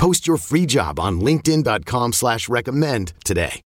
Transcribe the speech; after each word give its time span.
Post 0.00 0.26
your 0.26 0.38
free 0.38 0.64
job 0.64 0.98
on 0.98 1.20
linkedin.com 1.20 2.14
slash 2.14 2.48
recommend 2.48 3.12
today. 3.22 3.60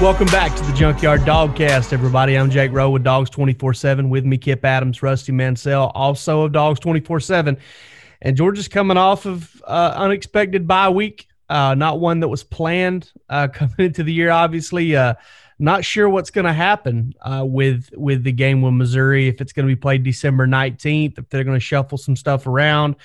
Welcome 0.00 0.28
back 0.28 0.54
to 0.54 0.62
the 0.62 0.72
Junkyard 0.76 1.22
Dogcast, 1.22 1.92
everybody. 1.92 2.38
I'm 2.38 2.48
Jake 2.48 2.70
Rowe 2.70 2.90
with 2.90 3.02
Dogs 3.02 3.30
24 3.30 3.74
7. 3.74 4.08
With 4.08 4.24
me, 4.24 4.38
Kip 4.38 4.64
Adams, 4.64 5.02
Rusty 5.02 5.32
Mansell, 5.32 5.90
also 5.96 6.42
of 6.42 6.52
Dogs 6.52 6.78
24 6.78 7.18
7. 7.18 7.56
And 8.22 8.36
Georgia's 8.36 8.68
coming 8.68 8.98
off 8.98 9.26
of 9.26 9.60
uh, 9.66 9.94
unexpected 9.96 10.68
bye 10.68 10.90
week, 10.90 11.26
uh, 11.48 11.74
not 11.74 12.00
one 12.00 12.20
that 12.20 12.28
was 12.28 12.44
planned 12.44 13.10
uh, 13.28 13.48
coming 13.52 13.74
into 13.78 14.02
the 14.02 14.12
year, 14.12 14.30
obviously. 14.30 14.96
Uh, 14.96 15.14
not 15.58 15.84
sure 15.84 16.08
what's 16.08 16.30
going 16.30 16.46
to 16.46 16.52
happen 16.52 17.14
uh, 17.20 17.44
with 17.46 17.90
with 17.96 18.24
the 18.24 18.32
game 18.32 18.60
with 18.60 18.74
Missouri, 18.74 19.28
if 19.28 19.40
it's 19.40 19.52
going 19.52 19.68
to 19.68 19.72
be 19.72 19.80
played 19.80 20.02
December 20.02 20.46
19th, 20.46 21.18
if 21.18 21.28
they're 21.28 21.44
going 21.44 21.56
to 21.56 21.60
shuffle 21.60 21.96
some 21.96 22.16
stuff 22.16 22.46
around 22.46 22.96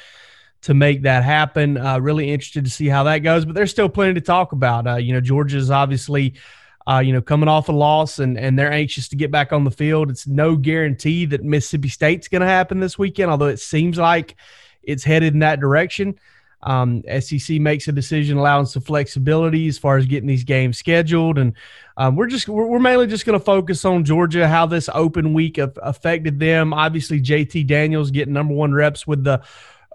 to 0.61 0.73
make 0.73 1.03
that 1.03 1.23
happen. 1.23 1.77
Uh, 1.77 1.99
really 1.99 2.31
interested 2.31 2.65
to 2.65 2.71
see 2.71 2.87
how 2.87 3.03
that 3.03 3.19
goes, 3.19 3.45
but 3.45 3.53
there's 3.55 3.71
still 3.71 3.87
plenty 3.87 4.15
to 4.15 4.21
talk 4.21 4.51
about. 4.51 5.03
you 5.03 5.13
know, 5.13 5.21
Georgia's 5.21 5.71
obviously– 5.71 6.35
uh, 6.89 6.99
you 6.99 7.13
know, 7.13 7.21
coming 7.21 7.47
off 7.47 7.69
a 7.69 7.71
loss 7.71 8.17
and 8.17 8.37
and 8.37 8.57
they're 8.57 8.71
anxious 8.71 9.07
to 9.09 9.15
get 9.15 9.29
back 9.29 9.53
on 9.53 9.63
the 9.63 9.71
field. 9.71 10.09
It's 10.09 10.25
no 10.25 10.55
guarantee 10.55 11.25
that 11.25 11.43
Mississippi 11.43 11.89
State's 11.89 12.27
going 12.27 12.41
to 12.41 12.47
happen 12.47 12.79
this 12.79 12.97
weekend, 12.97 13.29
although 13.29 13.45
it 13.45 13.59
seems 13.59 13.97
like 13.97 14.35
it's 14.81 15.03
headed 15.03 15.33
in 15.33 15.39
that 15.39 15.59
direction. 15.59 16.19
Um, 16.61 17.03
SEC 17.21 17.59
makes 17.59 17.87
a 17.87 17.91
decision 17.91 18.37
allowing 18.37 18.65
some 18.65 18.81
flexibility 18.81 19.67
as 19.67 19.77
far 19.77 19.97
as 19.97 20.05
getting 20.05 20.27
these 20.27 20.43
games 20.43 20.77
scheduled, 20.77 21.37
and 21.37 21.53
um, 21.95 22.15
we're 22.15 22.27
just 22.27 22.49
we're, 22.49 22.65
we're 22.65 22.79
mainly 22.79 23.07
just 23.07 23.25
going 23.25 23.39
to 23.39 23.43
focus 23.43 23.85
on 23.85 24.03
Georgia, 24.03 24.47
how 24.47 24.65
this 24.65 24.89
open 24.93 25.33
week 25.33 25.57
affected 25.57 26.39
them. 26.39 26.73
Obviously, 26.73 27.21
JT 27.21 27.65
Daniels 27.65 28.11
getting 28.11 28.33
number 28.33 28.53
one 28.53 28.73
reps 28.73 29.07
with 29.07 29.23
the 29.23 29.41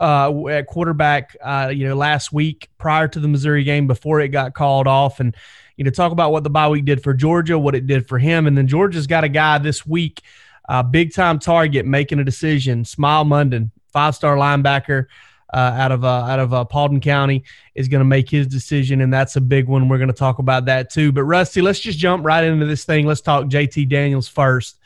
uh, 0.01 0.47
at 0.48 0.67
quarterback, 0.67 1.37
uh, 1.42 1.70
you 1.73 1.87
know, 1.87 1.95
last 1.95 2.33
week 2.33 2.69
prior 2.79 3.09
to 3.09 3.20
the 3.20 3.29
Missouri 3.29 3.62
game 3.62 3.87
before 3.87 4.20
it 4.20 4.29
got 4.29 4.55
called 4.55 4.87
off, 4.87 5.20
and 5.20 5.37
you 5.77 5.85
know, 5.85 5.91
talk 5.91 6.12
about 6.12 6.33
what 6.33 6.45
the 6.45 6.51
bye 6.51 6.69
week 6.69 6.85
did 6.85 7.03
for 7.03 7.12
Georgia, 7.12 7.59
what 7.59 7.75
it 7.75 7.87
did 7.87 8.09
for 8.09 8.19
him. 8.19 8.47
And 8.47 8.57
then 8.57 8.69
Georgia's 8.69 9.07
got 9.07 9.25
a 9.25 9.29
guy 9.29 9.59
this 9.59 9.85
week, 9.85 10.23
uh, 10.69 10.83
big 10.83 11.12
time 11.12 11.39
target, 11.39 11.85
making 11.85 12.20
a 12.20 12.25
decision. 12.25 12.85
Smael 12.85 13.27
Mondon, 13.27 13.70
five 13.92 14.15
star 14.15 14.37
linebacker. 14.37 15.07
Uh, 15.53 15.73
out 15.77 15.92
of 15.92 16.05
uh, 16.05 16.09
out 16.09 16.41
of 16.41 16.53
uh, 16.53 16.64
Paulding 16.64 17.00
County 17.00 17.45
is 17.75 17.87
going 17.87 18.00
to 18.00 18.05
make 18.05 18.28
his 18.28 18.47
decision, 18.47 19.03
and 19.03 19.12
that's 19.12 19.37
a 19.37 19.41
big 19.41 19.69
one. 19.69 19.89
We're 19.89 19.98
going 19.98 20.09
to 20.09 20.14
talk 20.14 20.41
about 20.41 20.64
that 20.64 20.91
too. 20.91 21.12
But 21.12 21.25
Rusty, 21.25 21.62
let's 21.62 21.78
just 21.78 21.98
jump 21.98 22.25
right 22.25 22.42
into 22.42 22.67
this 22.67 22.84
thing. 22.84 23.06
Let's 23.06 23.20
talk 23.20 23.45
JT 23.47 23.89
Daniels 23.89 24.27
first 24.27 24.78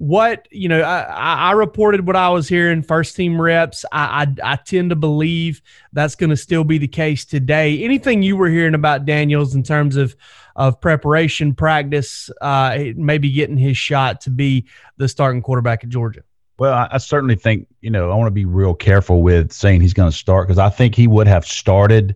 what 0.00 0.48
you 0.50 0.66
know 0.66 0.80
I, 0.80 1.50
I, 1.50 1.52
reported 1.52 2.06
what 2.06 2.16
i 2.16 2.30
was 2.30 2.48
hearing 2.48 2.82
first 2.82 3.14
team 3.14 3.38
reps 3.38 3.84
i 3.92 4.24
i, 4.42 4.52
I 4.52 4.56
tend 4.56 4.88
to 4.88 4.96
believe 4.96 5.60
that's 5.92 6.14
going 6.14 6.30
to 6.30 6.38
still 6.38 6.64
be 6.64 6.78
the 6.78 6.88
case 6.88 7.26
today 7.26 7.84
anything 7.84 8.22
you 8.22 8.34
were 8.34 8.48
hearing 8.48 8.72
about 8.72 9.04
daniels 9.04 9.54
in 9.54 9.62
terms 9.62 9.96
of 9.96 10.16
of 10.56 10.80
preparation 10.80 11.54
practice 11.54 12.30
uh 12.40 12.78
maybe 12.96 13.30
getting 13.30 13.58
his 13.58 13.76
shot 13.76 14.22
to 14.22 14.30
be 14.30 14.68
the 14.96 15.06
starting 15.06 15.42
quarterback 15.42 15.84
at 15.84 15.90
georgia 15.90 16.22
well 16.60 16.72
i, 16.72 16.88
I 16.92 16.98
certainly 16.98 17.34
think 17.34 17.66
you 17.80 17.90
know 17.90 18.12
i 18.12 18.14
want 18.14 18.28
to 18.28 18.32
be 18.32 18.44
real 18.44 18.74
careful 18.74 19.22
with 19.22 19.50
saying 19.50 19.80
he's 19.80 19.94
going 19.94 20.10
to 20.10 20.16
start 20.16 20.46
because 20.46 20.58
i 20.58 20.70
think 20.70 20.94
he 20.94 21.08
would 21.08 21.26
have 21.26 21.44
started 21.44 22.14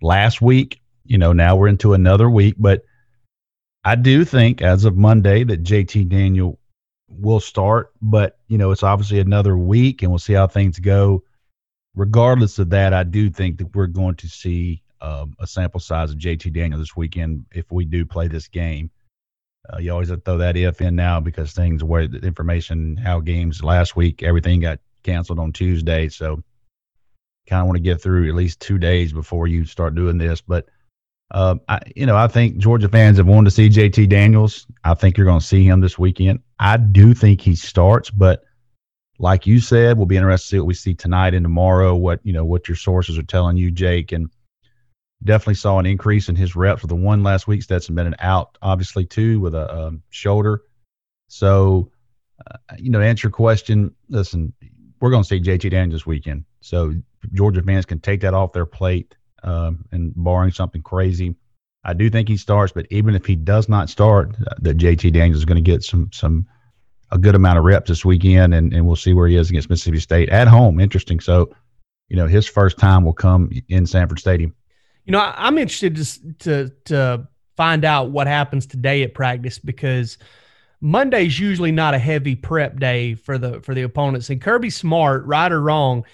last 0.00 0.40
week 0.40 0.80
you 1.04 1.18
know 1.18 1.32
now 1.32 1.56
we're 1.56 1.66
into 1.66 1.94
another 1.94 2.30
week 2.30 2.54
but 2.56 2.84
i 3.84 3.96
do 3.96 4.24
think 4.24 4.62
as 4.62 4.84
of 4.84 4.96
monday 4.96 5.42
that 5.42 5.64
jt 5.64 6.08
daniel 6.08 6.60
will 7.08 7.40
start, 7.40 7.92
but 8.02 8.38
you 8.48 8.58
know, 8.58 8.70
it's 8.70 8.82
obviously 8.82 9.18
another 9.18 9.56
week 9.56 10.02
and 10.02 10.10
we'll 10.10 10.18
see 10.18 10.34
how 10.34 10.46
things 10.46 10.78
go. 10.78 11.22
Regardless 11.94 12.58
of 12.58 12.70
that, 12.70 12.92
I 12.92 13.02
do 13.02 13.30
think 13.30 13.58
that 13.58 13.74
we're 13.74 13.86
going 13.86 14.14
to 14.16 14.28
see 14.28 14.82
um, 15.00 15.34
a 15.40 15.46
sample 15.46 15.80
size 15.80 16.10
of 16.10 16.18
JT 16.18 16.52
Daniel 16.52 16.78
this 16.78 16.96
weekend 16.96 17.46
if 17.52 17.70
we 17.72 17.84
do 17.84 18.04
play 18.04 18.28
this 18.28 18.48
game. 18.48 18.90
Uh, 19.72 19.78
you 19.78 19.92
always 19.92 20.10
throw 20.24 20.38
that 20.38 20.56
if 20.56 20.80
in 20.80 20.96
now 20.96 21.20
because 21.20 21.52
things 21.52 21.84
where 21.84 22.08
the 22.08 22.18
information, 22.18 22.96
how 22.96 23.20
games 23.20 23.62
last 23.62 23.96
week, 23.96 24.22
everything 24.22 24.60
got 24.60 24.78
canceled 25.02 25.38
on 25.38 25.52
Tuesday. 25.52 26.08
So 26.08 26.42
kind 27.46 27.60
of 27.60 27.66
want 27.66 27.76
to 27.76 27.82
get 27.82 28.00
through 28.00 28.28
at 28.28 28.34
least 28.34 28.60
two 28.60 28.78
days 28.78 29.12
before 29.12 29.46
you 29.46 29.64
start 29.64 29.94
doing 29.94 30.18
this. 30.18 30.40
But 30.40 30.68
uh, 31.30 31.56
I, 31.68 31.80
you 31.94 32.06
know, 32.06 32.16
I 32.16 32.28
think 32.28 32.56
Georgia 32.58 32.88
fans 32.88 33.18
have 33.18 33.26
wanted 33.26 33.50
to 33.50 33.54
see 33.54 33.68
JT 33.68 34.08
Daniels. 34.08 34.66
I 34.84 34.94
think 34.94 35.16
you're 35.16 35.26
going 35.26 35.40
to 35.40 35.46
see 35.46 35.64
him 35.64 35.80
this 35.80 35.98
weekend. 35.98 36.40
I 36.58 36.76
do 36.78 37.12
think 37.14 37.40
he 37.40 37.54
starts, 37.54 38.10
but 38.10 38.44
like 39.18 39.46
you 39.46 39.60
said, 39.60 39.96
we'll 39.96 40.06
be 40.06 40.16
interested 40.16 40.44
to 40.44 40.50
see 40.50 40.58
what 40.60 40.66
we 40.66 40.74
see 40.74 40.94
tonight 40.94 41.34
and 41.34 41.44
tomorrow. 41.44 41.94
What 41.94 42.20
you 42.22 42.32
know, 42.32 42.44
what 42.44 42.68
your 42.68 42.76
sources 42.76 43.18
are 43.18 43.24
telling 43.24 43.56
you, 43.56 43.70
Jake, 43.70 44.12
and 44.12 44.30
definitely 45.22 45.54
saw 45.54 45.78
an 45.78 45.86
increase 45.86 46.28
in 46.28 46.36
his 46.36 46.54
reps. 46.56 46.80
For 46.80 46.86
the 46.86 46.96
one 46.96 47.22
last 47.22 47.48
week, 47.48 47.62
Stetson 47.62 47.94
Bennett 47.94 48.14
out, 48.20 48.56
obviously 48.62 49.04
too, 49.04 49.40
with 49.40 49.54
a 49.54 49.72
um, 49.74 50.02
shoulder. 50.10 50.62
So, 51.28 51.90
uh, 52.46 52.56
you 52.78 52.90
know, 52.90 53.00
to 53.00 53.04
answer 53.04 53.26
your 53.26 53.32
question, 53.32 53.94
listen, 54.08 54.52
we're 55.00 55.10
going 55.10 55.22
to 55.22 55.28
see 55.28 55.40
JT 55.40 55.70
Daniels 55.70 56.00
this 56.00 56.06
weekend. 56.06 56.44
So 56.60 56.94
Georgia 57.32 57.62
fans 57.62 57.86
can 57.86 58.00
take 58.00 58.20
that 58.22 58.34
off 58.34 58.52
their 58.52 58.66
plate 58.66 59.14
um, 59.42 59.84
and 59.92 60.12
barring 60.16 60.52
something 60.52 60.82
crazy, 60.82 61.34
I 61.84 61.94
do 61.94 62.10
think 62.10 62.28
he 62.28 62.36
starts. 62.36 62.72
But 62.72 62.86
even 62.90 63.14
if 63.14 63.26
he 63.26 63.36
does 63.36 63.68
not 63.68 63.88
start, 63.88 64.34
uh, 64.46 64.54
that 64.60 64.76
JT 64.76 65.12
Daniels 65.12 65.38
is 65.38 65.44
going 65.44 65.62
to 65.62 65.70
get 65.70 65.82
some 65.82 66.10
some 66.12 66.46
a 67.10 67.18
good 67.18 67.34
amount 67.34 67.58
of 67.58 67.64
reps 67.64 67.88
this 67.88 68.04
weekend, 68.04 68.52
and, 68.52 68.72
and 68.74 68.86
we'll 68.86 68.96
see 68.96 69.14
where 69.14 69.28
he 69.28 69.36
is 69.36 69.48
against 69.48 69.70
Mississippi 69.70 69.98
State 69.98 70.28
at 70.28 70.46
home. 70.46 70.78
Interesting. 70.78 71.20
So, 71.20 71.50
you 72.08 72.16
know, 72.16 72.26
his 72.26 72.46
first 72.46 72.78
time 72.78 73.04
will 73.04 73.14
come 73.14 73.50
in 73.68 73.86
Sanford 73.86 74.18
Stadium. 74.18 74.54
You 75.08 75.12
know, 75.12 75.32
I'm 75.36 75.56
interested 75.56 75.96
to 75.96 76.04
to 76.40 76.72
to 76.84 77.28
find 77.56 77.86
out 77.86 78.10
what 78.10 78.26
happens 78.26 78.66
today 78.66 79.02
at 79.04 79.14
practice 79.14 79.58
because 79.58 80.18
Monday's 80.82 81.40
usually 81.40 81.72
not 81.72 81.94
a 81.94 81.98
heavy 81.98 82.34
prep 82.34 82.78
day 82.78 83.14
for 83.14 83.38
the 83.38 83.62
for 83.62 83.74
the 83.74 83.82
opponents. 83.82 84.28
And 84.28 84.38
Kirby 84.38 84.68
Smart, 84.68 85.24
right 85.24 85.50
or 85.50 85.62
wrong, 85.62 86.04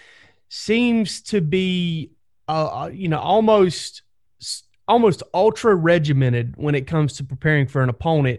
seems 0.49 1.23
to 1.23 1.41
be 1.41 2.13
uh, 2.49 2.83
uh, 2.85 2.87
you 2.87 3.09
know, 3.09 3.19
almost 3.19 4.03
almost 4.87 5.25
ultra 5.35 5.75
regimented 5.75 6.55
when 6.57 6.77
it 6.77 6.87
comes 6.87 7.15
to 7.15 7.25
preparing 7.25 7.67
for 7.67 7.83
an 7.83 7.89
opponent. 7.89 8.39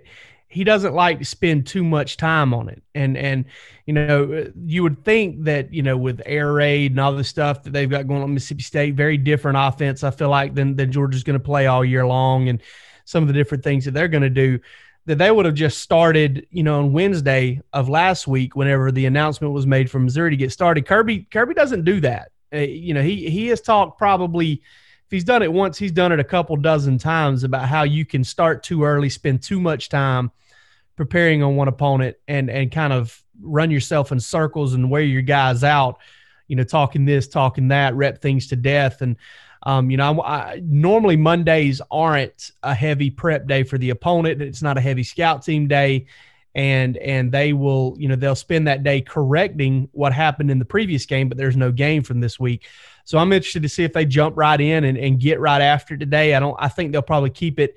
He 0.56 0.64
doesn't 0.64 0.94
like 0.94 1.20
to 1.20 1.26
spend 1.26 1.68
too 1.68 1.84
much 1.84 2.16
time 2.16 2.54
on 2.54 2.70
it, 2.70 2.82
and 2.96 3.18
and 3.18 3.44
you 3.86 3.94
know, 3.94 4.48
you 4.66 4.84
would 4.84 5.04
think 5.04 5.44
that 5.44 5.74
you 5.74 5.84
know 5.84 5.98
with 5.98 6.22
air 6.26 6.54
raid 6.54 6.94
and 6.94 7.00
all 7.02 7.14
the 7.14 7.26
stuff 7.26 7.64
that 7.64 7.74
they've 7.74 7.90
got 7.90 8.08
going 8.08 8.24
on 8.24 8.34
Mississippi 8.34 8.64
State, 8.64 8.96
very 8.96 9.18
different 9.18 9.58
offense. 9.60 10.02
I 10.02 10.12
feel 10.12 10.30
like 10.30 10.56
than 10.56 10.78
than 10.78 10.94
Georgia's 10.94 11.24
going 11.24 11.38
to 11.38 11.44
play 11.44 11.68
all 11.68 11.84
year 11.84 12.08
long, 12.08 12.48
and 12.48 12.62
some 13.04 13.22
of 13.22 13.28
the 13.28 13.34
different 13.34 13.66
things 13.66 13.84
that 13.84 13.92
they're 13.92 14.08
going 14.08 14.24
to 14.24 14.30
do 14.30 14.60
that 15.08 15.18
they 15.18 15.30
would 15.30 15.46
have 15.46 15.56
just 15.56 15.80
started, 15.80 16.48
you 16.52 16.64
know, 16.64 16.80
on 16.80 16.94
Wednesday 16.94 17.62
of 17.74 17.90
last 17.90 18.26
week, 18.26 18.56
whenever 18.56 18.94
the 18.94 19.06
announcement 19.06 19.54
was 19.54 19.68
made 19.68 19.92
from 19.92 20.06
Missouri 20.06 20.32
to 20.32 20.38
get 20.38 20.54
started. 20.54 20.86
Kirby 20.86 21.28
Kirby 21.32 21.54
doesn't 21.54 21.84
do 21.84 22.00
that. 22.00 22.32
Uh, 22.54 22.60
you 22.60 22.94
know, 22.94 23.02
he 23.02 23.30
he 23.30 23.48
has 23.48 23.60
talked 23.60 23.98
probably 23.98 24.54
if 24.54 25.12
he's 25.12 25.26
done 25.26 25.44
it 25.44 25.52
once, 25.52 25.78
he's 25.78 25.92
done 25.92 26.14
it 26.14 26.20
a 26.22 26.24
couple 26.24 26.56
dozen 26.56 26.98
times 26.98 27.44
about 27.44 27.68
how 27.68 27.84
you 27.84 28.06
can 28.06 28.24
start 28.24 28.64
too 28.64 28.86
early, 28.86 29.10
spend 29.10 29.44
too 29.44 29.60
much 29.60 29.90
time 29.90 30.32
preparing 30.96 31.44
on 31.44 31.56
one 31.56 31.68
opponent, 31.68 32.18
and 32.28 32.50
and 32.50 32.72
kind 32.72 32.94
of 32.94 33.22
run 33.42 33.72
yourself 33.72 34.12
in 34.12 34.20
circles 34.20 34.74
and 34.74 34.90
wear 34.90 35.02
your 35.02 35.22
guys 35.22 35.64
out. 35.64 36.00
You 36.48 36.56
know, 36.56 36.64
talking 36.64 37.06
this, 37.06 37.28
talking 37.28 37.70
that, 37.70 37.96
rep 37.96 38.22
things 38.22 38.48
to 38.48 38.56
death, 38.56 39.02
and 39.02 39.16
um, 39.64 39.90
you 39.90 39.98
know, 39.98 40.22
I, 40.22 40.36
I, 40.36 40.62
normally 40.64 41.18
Mondays 41.18 41.82
aren't 41.90 42.52
a 42.62 42.74
heavy 42.74 43.10
prep 43.10 43.48
day 43.48 43.64
for 43.64 43.78
the 43.78 43.90
opponent. 43.90 44.42
It's 44.42 44.62
not 44.62 44.78
a 44.78 44.82
heavy 44.82 45.04
scout 45.04 45.44
team 45.44 45.68
day 45.68 46.06
and 46.56 46.96
and 46.98 47.32
they 47.32 47.54
will 47.54 47.96
you 47.98 48.08
know 48.08 48.16
they'll 48.16 48.34
spend 48.34 48.68
that 48.68 48.82
day 48.82 49.02
correcting 49.02 49.90
what 49.92 50.14
happened 50.14 50.50
in 50.50 50.58
the 50.58 50.66
previous 50.66 51.06
game 51.06 51.28
but 51.28 51.38
there's 51.38 51.58
no 51.58 51.72
game 51.72 52.02
from 52.02 52.22
this 52.22 52.40
week 52.40 52.66
so 53.04 53.18
i'm 53.18 53.34
interested 53.34 53.62
to 53.62 53.70
see 53.70 53.84
if 53.84 53.94
they 53.94 54.06
jump 54.06 54.36
right 54.38 54.62
in 54.62 54.86
and, 54.86 54.98
and 54.98 55.20
get 55.20 55.40
right 55.40 55.62
after 55.62 55.98
today 55.98 56.34
i 56.34 56.40
don't 56.40 56.56
i 56.58 56.70
think 56.70 56.92
they'll 56.92 57.02
probably 57.02 57.30
keep 57.30 57.60
it 57.60 57.76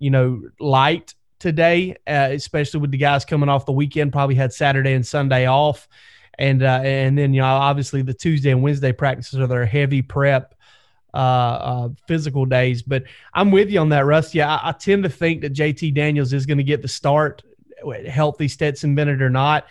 you 0.00 0.10
know 0.10 0.42
light 0.58 1.14
today, 1.38 1.96
uh, 2.06 2.28
especially 2.32 2.80
with 2.80 2.90
the 2.90 2.98
guys 2.98 3.24
coming 3.24 3.48
off 3.48 3.66
the 3.66 3.72
weekend. 3.72 4.12
Probably 4.12 4.34
had 4.34 4.52
Saturday 4.52 4.92
and 4.94 5.06
Sunday 5.06 5.46
off, 5.46 5.88
and 6.38 6.62
uh, 6.62 6.80
and 6.82 7.16
then 7.16 7.34
you 7.34 7.40
know 7.40 7.46
obviously 7.46 8.02
the 8.02 8.14
Tuesday 8.14 8.50
and 8.50 8.62
Wednesday 8.62 8.92
practices 8.92 9.40
are 9.40 9.46
their 9.46 9.66
heavy 9.66 10.02
prep. 10.02 10.54
Uh, 11.14 11.18
uh, 11.18 11.88
physical 12.06 12.44
days, 12.44 12.82
but 12.82 13.04
I'm 13.32 13.50
with 13.50 13.70
you 13.70 13.80
on 13.80 13.88
that, 13.88 14.04
Rusty. 14.04 14.42
I, 14.42 14.68
I 14.68 14.72
tend 14.72 15.02
to 15.04 15.08
think 15.08 15.40
that 15.40 15.54
JT 15.54 15.94
Daniels 15.94 16.34
is 16.34 16.44
going 16.44 16.58
to 16.58 16.64
get 16.64 16.82
the 16.82 16.88
start, 16.88 17.42
healthy 18.06 18.48
Stetson 18.48 18.94
Bennett 18.94 19.22
or 19.22 19.30
not. 19.30 19.66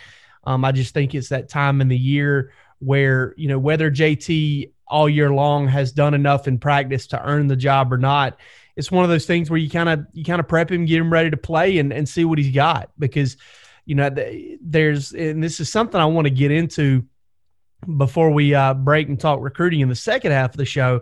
Um, 0.45 0.65
I 0.65 0.71
just 0.71 0.95
think 0.95 1.13
it's 1.13 1.29
that 1.29 1.47
time 1.47 1.81
in 1.81 1.87
the 1.87 1.97
year 1.97 2.51
where 2.79 3.35
you 3.37 3.47
know 3.47 3.59
whether 3.59 3.91
JT 3.91 4.71
all 4.87 5.07
year 5.07 5.31
long 5.31 5.67
has 5.67 5.91
done 5.91 6.15
enough 6.15 6.47
in 6.47 6.57
practice 6.57 7.07
to 7.07 7.23
earn 7.23 7.47
the 7.47 7.55
job 7.55 7.93
or 7.93 7.97
not 7.97 8.39
it's 8.75 8.91
one 8.91 9.03
of 9.03 9.09
those 9.09 9.25
things 9.25 9.49
where 9.49 9.57
you 9.57 9.69
kind 9.69 9.89
of 9.89 10.05
you 10.13 10.23
kind 10.23 10.39
of 10.39 10.47
prep 10.47 10.71
him, 10.71 10.85
get 10.85 10.99
him 10.99 11.11
ready 11.11 11.29
to 11.29 11.37
play, 11.37 11.77
and 11.77 11.93
and 11.93 12.07
see 12.07 12.25
what 12.25 12.37
he's 12.37 12.53
got 12.53 12.91
because 12.99 13.37
you 13.85 13.95
know 13.95 14.09
there's 14.61 15.13
and 15.13 15.43
this 15.43 15.59
is 15.59 15.71
something 15.71 15.99
I 15.99 16.05
want 16.05 16.25
to 16.25 16.31
get 16.31 16.51
into 16.51 17.05
before 17.97 18.31
we 18.31 18.53
uh, 18.53 18.73
break 18.73 19.07
and 19.07 19.19
talk 19.19 19.39
recruiting 19.41 19.81
in 19.81 19.89
the 19.89 19.95
second 19.95 20.31
half 20.31 20.51
of 20.51 20.57
the 20.57 20.65
show. 20.65 21.01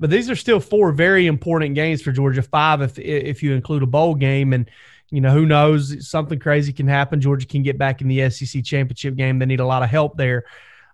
But 0.00 0.10
these 0.10 0.28
are 0.28 0.36
still 0.36 0.58
four 0.58 0.90
very 0.92 1.26
important 1.26 1.74
games 1.74 2.02
for 2.02 2.10
Georgia. 2.10 2.42
Five 2.42 2.82
if 2.82 2.98
if 2.98 3.42
you 3.42 3.54
include 3.54 3.82
a 3.82 3.86
bowl 3.86 4.14
game 4.14 4.52
and. 4.52 4.70
You 5.10 5.20
know, 5.20 5.30
who 5.30 5.46
knows? 5.46 6.08
Something 6.08 6.40
crazy 6.40 6.72
can 6.72 6.88
happen. 6.88 7.20
Georgia 7.20 7.46
can 7.46 7.62
get 7.62 7.78
back 7.78 8.00
in 8.00 8.08
the 8.08 8.28
SEC 8.30 8.64
championship 8.64 9.14
game. 9.14 9.38
They 9.38 9.46
need 9.46 9.60
a 9.60 9.66
lot 9.66 9.84
of 9.84 9.90
help 9.90 10.16
there. 10.16 10.44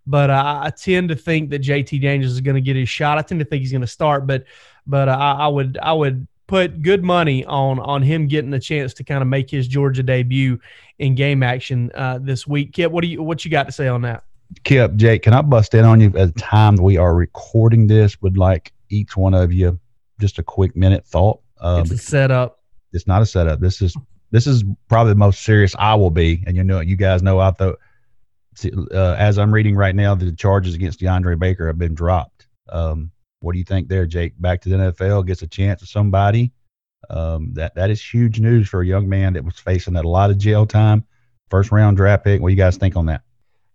But 0.06 0.30
uh, 0.30 0.60
I 0.64 0.70
tend 0.70 1.10
to 1.10 1.14
think 1.14 1.50
that 1.50 1.62
JT 1.62 2.02
Daniels 2.02 2.32
is 2.32 2.40
going 2.40 2.56
to 2.56 2.60
get 2.60 2.76
his 2.76 2.88
shot. 2.88 3.16
I 3.16 3.22
tend 3.22 3.38
to 3.40 3.44
think 3.44 3.60
he's 3.60 3.70
going 3.70 3.80
to 3.82 3.86
start. 3.86 4.26
But 4.26 4.44
but 4.90 5.08
uh, 5.08 5.12
I, 5.12 5.32
I 5.32 5.48
would 5.48 5.78
I 5.80 5.92
would 5.92 6.26
put 6.46 6.82
good 6.82 7.04
money 7.04 7.44
on 7.44 7.78
on 7.78 8.02
him 8.02 8.26
getting 8.26 8.52
a 8.52 8.60
chance 8.60 8.92
to 8.94 9.04
kind 9.04 9.22
of 9.22 9.28
make 9.28 9.48
his 9.48 9.68
Georgia 9.68 10.02
debut 10.02 10.58
in 10.98 11.14
game 11.14 11.42
action 11.42 11.90
uh, 11.94 12.18
this 12.20 12.46
week. 12.46 12.72
Kip, 12.72 12.90
what 12.90 13.02
do 13.02 13.08
you 13.08 13.22
what 13.22 13.44
you 13.44 13.50
got 13.50 13.66
to 13.66 13.72
say 13.72 13.86
on 13.86 14.02
that? 14.02 14.24
Kip, 14.64 14.96
Jake, 14.96 15.22
can 15.22 15.32
I 15.32 15.42
bust 15.42 15.74
in 15.74 15.84
on 15.84 16.00
you 16.00 16.08
at 16.16 16.34
the 16.34 16.40
time 16.40 16.74
we 16.74 16.96
are 16.96 17.14
recording 17.14 17.86
this? 17.86 18.20
Would 18.20 18.36
like 18.36 18.72
each 18.90 19.16
one 19.16 19.32
of 19.32 19.52
you 19.52 19.78
just 20.20 20.38
a 20.40 20.42
quick 20.42 20.76
minute 20.76 21.06
thought. 21.06 21.40
Um, 21.60 21.82
it's 21.82 21.92
a 21.92 21.98
setup. 21.98 22.58
It's 22.92 23.06
not 23.06 23.22
a 23.22 23.26
setup. 23.26 23.60
This 23.60 23.80
is 23.80 23.96
this 24.32 24.48
is 24.48 24.64
probably 24.88 25.12
the 25.12 25.18
most 25.18 25.44
serious 25.44 25.76
I 25.78 25.94
will 25.94 26.10
be, 26.10 26.42
and 26.46 26.56
you 26.56 26.64
know, 26.64 26.80
you 26.80 26.96
guys 26.96 27.22
know 27.22 27.38
I 27.38 27.52
thought. 27.52 27.78
Uh, 28.92 29.14
as 29.16 29.38
I'm 29.38 29.54
reading 29.54 29.76
right 29.76 29.94
now, 29.94 30.14
the 30.16 30.32
charges 30.32 30.74
against 30.74 31.00
DeAndre 31.00 31.38
Baker 31.38 31.68
have 31.68 31.78
been 31.78 31.94
dropped. 31.94 32.48
Um, 32.68 33.12
what 33.40 33.52
do 33.52 33.58
you 33.58 33.64
think 33.64 33.88
there, 33.88 34.06
Jake? 34.06 34.40
Back 34.40 34.60
to 34.62 34.68
the 34.68 34.76
NFL, 34.76 35.26
gets 35.26 35.42
a 35.42 35.46
chance 35.46 35.82
of 35.82 35.88
somebody. 35.88 36.52
Um, 37.08 37.54
that 37.54 37.74
that 37.74 37.90
is 37.90 38.02
huge 38.02 38.40
news 38.40 38.68
for 38.68 38.82
a 38.82 38.86
young 38.86 39.08
man 39.08 39.32
that 39.32 39.44
was 39.44 39.58
facing 39.58 39.96
a 39.96 40.02
lot 40.02 40.30
of 40.30 40.38
jail 40.38 40.66
time. 40.66 41.04
First 41.48 41.72
round 41.72 41.96
draft 41.96 42.24
pick. 42.24 42.40
What 42.40 42.48
do 42.48 42.52
you 42.52 42.58
guys 42.58 42.76
think 42.76 42.94
on 42.94 43.06
that? 43.06 43.22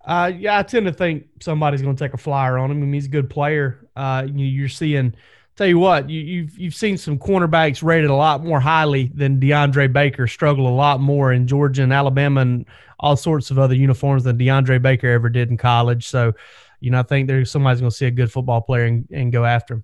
Uh, 0.05 0.31
yeah, 0.37 0.59
I 0.59 0.63
tend 0.63 0.85
to 0.85 0.93
think 0.93 1.25
somebody's 1.41 1.81
going 1.81 1.95
to 1.95 2.03
take 2.03 2.13
a 2.13 2.17
flyer 2.17 2.59
on 2.59 2.69
him. 2.69 2.77
I 2.77 2.81
mean, 2.81 2.93
he's 2.93 3.07
a 3.07 3.09
good 3.09 3.29
player. 3.29 3.89
Uh, 3.95 4.27
you, 4.31 4.65
are 4.65 4.69
seeing. 4.69 5.15
Tell 5.55 5.67
you 5.67 5.79
what, 5.79 6.09
you, 6.09 6.19
you've 6.19 6.57
you've 6.59 6.75
seen 6.75 6.97
some 6.97 7.17
cornerbacks 7.17 7.81
rated 7.81 8.09
a 8.09 8.15
lot 8.15 8.43
more 8.43 8.59
highly 8.59 9.09
than 9.15 9.39
DeAndre 9.39 9.91
Baker. 9.91 10.27
Struggle 10.27 10.67
a 10.67 10.75
lot 10.75 10.99
more 10.99 11.31
in 11.31 11.47
Georgia 11.47 11.81
and 11.81 11.93
Alabama 11.93 12.41
and 12.41 12.65
all 12.99 13.15
sorts 13.15 13.51
of 13.51 13.57
other 13.57 13.73
uniforms 13.73 14.25
than 14.25 14.37
DeAndre 14.37 14.81
Baker 14.81 15.07
ever 15.07 15.29
did 15.29 15.49
in 15.49 15.57
college. 15.57 16.07
So 16.07 16.33
you 16.79 16.91
know, 16.91 16.99
I 16.99 17.03
think 17.03 17.27
there's 17.27 17.51
somebody's 17.51 17.81
going 17.81 17.91
to 17.91 17.95
see 17.95 18.05
a 18.05 18.11
good 18.11 18.31
football 18.31 18.61
player 18.61 18.85
and, 18.85 19.07
and 19.11 19.31
go 19.31 19.45
after 19.45 19.75
him. 19.75 19.83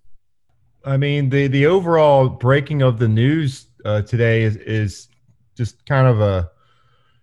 I 0.84 0.98
mean, 0.98 1.30
the 1.30 1.48
the 1.48 1.68
overall 1.68 2.28
breaking 2.28 2.82
of 2.82 2.98
the 2.98 3.08
news 3.08 3.68
uh, 3.86 4.02
today 4.02 4.44
is 4.44 4.56
is 4.58 5.08
just 5.56 5.86
kind 5.86 6.08
of 6.08 6.22
a 6.22 6.50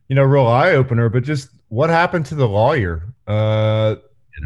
you 0.08 0.14
know 0.14 0.22
real 0.22 0.46
eye 0.46 0.72
opener. 0.72 1.08
But 1.08 1.24
just 1.24 1.50
what 1.68 1.90
happened 1.90 2.26
to 2.26 2.34
the 2.34 2.48
lawyer 2.48 3.14
uh, 3.26 3.96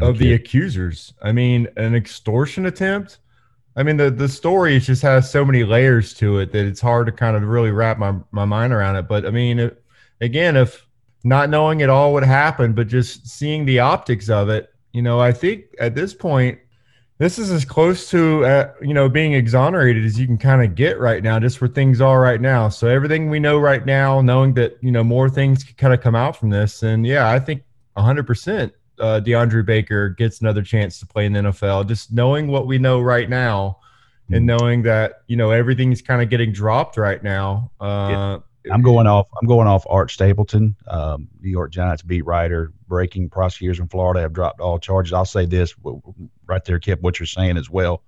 of 0.01 0.17
the 0.17 0.33
accusers? 0.33 1.13
I 1.21 1.31
mean, 1.31 1.67
an 1.77 1.95
extortion 1.95 2.65
attempt. 2.65 3.19
I 3.75 3.83
mean, 3.83 3.97
the 3.97 4.09
the 4.09 4.29
story 4.29 4.79
just 4.79 5.01
has 5.03 5.29
so 5.29 5.45
many 5.45 5.63
layers 5.63 6.13
to 6.15 6.39
it 6.39 6.51
that 6.51 6.65
it's 6.65 6.81
hard 6.81 7.05
to 7.07 7.11
kind 7.11 7.35
of 7.35 7.43
really 7.43 7.71
wrap 7.71 7.97
my 7.99 8.15
my 8.31 8.45
mind 8.45 8.73
around 8.73 8.95
it. 8.95 9.07
But 9.07 9.25
I 9.25 9.29
mean, 9.31 9.59
it, 9.59 9.83
again, 10.21 10.55
if 10.55 10.87
not 11.23 11.49
knowing 11.49 11.81
at 11.81 11.89
all 11.89 12.13
what 12.13 12.23
happened, 12.23 12.75
but 12.75 12.87
just 12.87 13.27
seeing 13.27 13.65
the 13.65 13.79
optics 13.79 14.29
of 14.29 14.49
it, 14.49 14.72
you 14.93 15.01
know, 15.01 15.19
I 15.19 15.31
think 15.31 15.65
at 15.79 15.95
this 15.95 16.13
point, 16.13 16.59
this 17.17 17.37
is 17.37 17.51
as 17.51 17.63
close 17.65 18.09
to 18.09 18.45
uh, 18.45 18.73
you 18.81 18.93
know 18.93 19.07
being 19.09 19.33
exonerated 19.33 20.05
as 20.05 20.19
you 20.19 20.25
can 20.25 20.37
kind 20.37 20.63
of 20.63 20.75
get 20.75 20.99
right 20.99 21.21
now, 21.23 21.39
just 21.39 21.61
where 21.61 21.67
things 21.67 22.01
are 22.01 22.19
right 22.19 22.41
now. 22.41 22.69
So 22.69 22.87
everything 22.87 23.29
we 23.29 23.39
know 23.39 23.59
right 23.59 23.85
now, 23.85 24.21
knowing 24.21 24.53
that 24.55 24.77
you 24.81 24.91
know 24.91 25.03
more 25.03 25.29
things 25.29 25.63
can 25.63 25.75
kind 25.75 25.93
of 25.93 26.01
come 26.01 26.15
out 26.15 26.35
from 26.35 26.49
this, 26.49 26.83
and 26.83 27.05
yeah, 27.05 27.29
I 27.29 27.39
think 27.39 27.63
100 27.93 28.21
uh, 28.21 28.23
percent 28.25 28.73
DeAndre 28.99 29.65
Baker 29.65 30.09
gets 30.09 30.41
another 30.41 30.61
chance 30.61 30.99
to 30.99 31.07
play 31.07 31.25
in 31.25 31.33
the 31.33 31.39
NFL. 31.41 31.87
Just 31.87 32.11
knowing 32.11 32.47
what 32.47 32.67
we 32.67 32.77
know 32.77 32.99
right 32.99 33.29
now, 33.29 33.79
and 34.29 34.37
mm-hmm. 34.37 34.45
knowing 34.45 34.81
that 34.83 35.23
you 35.27 35.37
know 35.37 35.51
everything's 35.51 36.01
kind 36.01 36.21
of 36.21 36.29
getting 36.29 36.51
dropped 36.51 36.97
right 36.97 37.23
now. 37.23 37.71
Uh, 37.79 38.09
yeah. 38.09 38.37
I'm 38.71 38.81
going 38.81 39.07
off. 39.07 39.27
I'm 39.39 39.47
going 39.47 39.67
off 39.67 39.85
Art 39.89 40.11
Stapleton, 40.11 40.75
um, 40.87 41.27
New 41.41 41.49
York 41.49 41.71
Giants 41.71 42.01
beat 42.01 42.25
writer. 42.25 42.71
Breaking 42.87 43.29
prosecutors 43.29 43.79
in 43.79 43.87
Florida 43.87 44.21
have 44.21 44.33
dropped 44.33 44.61
all 44.61 44.79
charges. 44.79 45.13
I'll 45.13 45.25
say 45.25 45.45
this 45.45 45.73
right 46.45 46.63
there, 46.63 46.79
Kip. 46.79 47.01
What 47.01 47.19
you're 47.19 47.27
saying 47.27 47.57
as 47.57 47.69
well. 47.69 48.03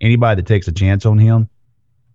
Anybody 0.00 0.42
that 0.42 0.46
takes 0.46 0.68
a 0.68 0.72
chance 0.72 1.06
on 1.06 1.18
him, 1.18 1.48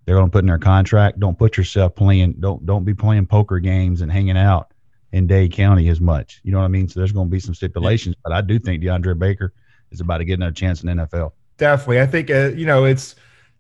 they're 0.06 0.16
going 0.16 0.28
to 0.28 0.32
put 0.32 0.44
in 0.44 0.48
their 0.48 0.58
contract. 0.58 1.20
Don't 1.20 1.38
put 1.38 1.58
yourself 1.58 1.96
playing. 1.96 2.36
Don't 2.40 2.66
don't 2.66 2.86
be 2.86 2.94
playing 2.94 3.26
poker 3.26 3.60
games 3.60 4.02
and 4.02 4.12
hanging 4.12 4.38
out 4.38 4.74
in 5.12 5.28
Dade 5.28 5.52
County 5.52 5.90
as 5.90 6.00
much. 6.00 6.40
You 6.44 6.52
know 6.52 6.60
what 6.60 6.66
I 6.66 6.70
mean? 6.70 6.88
So 6.88 7.00
there's 7.00 7.12
going 7.12 7.28
to 7.28 7.32
be 7.32 7.40
some 7.40 7.54
stipulations, 7.56 8.16
but 8.24 8.34
I 8.34 8.42
do 8.42 8.60
think 8.60 8.84
DeAndre 8.84 9.18
Baker 9.18 9.54
is 9.92 10.02
about 10.02 10.20
to 10.20 10.26
get 10.26 10.36
another 10.36 10.54
chance 10.54 10.84
in 10.84 10.90
NFL. 10.90 11.32
Definitely, 11.58 12.02
I 12.02 12.06
think 12.06 12.30
uh, 12.30 12.50
you 12.50 12.66
know 12.66 12.86
it's 12.86 13.16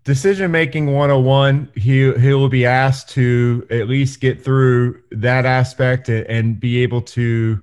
decision 0.07 0.49
making 0.49 0.85
101 0.85 1.69
he 1.75 2.13
he 2.13 2.33
will 2.33 2.47
be 2.47 2.65
asked 2.65 3.09
to 3.09 3.67
at 3.69 3.89
least 3.89 4.21
get 4.21 4.41
through 4.41 5.03
that 5.11 5.45
aspect 5.45 6.07
and 6.07 6.61
be 6.61 6.81
able 6.81 7.01
to 7.01 7.61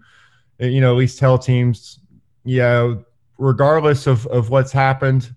you 0.59 0.79
know 0.79 0.93
at 0.93 0.99
least 0.99 1.19
tell 1.19 1.39
teams 1.39 2.01
yeah 2.45 2.97
regardless 3.39 4.07
of 4.07 4.27
of 4.27 4.51
what's 4.51 4.73
happened 4.73 5.35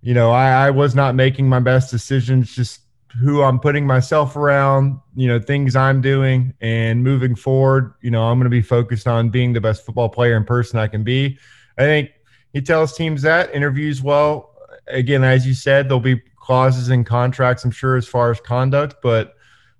you 0.00 0.14
know 0.14 0.32
I, 0.32 0.66
I 0.66 0.70
was 0.70 0.96
not 0.96 1.14
making 1.14 1.48
my 1.48 1.60
best 1.60 1.92
decisions 1.92 2.52
just 2.52 2.80
who 3.20 3.44
i'm 3.44 3.60
putting 3.60 3.86
myself 3.86 4.34
around 4.34 4.98
you 5.14 5.28
know 5.28 5.38
things 5.38 5.76
i'm 5.76 6.00
doing 6.00 6.52
and 6.60 7.04
moving 7.04 7.36
forward 7.36 7.94
you 8.02 8.10
know 8.10 8.24
i'm 8.24 8.36
going 8.36 8.46
to 8.46 8.50
be 8.50 8.62
focused 8.62 9.06
on 9.06 9.28
being 9.28 9.52
the 9.52 9.60
best 9.60 9.86
football 9.86 10.08
player 10.08 10.36
and 10.36 10.44
person 10.44 10.76
i 10.76 10.88
can 10.88 11.04
be. 11.04 11.38
I 11.78 11.82
think 11.82 12.10
he 12.52 12.62
tells 12.62 12.96
teams 12.96 13.22
that 13.22 13.54
interviews 13.54 14.02
well 14.02 14.55
again, 14.88 15.24
as 15.24 15.46
you 15.46 15.54
said, 15.54 15.88
there'll 15.88 16.00
be 16.00 16.20
clauses 16.36 16.90
in 16.90 17.04
contracts, 17.04 17.64
I'm 17.64 17.70
sure, 17.70 17.96
as 17.96 18.06
far 18.06 18.30
as 18.30 18.40
conduct, 18.40 18.96
but 19.02 19.34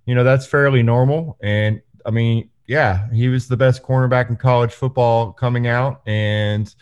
you 0.05 0.15
know 0.15 0.23
that's 0.23 0.45
fairly 0.45 0.83
normal. 0.83 1.37
And 1.41 1.81
I 2.05 2.11
mean, 2.11 2.49
yeah, 2.67 3.11
he 3.11 3.29
was 3.29 3.47
the 3.47 3.57
best 3.57 3.83
cornerback 3.83 4.29
in 4.29 4.35
college 4.35 4.73
football 4.73 5.33
coming 5.33 5.67
out, 5.67 6.01
and 6.05 6.73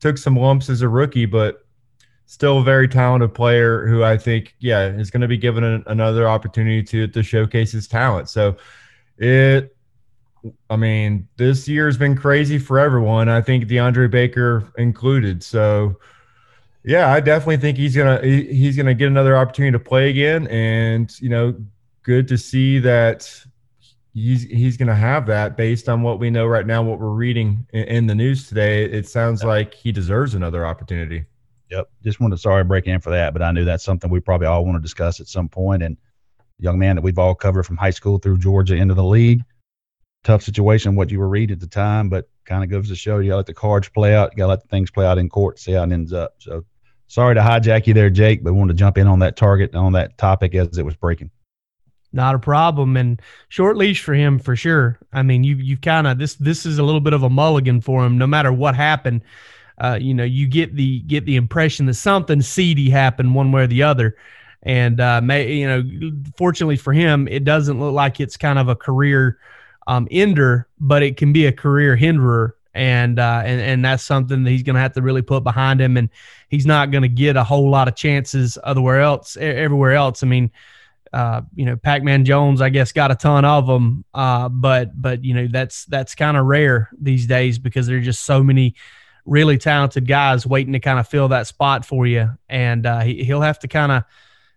took 0.00 0.18
some 0.18 0.36
lumps 0.36 0.68
as 0.70 0.82
a 0.82 0.88
rookie, 0.88 1.26
but 1.26 1.66
still 2.26 2.58
a 2.58 2.64
very 2.64 2.88
talented 2.88 3.34
player 3.34 3.86
who 3.86 4.02
I 4.02 4.16
think, 4.16 4.54
yeah, 4.58 4.86
is 4.86 5.10
going 5.10 5.20
to 5.20 5.28
be 5.28 5.36
given 5.36 5.62
an, 5.62 5.84
another 5.86 6.28
opportunity 6.28 6.82
to 6.82 7.06
to 7.08 7.22
showcase 7.22 7.72
his 7.72 7.88
talent. 7.88 8.28
So 8.28 8.56
it 9.18 9.74
I 10.68 10.76
mean, 10.76 11.28
this 11.36 11.68
year 11.68 11.86
has 11.86 11.96
been 11.96 12.16
crazy 12.16 12.58
for 12.58 12.78
everyone. 12.78 13.28
I 13.28 13.40
think 13.40 13.64
DeAndre 13.64 14.10
Baker 14.10 14.72
included. 14.76 15.42
So 15.42 15.98
yeah, 16.84 17.10
I 17.10 17.20
definitely 17.20 17.56
think 17.56 17.78
he's 17.78 17.96
gonna 17.96 18.20
he's 18.22 18.76
gonna 18.76 18.94
get 18.94 19.06
another 19.06 19.36
opportunity 19.36 19.72
to 19.72 19.78
play 19.78 20.10
again, 20.10 20.46
and 20.48 21.10
you 21.20 21.30
know, 21.30 21.54
good 22.02 22.28
to 22.28 22.36
see 22.36 22.78
that 22.80 23.28
he's 24.12 24.42
he's 24.42 24.76
gonna 24.76 24.94
have 24.94 25.26
that 25.26 25.56
based 25.56 25.88
on 25.88 26.02
what 26.02 26.18
we 26.18 26.28
know 26.28 26.46
right 26.46 26.66
now, 26.66 26.82
what 26.82 27.00
we're 27.00 27.08
reading 27.08 27.66
in, 27.72 27.84
in 27.84 28.06
the 28.06 28.14
news 28.14 28.48
today. 28.48 28.84
It 28.84 29.08
sounds 29.08 29.42
yep. 29.42 29.48
like 29.48 29.74
he 29.74 29.92
deserves 29.92 30.34
another 30.34 30.66
opportunity. 30.66 31.24
Yep. 31.70 31.90
Just 32.02 32.20
wanted 32.20 32.36
to 32.36 32.42
sorry 32.42 32.64
break 32.64 32.86
in 32.86 33.00
for 33.00 33.10
that, 33.10 33.32
but 33.32 33.42
I 33.42 33.50
knew 33.50 33.64
that's 33.64 33.84
something 33.84 34.10
we 34.10 34.20
probably 34.20 34.46
all 34.46 34.64
want 34.64 34.76
to 34.76 34.82
discuss 34.82 35.20
at 35.20 35.26
some 35.26 35.48
point. 35.48 35.82
And 35.82 35.96
young 36.58 36.78
man 36.78 36.96
that 36.96 37.02
we've 37.02 37.18
all 37.18 37.34
covered 37.34 37.64
from 37.64 37.78
high 37.78 37.90
school 37.90 38.18
through 38.18 38.38
Georgia 38.38 38.76
into 38.76 38.94
the 38.94 39.04
league. 39.04 39.42
Tough 40.22 40.42
situation, 40.42 40.96
what 40.96 41.10
you 41.10 41.18
were 41.18 41.28
reading 41.28 41.54
at 41.54 41.60
the 41.60 41.66
time, 41.66 42.08
but 42.08 42.28
kind 42.44 42.62
of 42.62 42.70
goes 42.70 42.88
to 42.88 42.94
show 42.94 43.18
you 43.18 43.30
gotta 43.30 43.38
let 43.38 43.46
the 43.46 43.54
cards 43.54 43.88
play 43.88 44.14
out. 44.14 44.32
You 44.32 44.38
gotta 44.38 44.50
let 44.50 44.62
the 44.62 44.68
things 44.68 44.90
play 44.90 45.06
out 45.06 45.18
in 45.18 45.30
court, 45.30 45.58
see 45.58 45.72
how 45.72 45.82
it 45.82 45.92
ends 45.92 46.12
up. 46.12 46.34
So 46.38 46.64
Sorry 47.06 47.34
to 47.34 47.40
hijack 47.40 47.86
you 47.86 47.94
there, 47.94 48.10
Jake, 48.10 48.42
but 48.42 48.54
wanted 48.54 48.72
to 48.72 48.78
jump 48.78 48.98
in 48.98 49.06
on 49.06 49.20
that 49.20 49.36
target 49.36 49.74
on 49.74 49.92
that 49.92 50.18
topic 50.18 50.54
as 50.54 50.78
it 50.78 50.84
was 50.84 50.96
breaking. 50.96 51.30
Not 52.12 52.34
a 52.34 52.38
problem, 52.38 52.96
and 52.96 53.20
short 53.48 53.76
leash 53.76 54.02
for 54.02 54.14
him 54.14 54.38
for 54.38 54.54
sure. 54.54 54.98
I 55.12 55.22
mean, 55.22 55.42
you 55.44 55.56
you 55.56 55.76
kind 55.76 56.06
of 56.06 56.18
this 56.18 56.34
this 56.36 56.64
is 56.64 56.78
a 56.78 56.82
little 56.82 57.00
bit 57.00 57.12
of 57.12 57.22
a 57.24 57.30
mulligan 57.30 57.80
for 57.80 58.04
him. 58.04 58.18
No 58.18 58.26
matter 58.26 58.52
what 58.52 58.76
happened, 58.76 59.22
uh, 59.78 59.98
you 60.00 60.14
know, 60.14 60.24
you 60.24 60.46
get 60.46 60.76
the 60.76 61.00
get 61.00 61.26
the 61.26 61.36
impression 61.36 61.86
that 61.86 61.94
something 61.94 62.40
seedy 62.40 62.88
happened 62.88 63.34
one 63.34 63.50
way 63.50 63.62
or 63.62 63.66
the 63.66 63.82
other, 63.82 64.16
And 64.64 64.98
uh, 65.00 65.20
may 65.20 65.52
you 65.52 65.66
know, 65.66 66.12
fortunately 66.36 66.76
for 66.76 66.92
him, 66.92 67.28
it 67.28 67.44
doesn't 67.44 67.78
look 67.78 67.92
like 67.92 68.18
it's 68.18 68.36
kind 68.36 68.58
of 68.58 68.68
a 68.68 68.76
career 68.76 69.38
um, 69.86 70.08
ender, 70.10 70.66
but 70.80 71.02
it 71.02 71.16
can 71.18 71.32
be 71.32 71.46
a 71.46 71.52
career 71.52 71.96
hinderer. 71.96 72.56
And 72.74 73.18
uh, 73.18 73.42
and 73.44 73.60
and 73.60 73.84
that's 73.84 74.02
something 74.02 74.42
that 74.42 74.50
he's 74.50 74.64
going 74.64 74.74
to 74.74 74.80
have 74.80 74.94
to 74.94 75.02
really 75.02 75.22
put 75.22 75.44
behind 75.44 75.80
him. 75.80 75.96
And 75.96 76.10
he's 76.48 76.66
not 76.66 76.90
going 76.90 77.02
to 77.02 77.08
get 77.08 77.36
a 77.36 77.44
whole 77.44 77.70
lot 77.70 77.88
of 77.88 77.94
chances 77.94 78.58
otherwhere 78.64 79.00
else, 79.00 79.36
everywhere 79.36 79.92
else. 79.92 80.22
I 80.22 80.26
mean, 80.26 80.50
uh, 81.14 81.42
you 81.54 81.64
know, 81.64 81.76
Pac-Man 81.76 82.24
Jones, 82.24 82.60
I 82.60 82.70
guess, 82.70 82.90
got 82.90 83.12
a 83.12 83.14
ton 83.14 83.44
of 83.44 83.68
them, 83.68 84.04
uh, 84.12 84.48
but 84.48 85.00
but 85.00 85.24
you 85.24 85.32
know 85.32 85.46
that's 85.46 85.84
that's 85.84 86.16
kind 86.16 86.36
of 86.36 86.46
rare 86.46 86.90
these 87.00 87.28
days 87.28 87.60
because 87.60 87.86
there's 87.86 88.04
just 88.04 88.24
so 88.24 88.42
many 88.42 88.74
really 89.24 89.56
talented 89.56 90.08
guys 90.08 90.44
waiting 90.44 90.72
to 90.72 90.80
kind 90.80 90.98
of 90.98 91.06
fill 91.06 91.28
that 91.28 91.46
spot 91.46 91.84
for 91.84 92.04
you, 92.04 92.28
and 92.48 92.84
uh, 92.84 93.00
he, 93.00 93.22
he'll 93.22 93.40
have 93.40 93.60
to 93.60 93.68
kind 93.68 93.92
of 93.92 94.02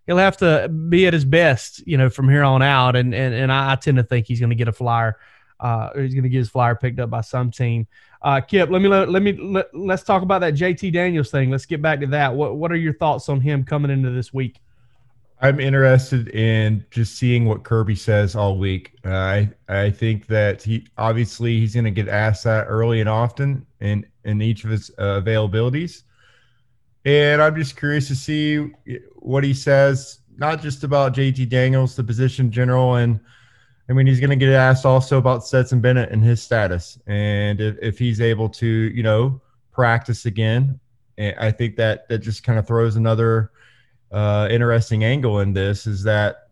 he'll 0.08 0.16
have 0.16 0.38
to 0.38 0.68
be 0.68 1.06
at 1.06 1.12
his 1.12 1.24
best, 1.24 1.86
you 1.86 1.96
know, 1.96 2.10
from 2.10 2.28
here 2.28 2.42
on 2.42 2.60
out. 2.60 2.96
And 2.96 3.14
and 3.14 3.32
and 3.32 3.52
I, 3.52 3.72
I 3.72 3.76
tend 3.76 3.98
to 3.98 4.02
think 4.02 4.26
he's 4.26 4.40
going 4.40 4.50
to 4.50 4.56
get 4.56 4.66
a 4.66 4.72
flyer. 4.72 5.16
Uh, 5.60 5.90
he's 5.96 6.14
going 6.14 6.24
to 6.24 6.28
get 6.28 6.38
his 6.38 6.48
flyer 6.48 6.74
picked 6.74 7.00
up 7.00 7.10
by 7.10 7.20
some 7.20 7.50
team. 7.50 7.86
Uh, 8.22 8.40
Kip, 8.40 8.70
let 8.70 8.82
me 8.82 8.88
let, 8.88 9.08
let 9.08 9.22
me 9.22 9.32
let, 9.32 9.74
let's 9.74 10.02
talk 10.02 10.22
about 10.22 10.40
that 10.40 10.54
JT 10.54 10.92
Daniels 10.92 11.30
thing. 11.30 11.50
Let's 11.50 11.66
get 11.66 11.82
back 11.82 12.00
to 12.00 12.06
that. 12.08 12.34
What 12.34 12.56
what 12.56 12.72
are 12.72 12.76
your 12.76 12.94
thoughts 12.94 13.28
on 13.28 13.40
him 13.40 13.64
coming 13.64 13.90
into 13.90 14.10
this 14.10 14.32
week? 14.32 14.60
I'm 15.40 15.60
interested 15.60 16.28
in 16.28 16.84
just 16.90 17.16
seeing 17.16 17.44
what 17.44 17.62
Kirby 17.62 17.94
says 17.94 18.34
all 18.34 18.58
week. 18.58 18.94
Uh, 19.04 19.10
I 19.10 19.50
I 19.68 19.90
think 19.90 20.26
that 20.26 20.62
he 20.62 20.86
obviously 20.96 21.60
he's 21.60 21.74
going 21.74 21.84
to 21.84 21.92
get 21.92 22.08
asked 22.08 22.44
that 22.44 22.64
early 22.64 23.00
and 23.00 23.08
often 23.08 23.64
in 23.80 24.04
in 24.24 24.42
each 24.42 24.64
of 24.64 24.70
his 24.70 24.90
uh, 24.98 25.20
availabilities, 25.20 26.02
and 27.04 27.40
I'm 27.40 27.54
just 27.54 27.76
curious 27.76 28.08
to 28.08 28.16
see 28.16 28.72
what 29.16 29.44
he 29.44 29.54
says, 29.54 30.20
not 30.36 30.60
just 30.60 30.82
about 30.82 31.14
JT 31.14 31.48
Daniels, 31.48 31.94
the 31.94 32.02
position 32.02 32.50
general, 32.50 32.96
and 32.96 33.20
I 33.88 33.94
mean 33.94 34.06
he's 34.06 34.20
going 34.20 34.30
to 34.30 34.36
get 34.36 34.50
asked 34.50 34.84
also 34.84 35.18
about 35.18 35.46
Stetson 35.46 35.80
Bennett 35.80 36.10
and 36.10 36.22
his 36.22 36.42
status, 36.42 36.98
and 37.06 37.60
if, 37.60 37.76
if 37.80 37.98
he's 37.98 38.20
able 38.20 38.48
to 38.50 38.66
you 38.66 39.02
know 39.02 39.40
practice 39.72 40.26
again, 40.26 40.78
I 41.18 41.50
think 41.50 41.76
that 41.76 42.08
that 42.08 42.18
just 42.18 42.44
kind 42.44 42.58
of 42.58 42.66
throws 42.66 42.96
another 42.96 43.50
uh, 44.10 44.48
interesting 44.50 45.04
angle 45.04 45.40
in 45.40 45.52
this 45.52 45.86
is 45.86 46.02
that 46.04 46.48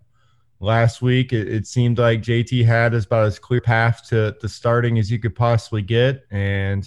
last 0.61 1.03
week 1.03 1.33
it, 1.33 1.49
it, 1.49 1.67
seemed 1.67 1.99
like 1.99 2.21
JT 2.21 2.65
had 2.65 2.95
about 2.95 3.27
as 3.27 3.39
clear 3.39 3.61
path 3.61 4.07
to, 4.09 4.37
the 4.41 4.49
starting 4.49 4.99
as 4.99 5.11
you 5.11 5.19
could 5.19 5.35
possibly 5.35 5.83
get, 5.83 6.25
and 6.31 6.85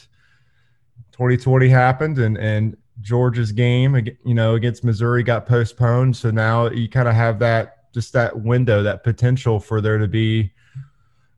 2020 1.11 1.67
happened, 1.69 2.19
and 2.19 2.37
and 2.37 2.77
Georgia's 3.01 3.51
game, 3.51 3.95
you 4.25 4.33
know, 4.33 4.55
against 4.55 4.83
Missouri 4.83 5.23
got 5.23 5.45
postponed, 5.45 6.15
so 6.17 6.31
now 6.31 6.69
you 6.69 6.89
kind 6.89 7.07
of 7.07 7.15
have 7.15 7.39
that 7.39 7.78
just 7.93 8.13
that 8.13 8.39
window, 8.39 8.84
that 8.84 9.03
potential 9.03 9.60
for 9.60 9.81
there 9.81 9.98
to 9.98 10.08
be 10.08 10.51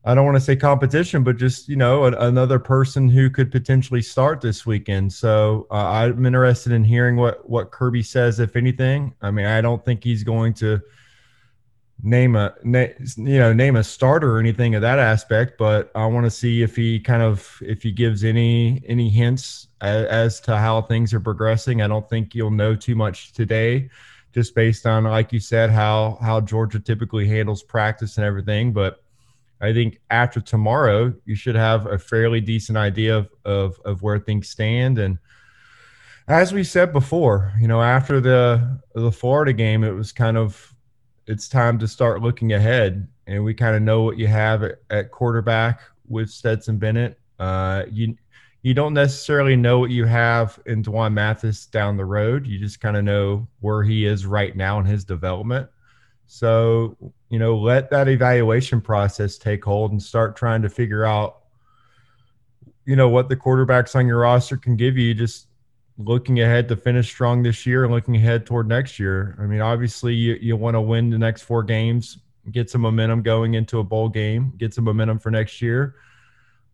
I 0.04 0.16
don't 0.16 0.24
want 0.24 0.36
to 0.36 0.40
say 0.40 0.56
competition, 0.56 1.22
but 1.22 1.36
just 1.36 1.68
you 1.68 1.76
know 1.76 2.04
another 2.04 2.58
person 2.58 3.08
who 3.08 3.30
could 3.30 3.52
potentially 3.52 4.02
start 4.02 4.40
this 4.40 4.66
weekend. 4.66 5.12
So 5.12 5.68
uh, 5.70 5.74
I'm 5.74 6.26
interested 6.26 6.72
in 6.72 6.82
hearing 6.82 7.16
what 7.16 7.48
what 7.48 7.70
Kirby 7.70 8.02
says, 8.02 8.40
if 8.40 8.56
anything. 8.56 9.14
I 9.22 9.30
mean, 9.30 9.46
I 9.46 9.60
don't 9.60 9.84
think 9.84 10.02
he's 10.02 10.24
going 10.24 10.54
to 10.54 10.80
name 12.02 12.34
a 12.34 12.52
na- 12.64 12.88
you 13.16 13.38
know 13.38 13.52
name 13.52 13.76
a 13.76 13.84
starter 13.84 14.36
or 14.36 14.40
anything 14.40 14.74
of 14.74 14.82
that 14.82 14.98
aspect, 14.98 15.56
but 15.56 15.92
I 15.94 16.04
want 16.06 16.26
to 16.26 16.30
see 16.30 16.62
if 16.62 16.74
he 16.74 16.98
kind 16.98 17.22
of 17.22 17.62
if 17.62 17.84
he 17.84 17.92
gives 17.92 18.24
any 18.24 18.82
any 18.88 19.08
hints 19.08 19.68
as, 19.80 20.06
as 20.06 20.40
to 20.42 20.56
how 20.56 20.82
things 20.82 21.14
are 21.14 21.20
progressing. 21.20 21.80
I 21.80 21.86
don't 21.86 22.08
think 22.10 22.34
you'll 22.34 22.50
know 22.50 22.74
too 22.74 22.96
much 22.96 23.34
today, 23.34 23.88
just 24.32 24.54
based 24.54 24.86
on 24.86 25.04
like 25.04 25.32
you 25.32 25.40
said 25.40 25.70
how 25.70 26.18
how 26.20 26.40
Georgia 26.40 26.80
typically 26.80 27.26
handles 27.28 27.62
practice 27.62 28.16
and 28.16 28.24
everything, 28.24 28.72
but 28.72 29.02
I 29.62 29.72
think 29.72 30.00
after 30.10 30.40
tomorrow, 30.40 31.14
you 31.24 31.36
should 31.36 31.54
have 31.54 31.86
a 31.86 31.96
fairly 31.96 32.40
decent 32.40 32.76
idea 32.76 33.16
of, 33.16 33.28
of, 33.44 33.80
of 33.84 34.02
where 34.02 34.18
things 34.18 34.48
stand. 34.48 34.98
And 34.98 35.18
as 36.26 36.52
we 36.52 36.64
said 36.64 36.92
before, 36.92 37.52
you 37.60 37.68
know, 37.68 37.80
after 37.80 38.20
the 38.20 38.80
the 38.94 39.12
Florida 39.12 39.52
game, 39.52 39.84
it 39.84 39.92
was 39.92 40.10
kind 40.12 40.36
of 40.36 40.74
it's 41.26 41.48
time 41.48 41.78
to 41.78 41.86
start 41.86 42.22
looking 42.22 42.52
ahead, 42.52 43.06
and 43.26 43.44
we 43.44 43.54
kind 43.54 43.76
of 43.76 43.82
know 43.82 44.02
what 44.02 44.18
you 44.18 44.26
have 44.26 44.64
at, 44.64 44.78
at 44.90 45.10
quarterback 45.12 45.80
with 46.08 46.28
Stetson 46.28 46.78
Bennett. 46.78 47.18
Uh, 47.38 47.84
you 47.90 48.16
you 48.62 48.74
don't 48.74 48.94
necessarily 48.94 49.56
know 49.56 49.80
what 49.80 49.90
you 49.90 50.04
have 50.04 50.58
in 50.66 50.82
D'Wan 50.82 51.12
Mathis 51.14 51.66
down 51.66 51.96
the 51.96 52.04
road. 52.04 52.46
You 52.46 52.58
just 52.58 52.80
kind 52.80 52.96
of 52.96 53.02
know 53.02 53.48
where 53.60 53.82
he 53.82 54.06
is 54.06 54.24
right 54.24 54.56
now 54.56 54.78
in 54.78 54.86
his 54.86 55.04
development. 55.04 55.68
So, 56.26 56.96
you 57.28 57.40
know, 57.40 57.56
let 57.58 57.90
that 57.90 58.08
evaluation 58.08 58.80
process 58.80 59.36
take 59.36 59.64
hold 59.64 59.90
and 59.90 60.00
start 60.00 60.36
trying 60.36 60.62
to 60.62 60.68
figure 60.68 61.04
out, 61.04 61.40
you 62.86 62.94
know, 62.94 63.08
what 63.08 63.28
the 63.28 63.36
quarterbacks 63.36 63.96
on 63.96 64.06
your 64.06 64.20
roster 64.20 64.56
can 64.56 64.76
give 64.76 64.96
you 64.96 65.12
just 65.12 65.48
looking 65.98 66.40
ahead 66.40 66.68
to 66.68 66.76
finish 66.76 67.08
strong 67.08 67.42
this 67.42 67.66
year 67.66 67.84
and 67.84 67.92
looking 67.92 68.16
ahead 68.16 68.46
toward 68.46 68.68
next 68.68 68.98
year. 68.98 69.36
I 69.40 69.42
mean, 69.42 69.60
obviously, 69.60 70.14
you, 70.14 70.38
you 70.40 70.56
want 70.56 70.74
to 70.74 70.80
win 70.80 71.10
the 71.10 71.18
next 71.18 71.42
four 71.42 71.64
games, 71.64 72.18
get 72.52 72.70
some 72.70 72.80
momentum 72.80 73.22
going 73.22 73.54
into 73.54 73.80
a 73.80 73.84
bowl 73.84 74.08
game, 74.08 74.52
get 74.56 74.72
some 74.72 74.84
momentum 74.84 75.18
for 75.18 75.30
next 75.30 75.60
year. 75.60 75.96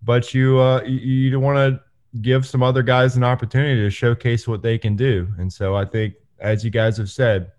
But 0.03 0.33
you, 0.33 0.59
uh, 0.59 0.83
you, 0.83 1.39
want 1.41 1.57
to 1.57 1.81
give 2.21 2.47
some 2.47 2.63
other 2.63 2.83
guys 2.83 3.17
an 3.17 3.25
opportunity 3.25 3.81
to 3.83 3.91
showcase 3.91 4.47
what 4.47 4.63
they 4.63 4.79
can 4.79 4.97
do. 4.97 5.29
And 5.39 5.53
so 5.53 5.75
I 5.75 5.85
think, 5.85 6.15
as 6.39 6.65
you 6.65 6.71
guys 6.71 6.97
have 6.99 7.11
said, 7.11 7.51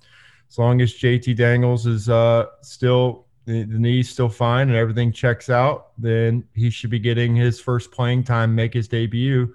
as 0.49 0.57
long 0.57 0.81
as 0.81 0.93
JT 0.93 1.35
Daniels 1.35 1.85
is 1.85 2.09
uh, 2.09 2.45
still 2.61 3.27
the, 3.45 3.65
knee's 3.65 4.09
still 4.09 4.29
fine 4.29 4.69
and 4.69 4.77
everything 4.77 5.11
checks 5.11 5.49
out, 5.49 5.91
then 5.97 6.43
he 6.53 6.69
should 6.69 6.89
be 6.89 6.99
getting 6.99 7.35
his 7.35 7.59
first 7.59 7.91
playing 7.91 8.23
time, 8.23 8.55
make 8.55 8.73
his 8.73 8.87
debut 8.87 9.53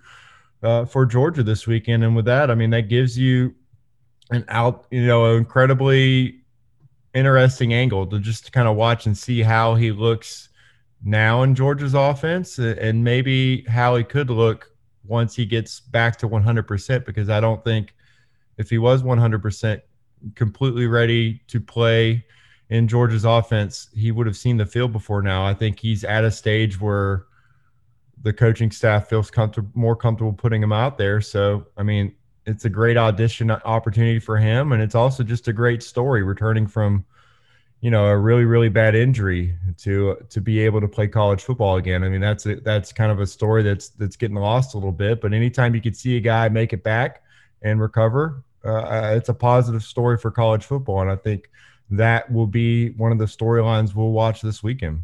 uh, 0.63 0.85
for 0.85 1.07
Georgia 1.07 1.43
this 1.43 1.67
weekend. 1.67 2.05
And 2.05 2.15
with 2.15 2.25
that, 2.27 2.51
I 2.51 2.55
mean 2.55 2.71
that 2.71 2.89
gives 2.89 3.19
you 3.19 3.55
an 4.31 4.45
out, 4.49 4.87
you 4.91 5.07
know, 5.07 5.33
an 5.33 5.37
incredibly 5.37 6.41
interesting 7.15 7.73
angle 7.73 8.07
to 8.07 8.19
just 8.19 8.53
kind 8.53 8.67
of 8.67 8.77
watch 8.77 9.07
and 9.07 9.17
see 9.17 9.43
how 9.43 9.75
he 9.75 9.93
looks 9.93 10.49
now 11.05 11.43
in 11.43 11.55
Georgia's 11.55 11.95
offense 11.95 12.59
and 12.59 13.05
maybe 13.05 13.63
how 13.65 13.97
he 13.97 14.05
could 14.05 14.31
look 14.31 14.71
once 15.05 15.37
he 15.37 15.45
gets 15.45 15.81
back 15.81 16.17
to 16.17 16.29
100% 16.29 17.05
because 17.05 17.29
I 17.29 17.41
don't 17.41 17.63
think 17.63 17.95
if 18.57 18.71
he 18.71 18.79
was 18.79 19.03
100% 19.03 19.83
completely 20.35 20.87
ready 20.87 21.43
to 21.49 21.61
play 21.61 22.25
in 22.71 22.89
Georgia's 22.89 23.25
offense, 23.25 23.91
he 23.95 24.11
would 24.11 24.27
have 24.27 24.37
seen 24.37 24.57
the 24.57 24.65
field 24.65 24.93
before 24.93 25.21
now. 25.21 25.45
I 25.45 25.53
think 25.53 25.79
he's 25.79 26.05
at 26.05 26.25
a 26.25 26.31
stage 26.31 26.81
where 26.81 27.27
the 28.23 28.33
coaching 28.33 28.71
staff 28.71 29.09
feels 29.09 29.31
comfortable, 29.31 29.71
more 29.75 29.95
comfortable 29.95 30.33
putting 30.33 30.63
him 30.63 30.73
out 30.73 30.97
there. 30.97 31.21
So, 31.21 31.67
I 31.77 31.83
mean, 31.83 32.15
it's 32.47 32.65
a 32.65 32.71
great 32.71 32.97
audition 32.97 33.51
opportunity 33.51 34.19
for 34.19 34.39
him, 34.39 34.73
and 34.73 34.83
it's 34.83 34.95
also 34.95 35.23
just 35.23 35.49
a 35.49 35.53
great 35.53 35.83
story 35.83 36.23
returning 36.23 36.67
from, 36.67 37.05
you 37.85 37.91
know, 37.91 38.07
a 38.07 38.17
really 38.17 38.47
really 38.47 38.71
bad 38.71 38.95
injury 38.95 39.55
to 39.77 40.17
to 40.31 40.41
be 40.41 40.59
able 40.61 40.81
to 40.81 40.89
play 40.89 41.07
college 41.07 41.43
football 41.43 41.77
again. 41.77 42.03
I 42.03 42.09
mean, 42.09 42.23
that's 42.23 42.47
a, 42.47 42.55
that's 42.57 42.95
kind 42.95 43.13
of 43.13 43.21
a 43.21 43.27
story 43.27 43.63
that's 43.63 43.91
that's 43.91 44.17
getting 44.17 44.39
lost 44.39 44.73
a 44.73 44.79
little 44.79 44.91
bit. 44.91 45.21
But 45.21 45.35
anytime 45.35 45.75
you 45.75 45.83
could 45.83 45.95
see 45.95 46.17
a 46.17 46.21
guy 46.21 46.49
make 46.49 46.73
it 46.73 46.83
back 46.83 47.23
and 47.61 47.79
recover, 47.79 48.43
uh, 48.65 49.13
it's 49.15 49.29
a 49.29 49.35
positive 49.35 49.83
story 49.83 50.17
for 50.17 50.31
college 50.31 50.65
football, 50.65 51.03
and 51.03 51.11
I 51.11 51.17
think 51.17 51.51
that 51.91 52.33
will 52.33 52.47
be 52.47 52.93
one 52.93 53.13
of 53.13 53.19
the 53.19 53.27
storylines 53.27 53.95
we'll 53.95 54.13
watch 54.13 54.41
this 54.41 54.63
weekend. 54.63 55.03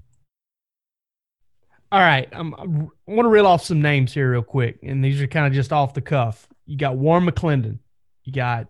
All 1.92 2.00
right, 2.00 2.32
um, 2.32 2.54
I 2.58 2.64
want 3.12 3.26
to 3.26 3.28
reel 3.28 3.46
off 3.46 3.62
some 3.62 3.82
names 3.82 4.14
here 4.14 4.32
real 4.32 4.42
quick, 4.42 4.78
and 4.82 5.04
these 5.04 5.20
are 5.20 5.26
kind 5.26 5.46
of 5.46 5.52
just 5.52 5.70
off 5.70 5.92
the 5.92 6.00
cuff. 6.00 6.48
You 6.64 6.78
got 6.78 6.96
Warren 6.96 7.26
McClendon, 7.26 7.78
you 8.24 8.32
got 8.32 8.68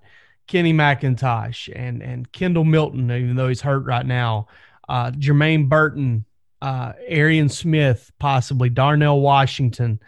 Kenny 0.51 0.75
McIntosh, 0.75 1.71
and 1.75 2.03
and 2.03 2.31
Kendall 2.33 2.65
Milton, 2.65 3.11
even 3.11 3.37
though 3.37 3.49
he's 3.49 3.61
hurt 3.61 3.85
right 3.85 4.05
now. 4.05 4.49
Uh, 4.89 5.13
Jermaine 5.13 5.69
Burton, 5.69 6.25
uh, 6.61 6.93
Arian 7.07 7.49
Smith, 7.49 8.11
possibly 8.19 8.69
Darnell 8.69 9.21
Washington, 9.21 10.01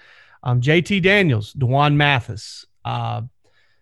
um, 0.43 0.61
J.T. 0.61 0.99
Daniels, 0.99 1.53
D'Wan 1.53 1.97
Mathis, 1.97 2.67
uh, 2.85 3.23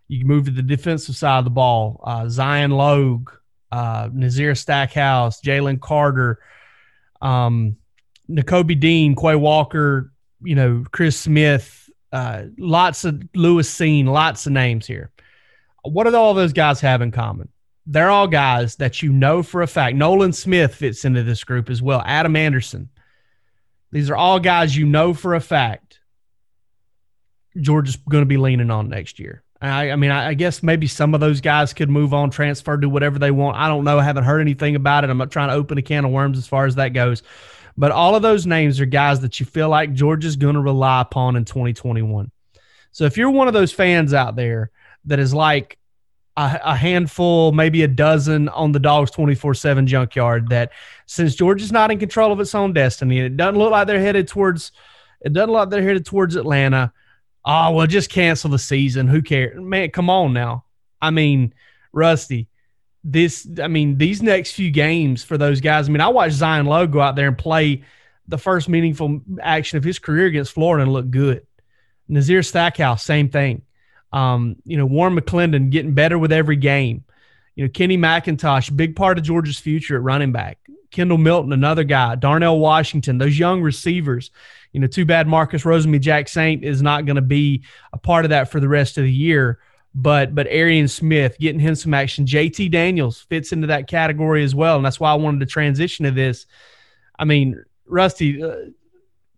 you 0.08 0.26
move 0.26 0.44
to 0.44 0.50
the 0.50 0.60
defensive 0.60 1.16
side 1.16 1.38
of 1.38 1.44
the 1.44 1.50
ball. 1.50 2.00
Uh, 2.04 2.28
Zion 2.28 2.72
Logue, 2.72 3.30
uh, 3.72 4.10
Nazir 4.12 4.54
Stackhouse, 4.54 5.40
Jalen 5.40 5.80
Carter, 5.80 6.40
um, 7.22 7.76
Dean, 8.28 9.16
Quay 9.16 9.36
Walker, 9.36 10.12
you 10.42 10.54
know, 10.54 10.84
Chris 10.90 11.16
Smith, 11.16 11.88
uh, 12.12 12.42
lots 12.58 13.06
of 13.06 13.22
Lewis 13.34 13.74
Cine. 13.74 14.06
lots 14.06 14.46
of 14.46 14.52
names 14.52 14.86
here. 14.86 15.10
What 15.82 16.04
do 16.04 16.14
all 16.14 16.34
those 16.34 16.52
guys 16.52 16.80
have 16.80 17.02
in 17.02 17.10
common? 17.10 17.48
They're 17.86 18.10
all 18.10 18.28
guys 18.28 18.76
that 18.76 19.02
you 19.02 19.12
know 19.12 19.42
for 19.42 19.62
a 19.62 19.66
fact. 19.66 19.96
Nolan 19.96 20.32
Smith 20.32 20.74
fits 20.74 21.04
into 21.04 21.22
this 21.22 21.42
group 21.44 21.70
as 21.70 21.82
well. 21.82 22.02
Adam 22.04 22.36
Anderson. 22.36 22.90
These 23.90 24.10
are 24.10 24.16
all 24.16 24.38
guys 24.38 24.76
you 24.76 24.86
know 24.86 25.14
for 25.14 25.34
a 25.34 25.40
fact 25.40 26.00
Georgia's 27.58 27.96
going 27.96 28.22
to 28.22 28.26
be 28.26 28.36
leaning 28.36 28.70
on 28.70 28.88
next 28.88 29.18
year. 29.18 29.42
I, 29.60 29.90
I 29.90 29.96
mean, 29.96 30.10
I, 30.10 30.28
I, 30.28 30.34
guess 30.34 30.62
maybe 30.62 30.86
some 30.86 31.12
of 31.12 31.20
those 31.20 31.40
guys 31.40 31.74
could 31.74 31.90
move 31.90 32.14
on, 32.14 32.30
transfer, 32.30 32.76
do 32.76 32.88
whatever 32.88 33.18
they 33.18 33.30
want. 33.30 33.58
I 33.58 33.68
don't 33.68 33.84
know. 33.84 33.98
I 33.98 34.04
haven't 34.04 34.24
heard 34.24 34.40
anything 34.40 34.74
about 34.74 35.04
it. 35.04 35.10
I'm 35.10 35.18
not 35.18 35.30
trying 35.30 35.48
to 35.48 35.54
open 35.54 35.76
a 35.76 35.82
can 35.82 36.04
of 36.04 36.12
worms 36.12 36.38
as 36.38 36.46
far 36.46 36.64
as 36.64 36.76
that 36.76 36.90
goes. 36.90 37.22
But 37.76 37.92
all 37.92 38.14
of 38.14 38.22
those 38.22 38.46
names 38.46 38.80
are 38.80 38.86
guys 38.86 39.20
that 39.20 39.38
you 39.38 39.46
feel 39.46 39.68
like 39.68 39.92
Georgia's 39.92 40.36
going 40.36 40.54
to 40.54 40.60
rely 40.60 41.02
upon 41.02 41.36
in 41.36 41.44
2021. 41.44 42.30
So 42.92 43.04
if 43.04 43.16
you're 43.16 43.30
one 43.30 43.48
of 43.48 43.54
those 43.54 43.72
fans 43.72 44.14
out 44.14 44.34
there 44.34 44.70
that 45.04 45.18
is 45.18 45.32
like 45.34 45.78
a, 46.36 46.60
a 46.62 46.76
handful, 46.76 47.52
maybe 47.52 47.82
a 47.82 47.88
dozen 47.88 48.48
on 48.48 48.72
the 48.72 48.78
Dogs 48.78 49.10
24 49.10 49.54
7 49.54 49.86
junkyard, 49.86 50.48
that 50.50 50.72
since 51.06 51.34
Georgia's 51.34 51.72
not 51.72 51.90
in 51.90 51.98
control 51.98 52.32
of 52.32 52.40
its 52.40 52.54
own 52.54 52.72
destiny, 52.72 53.20
it 53.20 53.36
doesn't 53.36 53.58
look 53.58 53.70
like 53.70 53.86
they're 53.86 54.00
headed 54.00 54.28
towards, 54.28 54.72
it 55.20 55.32
doesn't 55.32 55.50
look 55.50 55.60
like 55.60 55.70
they're 55.70 55.82
headed 55.82 56.06
towards 56.06 56.36
Atlanta 56.36 56.92
oh, 57.44 57.72
well, 57.72 57.86
just 57.86 58.10
cancel 58.10 58.50
the 58.50 58.58
season. 58.58 59.08
Who 59.08 59.22
cares? 59.22 59.60
Man, 59.60 59.90
come 59.90 60.10
on 60.10 60.32
now. 60.32 60.64
I 61.00 61.10
mean, 61.10 61.54
Rusty, 61.92 62.48
this, 63.02 63.48
I 63.62 63.68
mean, 63.68 63.98
these 63.98 64.22
next 64.22 64.52
few 64.52 64.70
games 64.70 65.24
for 65.24 65.38
those 65.38 65.60
guys. 65.60 65.88
I 65.88 65.92
mean, 65.92 66.00
I 66.00 66.08
watched 66.08 66.34
Zion 66.34 66.66
Logue 66.66 66.92
go 66.92 67.00
out 67.00 67.16
there 67.16 67.28
and 67.28 67.38
play 67.38 67.82
the 68.28 68.38
first 68.38 68.68
meaningful 68.68 69.22
action 69.40 69.78
of 69.78 69.84
his 69.84 69.98
career 69.98 70.26
against 70.26 70.52
Florida 70.52 70.82
and 70.82 70.92
look 70.92 71.10
good. 71.10 71.46
Nazir 72.08 72.42
Stackhouse, 72.42 73.04
same 73.04 73.28
thing. 73.28 73.62
Um, 74.12 74.56
you 74.64 74.76
know, 74.76 74.86
Warren 74.86 75.16
McClendon 75.18 75.70
getting 75.70 75.94
better 75.94 76.18
with 76.18 76.32
every 76.32 76.56
game. 76.56 77.04
You 77.54 77.64
know, 77.64 77.70
Kenny 77.70 77.98
McIntosh, 77.98 78.74
big 78.74 78.96
part 78.96 79.18
of 79.18 79.24
Georgia's 79.24 79.58
future 79.58 79.96
at 79.96 80.02
running 80.02 80.32
back. 80.32 80.58
Kendall 80.90 81.18
Milton, 81.18 81.52
another 81.52 81.84
guy. 81.84 82.16
Darnell 82.16 82.58
Washington, 82.58 83.18
those 83.18 83.38
young 83.38 83.62
receivers 83.62 84.30
you 84.72 84.80
know, 84.80 84.86
too 84.86 85.04
bad 85.04 85.26
Marcus 85.26 85.64
Rosemy 85.64 86.00
Jackson 86.00 86.62
is 86.62 86.82
not 86.82 87.06
going 87.06 87.16
to 87.16 87.22
be 87.22 87.64
a 87.92 87.98
part 87.98 88.24
of 88.24 88.30
that 88.30 88.50
for 88.50 88.60
the 88.60 88.68
rest 88.68 88.98
of 88.98 89.04
the 89.04 89.12
year. 89.12 89.58
But 89.92 90.36
but 90.36 90.46
Arian 90.46 90.86
Smith 90.86 91.36
getting 91.40 91.58
him 91.58 91.74
some 91.74 91.94
action. 91.94 92.24
JT 92.24 92.70
Daniels 92.70 93.22
fits 93.22 93.50
into 93.50 93.66
that 93.68 93.88
category 93.88 94.44
as 94.44 94.54
well, 94.54 94.76
and 94.76 94.84
that's 94.84 95.00
why 95.00 95.10
I 95.10 95.16
wanted 95.16 95.40
to 95.40 95.46
transition 95.46 96.04
to 96.04 96.12
this. 96.12 96.46
I 97.18 97.24
mean, 97.24 97.64
Rusty, 97.86 98.40
uh, 98.40 98.54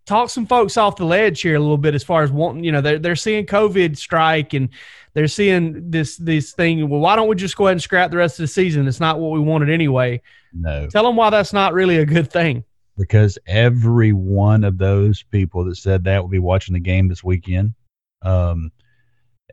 talk 0.05 0.29
some 0.29 0.45
folks 0.45 0.77
off 0.77 0.97
the 0.97 1.05
ledge 1.05 1.41
here 1.41 1.55
a 1.55 1.59
little 1.59 1.77
bit 1.77 1.95
as 1.95 2.03
far 2.03 2.23
as 2.23 2.31
wanting. 2.31 2.63
You 2.63 2.71
know, 2.71 2.81
they're 2.81 2.99
they're 2.99 3.15
seeing 3.15 3.45
COVID 3.45 3.97
strike 3.97 4.53
and 4.53 4.69
they're 5.13 5.27
seeing 5.27 5.89
this 5.89 6.17
this 6.17 6.53
thing. 6.53 6.87
Well, 6.89 6.99
why 6.99 7.15
don't 7.15 7.27
we 7.27 7.35
just 7.35 7.57
go 7.57 7.67
ahead 7.67 7.73
and 7.73 7.81
scrap 7.81 8.11
the 8.11 8.17
rest 8.17 8.39
of 8.39 8.43
the 8.43 8.47
season? 8.47 8.87
It's 8.87 8.99
not 8.99 9.19
what 9.19 9.31
we 9.31 9.39
wanted 9.39 9.69
anyway. 9.69 10.21
No. 10.53 10.87
Tell 10.87 11.03
them 11.03 11.15
why 11.15 11.29
that's 11.29 11.53
not 11.53 11.73
really 11.73 11.97
a 11.97 12.05
good 12.05 12.31
thing 12.31 12.63
because 12.97 13.37
every 13.47 14.13
one 14.13 14.63
of 14.63 14.77
those 14.77 15.23
people 15.23 15.65
that 15.65 15.75
said 15.75 16.03
that 16.03 16.21
will 16.21 16.29
be 16.29 16.39
watching 16.39 16.73
the 16.73 16.79
game 16.79 17.07
this 17.07 17.23
weekend. 17.23 17.73
Um, 18.21 18.71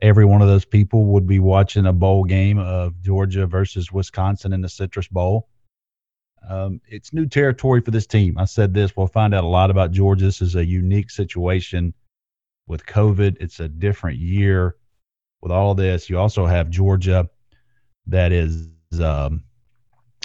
every 0.01 0.25
one 0.25 0.41
of 0.41 0.47
those 0.47 0.65
people 0.65 1.05
would 1.07 1.27
be 1.27 1.39
watching 1.39 1.85
a 1.85 1.93
bowl 1.93 2.23
game 2.23 2.59
of 2.59 2.99
Georgia 3.01 3.47
versus 3.47 3.91
Wisconsin 3.91 4.53
in 4.53 4.61
the 4.61 4.69
Citrus 4.69 5.07
Bowl. 5.07 5.47
Um, 6.47 6.81
it's 6.87 7.13
new 7.13 7.27
territory 7.27 7.81
for 7.81 7.91
this 7.91 8.07
team. 8.07 8.37
I 8.37 8.45
said 8.45 8.73
this. 8.73 8.95
We'll 8.95 9.07
find 9.07 9.33
out 9.33 9.43
a 9.43 9.47
lot 9.47 9.71
about 9.71 9.91
Georgia. 9.91 10.25
This 10.25 10.41
is 10.41 10.55
a 10.55 10.65
unique 10.65 11.09
situation 11.09 11.93
with 12.67 12.85
COVID. 12.85 13.37
It's 13.39 13.59
a 13.59 13.67
different 13.67 14.17
year 14.17 14.75
with 15.41 15.51
all 15.51 15.75
this. 15.75 16.09
You 16.09 16.17
also 16.17 16.45
have 16.45 16.69
Georgia 16.69 17.29
that 18.07 18.31
is, 18.31 18.67
um, 18.99 19.43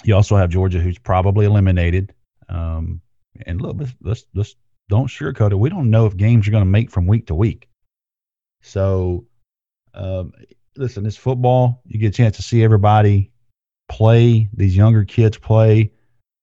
you 0.03 0.15
also 0.15 0.35
have 0.35 0.49
Georgia 0.49 0.79
who's 0.79 0.97
probably 0.97 1.45
eliminated. 1.45 2.13
Um, 2.49 3.01
and 3.45 3.61
look, 3.61 3.77
let's, 3.79 3.93
let's, 4.01 4.25
let's 4.33 4.55
don't 4.89 5.07
sugarcoat 5.07 5.51
it. 5.51 5.59
We 5.59 5.69
don't 5.69 5.89
know 5.89 6.05
if 6.05 6.15
games 6.15 6.47
are 6.47 6.51
going 6.51 6.61
to 6.61 6.69
make 6.69 6.89
from 6.89 7.07
week 7.07 7.27
to 7.27 7.35
week. 7.35 7.67
So, 8.61 9.25
um, 9.93 10.33
listen, 10.75 11.05
it's 11.05 11.17
football. 11.17 11.81
You 11.85 11.99
get 11.99 12.13
a 12.13 12.17
chance 12.17 12.37
to 12.37 12.41
see 12.41 12.63
everybody 12.63 13.31
play. 13.89 14.49
These 14.53 14.75
younger 14.75 15.03
kids 15.03 15.37
play. 15.37 15.91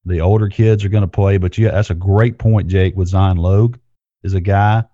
The 0.07 0.21
older 0.21 0.49
kids 0.49 0.85
are 0.85 0.89
going 0.89 1.03
to 1.03 1.09
play. 1.09 1.39
But 1.39 1.57
yeah, 1.57 1.71
that's 1.71 1.91
a 1.91 1.95
great 1.95 2.39
point, 2.39 2.69
Jake. 2.69 2.97
With 2.97 3.09
Zion 3.09 3.39
Logue 3.39 3.79
is 4.23 4.35
a 4.35 4.41
guy. 4.41 4.85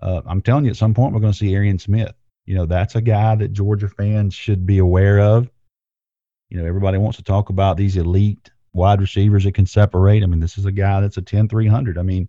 Uh, 0.00 0.22
I'm 0.26 0.42
telling 0.42 0.64
you, 0.64 0.70
at 0.70 0.76
some 0.76 0.94
point 0.94 1.12
we're 1.12 1.20
going 1.20 1.32
to 1.32 1.38
see 1.38 1.54
Arian 1.54 1.78
Smith. 1.78 2.12
You 2.44 2.54
know, 2.54 2.66
that's 2.66 2.94
a 2.94 3.00
guy 3.00 3.34
that 3.34 3.52
Georgia 3.52 3.88
fans 3.88 4.34
should 4.34 4.66
be 4.66 4.78
aware 4.78 5.20
of. 5.20 5.50
You 6.48 6.58
know, 6.58 6.66
everybody 6.66 6.98
wants 6.98 7.16
to 7.18 7.24
talk 7.24 7.48
about 7.48 7.76
these 7.76 7.96
elite 7.96 8.50
wide 8.72 9.00
receivers 9.00 9.44
that 9.44 9.54
can 9.54 9.66
separate. 9.66 10.22
I 10.22 10.26
mean, 10.26 10.40
this 10.40 10.58
is 10.58 10.64
a 10.64 10.72
guy 10.72 11.00
that's 11.00 11.16
a 11.16 11.22
10 11.22 11.48
300. 11.48 11.98
I 11.98 12.02
mean, 12.02 12.28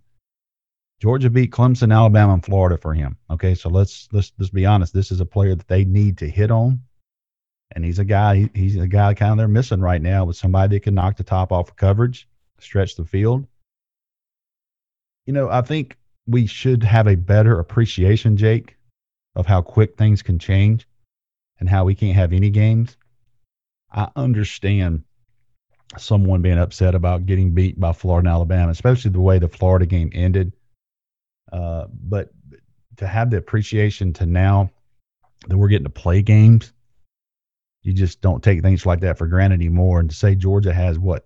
Georgia 1.00 1.30
beat 1.30 1.52
Clemson, 1.52 1.94
Alabama, 1.94 2.34
and 2.34 2.44
Florida 2.44 2.78
for 2.78 2.94
him. 2.94 3.18
Okay, 3.30 3.54
so 3.54 3.70
let's 3.70 4.08
let's 4.12 4.32
let's 4.40 4.50
be 4.50 4.66
honest. 4.66 4.94
This 4.94 5.12
is 5.12 5.20
a 5.20 5.26
player 5.26 5.54
that 5.54 5.68
they 5.68 5.86
need 5.86 6.18
to 6.20 6.30
hit 6.30 6.50
on, 6.50 6.82
and 7.78 7.86
he's 7.86 8.00
a 8.00 8.06
guy. 8.06 8.36
He, 8.38 8.50
he's 8.56 8.76
a 8.76 8.88
guy 8.88 9.14
kind 9.14 9.34
of 9.34 9.38
they're 9.38 9.48
missing 9.48 9.82
right 9.82 10.02
now 10.02 10.26
with 10.26 10.36
somebody 10.36 10.76
that 10.76 10.84
can 10.84 10.96
knock 10.96 11.16
the 11.16 11.24
top 11.24 11.52
off 11.52 11.70
of 11.70 11.76
coverage, 11.76 12.28
stretch 12.58 12.96
the 12.96 13.06
field. 13.06 13.46
You 15.28 15.34
know, 15.34 15.48
I 15.48 15.62
think 15.62 15.96
we 16.26 16.48
should 16.48 16.82
have 16.82 17.06
a 17.06 17.14
better 17.14 17.60
appreciation, 17.60 18.36
Jake, 18.36 18.78
of 19.36 19.46
how 19.46 19.62
quick 19.62 19.96
things 19.96 20.24
can 20.24 20.40
change, 20.40 20.88
and 21.60 21.70
how 21.70 21.86
we 21.86 21.94
can't 21.94 22.16
have 22.16 22.34
any 22.34 22.50
games. 22.50 22.98
I 23.92 24.10
understand 24.16 25.04
someone 26.00 26.42
being 26.42 26.58
upset 26.58 26.96
about 26.96 27.28
getting 27.28 27.52
beat 27.52 27.80
by 27.80 27.94
Florida 27.94 28.28
and 28.28 28.34
Alabama, 28.34 28.72
especially 28.72 29.12
the 29.12 29.22
way 29.22 29.38
the 29.38 29.50
Florida 29.50 29.86
game 29.86 30.10
ended. 30.16 30.52
Uh, 31.52 31.86
but 31.92 32.32
to 32.96 33.06
have 33.06 33.30
the 33.30 33.38
appreciation 33.38 34.14
to 34.14 34.26
now 34.26 34.72
that 35.48 35.56
we're 35.56 35.68
getting 35.68 35.84
to 35.84 35.92
play 35.92 36.24
games, 36.24 36.74
you 37.84 37.94
just 37.94 38.22
don't 38.22 38.44
take 38.44 38.62
things 38.62 38.86
like 38.86 39.00
that 39.02 39.18
for 39.18 39.28
granted 39.28 39.56
anymore. 39.56 40.00
And 40.00 40.10
to 40.10 40.16
say 40.16 40.36
Georgia 40.36 40.74
has 40.74 41.00
what 41.00 41.26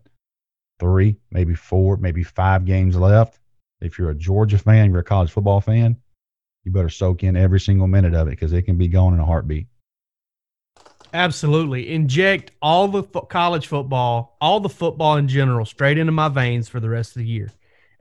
three, 0.79 1.17
maybe 1.31 1.55
four, 1.55 1.97
maybe 1.97 2.23
five 2.23 2.65
games 2.65 2.95
left. 2.95 3.39
If 3.81 3.97
you're 3.97 4.11
a 4.11 4.15
Georgia 4.15 4.57
fan, 4.57 4.91
you're 4.91 4.99
a 4.99 5.03
college 5.03 5.31
football 5.31 5.61
fan, 5.61 5.97
you 6.63 6.71
better 6.71 6.89
soak 6.89 7.23
in 7.23 7.35
every 7.35 7.59
single 7.59 7.87
minute 7.87 8.13
of 8.13 8.27
it 8.27 8.31
because 8.31 8.53
it 8.53 8.63
can 8.63 8.77
be 8.77 8.87
gone 8.87 9.13
in 9.13 9.19
a 9.19 9.25
heartbeat. 9.25 9.67
Absolutely. 11.13 11.91
Inject 11.93 12.51
all 12.61 12.87
the 12.87 13.03
fo- 13.03 13.21
college 13.21 13.67
football, 13.67 14.37
all 14.39 14.59
the 14.59 14.69
football 14.69 15.17
in 15.17 15.27
general, 15.27 15.65
straight 15.65 15.97
into 15.97 16.11
my 16.11 16.29
veins 16.29 16.69
for 16.69 16.79
the 16.79 16.89
rest 16.89 17.15
of 17.15 17.21
the 17.21 17.27
year. 17.27 17.51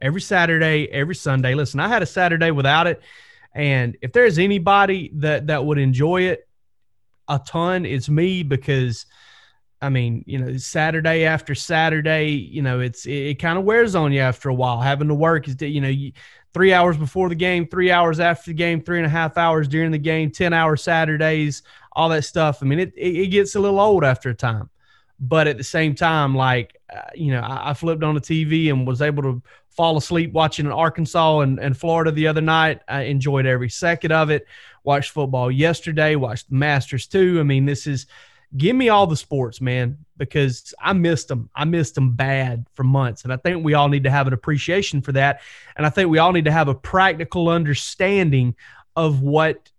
Every 0.00 0.20
Saturday, 0.20 0.88
every 0.90 1.14
Sunday. 1.14 1.54
Listen, 1.54 1.80
I 1.80 1.88
had 1.88 2.02
a 2.02 2.06
Saturday 2.06 2.50
without 2.50 2.86
it. 2.86 3.02
And 3.54 3.96
if 4.00 4.12
there's 4.12 4.38
anybody 4.38 5.10
that, 5.14 5.48
that 5.48 5.64
would 5.64 5.78
enjoy 5.78 6.22
it 6.22 6.46
a 7.30 7.40
ton, 7.46 7.86
it's 7.86 8.10
me 8.10 8.42
because 8.42 9.06
I 9.82 9.88
mean, 9.88 10.24
you 10.26 10.38
know, 10.38 10.56
Saturday 10.58 11.24
after 11.24 11.54
Saturday, 11.54 12.28
you 12.28 12.60
know, 12.60 12.80
it's 12.80 13.06
it, 13.06 13.12
it 13.12 13.34
kind 13.36 13.58
of 13.58 13.64
wears 13.64 13.94
on 13.94 14.12
you 14.12 14.20
after 14.20 14.50
a 14.50 14.54
while. 14.54 14.80
Having 14.80 15.08
to 15.08 15.14
work 15.14 15.48
is, 15.48 15.56
you 15.62 15.80
know, 15.80 15.88
you, 15.88 16.12
three 16.52 16.72
hours 16.72 16.98
before 16.98 17.30
the 17.30 17.34
game, 17.34 17.66
three 17.66 17.90
hours 17.90 18.20
after 18.20 18.50
the 18.50 18.54
game, 18.54 18.82
three 18.82 18.98
and 18.98 19.06
a 19.06 19.10
half 19.10 19.38
hours 19.38 19.68
during 19.68 19.90
the 19.90 19.98
game, 19.98 20.30
ten 20.30 20.52
hour 20.52 20.76
Saturdays, 20.76 21.62
all 21.92 22.10
that 22.10 22.24
stuff. 22.24 22.62
I 22.62 22.66
mean, 22.66 22.80
it, 22.80 22.92
it, 22.96 23.16
it 23.16 23.26
gets 23.28 23.54
a 23.54 23.60
little 23.60 23.80
old 23.80 24.04
after 24.04 24.28
a 24.28 24.34
time. 24.34 24.68
But 25.20 25.46
at 25.46 25.58
the 25.58 25.64
same 25.64 25.94
time, 25.94 26.34
like, 26.34 26.80
uh, 26.94 27.02
you 27.14 27.32
know, 27.32 27.40
I, 27.40 27.70
I, 27.70 27.74
flipped 27.74 28.02
on 28.02 28.14
the 28.14 28.20
TV 28.22 28.70
and 28.70 28.86
was 28.86 29.02
able 29.02 29.22
to 29.24 29.42
fall 29.68 29.96
asleep 29.98 30.32
watching 30.32 30.66
Arkansas 30.66 31.40
and, 31.40 31.58
and 31.58 31.76
Florida 31.76 32.10
the 32.10 32.26
other 32.26 32.40
night. 32.40 32.80
I 32.88 33.02
enjoyed 33.02 33.46
every 33.46 33.68
second 33.68 34.12
of 34.12 34.30
it. 34.30 34.46
Watched 34.82 35.10
football 35.10 35.50
yesterday, 35.50 36.16
watched 36.16 36.48
the 36.48 36.56
Masters 36.56 37.06
too. 37.06 37.38
I 37.38 37.42
mean, 37.42 37.66
this 37.66 37.86
is 37.86 38.06
give 38.56 38.74
me 38.74 38.88
all 38.88 39.06
the 39.06 39.16
sports, 39.16 39.60
man, 39.60 39.98
because 40.16 40.74
I 40.80 40.92
missed 40.92 41.28
them. 41.28 41.50
I 41.54 41.64
missed 41.64 41.94
them 41.94 42.12
bad 42.12 42.66
for 42.74 42.82
months. 42.82 43.24
And 43.24 43.32
I 43.32 43.36
think 43.36 43.64
we 43.64 43.74
all 43.74 43.88
need 43.88 44.04
to 44.04 44.10
have 44.10 44.26
an 44.26 44.32
appreciation 44.32 45.02
for 45.02 45.12
that. 45.12 45.40
And 45.76 45.86
I 45.86 45.90
think 45.90 46.10
we 46.10 46.18
all 46.18 46.32
need 46.32 46.46
to 46.46 46.52
have 46.52 46.68
a 46.68 46.74
practical 46.74 47.48
understanding 47.48 48.56
of 48.96 49.20
what 49.20 49.69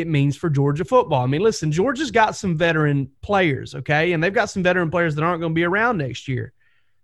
it 0.00 0.06
means 0.06 0.36
for 0.36 0.50
Georgia 0.50 0.84
football. 0.84 1.22
I 1.22 1.26
mean, 1.26 1.40
listen, 1.40 1.72
Georgia's 1.72 2.10
got 2.10 2.36
some 2.36 2.56
veteran 2.56 3.10
players, 3.22 3.74
okay? 3.74 4.12
And 4.12 4.22
they've 4.22 4.32
got 4.32 4.50
some 4.50 4.62
veteran 4.62 4.90
players 4.90 5.14
that 5.14 5.24
aren't 5.24 5.40
going 5.40 5.52
to 5.52 5.54
be 5.54 5.64
around 5.64 5.98
next 5.98 6.28
year. 6.28 6.52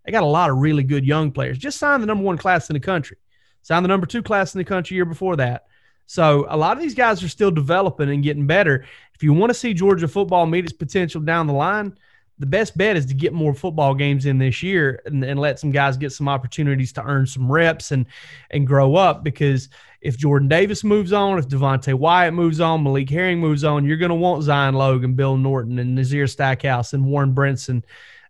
They 0.04 0.12
got 0.12 0.22
a 0.22 0.26
lot 0.26 0.50
of 0.50 0.58
really 0.58 0.82
good 0.82 1.06
young 1.06 1.30
players. 1.30 1.58
Just 1.58 1.78
signed 1.78 2.02
the 2.02 2.06
number 2.06 2.24
one 2.24 2.36
class 2.36 2.68
in 2.68 2.74
the 2.74 2.80
country, 2.80 3.16
signed 3.62 3.84
the 3.84 3.88
number 3.88 4.06
two 4.06 4.22
class 4.22 4.54
in 4.54 4.58
the 4.58 4.64
country 4.64 4.94
year 4.94 5.04
before 5.04 5.36
that. 5.36 5.66
So 6.06 6.46
a 6.48 6.56
lot 6.56 6.76
of 6.76 6.82
these 6.82 6.94
guys 6.94 7.22
are 7.22 7.28
still 7.28 7.50
developing 7.50 8.10
and 8.10 8.22
getting 8.22 8.46
better. 8.46 8.84
If 9.14 9.22
you 9.22 9.32
want 9.32 9.50
to 9.50 9.58
see 9.58 9.72
Georgia 9.72 10.08
football 10.08 10.44
meet 10.46 10.64
its 10.64 10.72
potential 10.72 11.20
down 11.20 11.46
the 11.46 11.52
line, 11.52 11.96
the 12.38 12.46
best 12.46 12.76
bet 12.76 12.96
is 12.96 13.06
to 13.06 13.14
get 13.14 13.32
more 13.32 13.54
football 13.54 13.94
games 13.94 14.26
in 14.26 14.36
this 14.38 14.62
year 14.62 15.00
and, 15.06 15.24
and 15.24 15.38
let 15.38 15.60
some 15.60 15.70
guys 15.70 15.96
get 15.96 16.12
some 16.12 16.28
opportunities 16.28 16.92
to 16.94 17.04
earn 17.04 17.24
some 17.24 17.50
reps 17.50 17.92
and 17.92 18.06
and 18.50 18.66
grow 18.66 18.96
up 18.96 19.22
because 19.22 19.68
if 20.02 20.18
Jordan 20.18 20.48
Davis 20.48 20.84
moves 20.84 21.12
on, 21.12 21.38
if 21.38 21.48
Devonte 21.48 21.94
Wyatt 21.94 22.34
moves 22.34 22.60
on, 22.60 22.82
Malik 22.82 23.08
Herring 23.08 23.38
moves 23.38 23.64
on, 23.64 23.84
you're 23.84 23.96
going 23.96 24.10
to 24.10 24.14
want 24.14 24.42
Zion 24.42 24.74
Logan, 24.74 25.14
Bill 25.14 25.36
Norton, 25.36 25.78
and 25.78 25.94
Nazir 25.94 26.26
Stackhouse 26.26 26.92
and 26.92 27.06
Warren 27.06 27.34
Brinson 27.34 27.82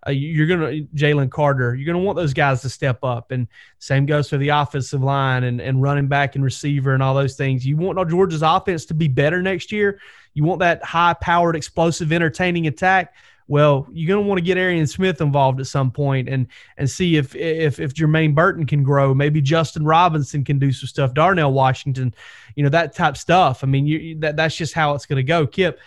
uh, 0.07 0.11
you're 0.11 0.47
going 0.47 0.61
to 0.61 0.97
Jalen 0.97 1.31
Carter. 1.31 1.75
You're 1.75 1.87
going 1.87 2.01
to 2.01 2.05
want 2.05 2.17
those 2.17 2.35
guys 2.35 2.61
to 2.63 2.69
step 2.69 3.05
up. 3.05 3.31
And 3.31 3.47
same 3.79 4.05
goes 4.05 4.29
for 4.29 4.37
the 4.37 4.49
offensive 4.49 5.03
line 5.03 5.45
and, 5.45 5.61
and 5.61 5.81
running 5.81 6.09
back 6.09 6.35
and 6.35 6.43
receiver 6.43 6.95
and 6.95 7.03
all 7.03 7.15
those 7.15 7.37
things. 7.37 7.65
You 7.65 7.77
want 7.77 8.09
Georgia's 8.11 8.43
offense 8.43 8.85
to 8.87 8.95
be 8.95 9.09
better 9.09 9.43
next 9.43 9.71
year. 9.71 10.01
You 10.35 10.45
want 10.45 10.61
that 10.61 10.83
high 10.83 11.15
powered, 11.15 11.55
explosive, 11.55 12.13
entertaining 12.13 12.67
attack 12.67 13.15
well, 13.53 13.87
you're 13.93 14.09
going 14.09 14.25
to 14.25 14.27
want 14.27 14.39
to 14.39 14.43
get 14.43 14.57
Arian 14.57 14.87
Smith 14.87 15.21
involved 15.21 15.61
at 15.61 15.67
some 15.67 15.91
point 15.91 16.27
and 16.27 16.47
and 16.79 16.89
see 16.89 17.19
if 17.19 17.37
if 17.37 17.79
if 17.81 17.93
Jermaine 17.93 18.35
Burton 18.35 18.65
can 18.65 18.83
grow. 18.83 19.13
Maybe 19.13 19.43
Justin 19.43 19.85
Robinson 19.85 20.43
can 20.43 20.59
do 20.59 20.73
some 20.73 20.87
stuff. 20.87 21.13
Darnell 21.13 21.53
Washington, 21.53 22.15
you 22.57 22.63
know 22.63 22.71
that 22.71 22.97
type 22.97 23.15
stuff. 23.15 23.63
I 23.63 23.67
mean, 23.67 23.87
you 23.87 24.19
that 24.21 24.37
that's 24.37 24.57
just 24.57 24.73
how 24.73 24.95
it's 24.95 25.05
going 25.05 25.19
to 25.19 25.23
go. 25.23 25.47
Kip, 25.47 25.79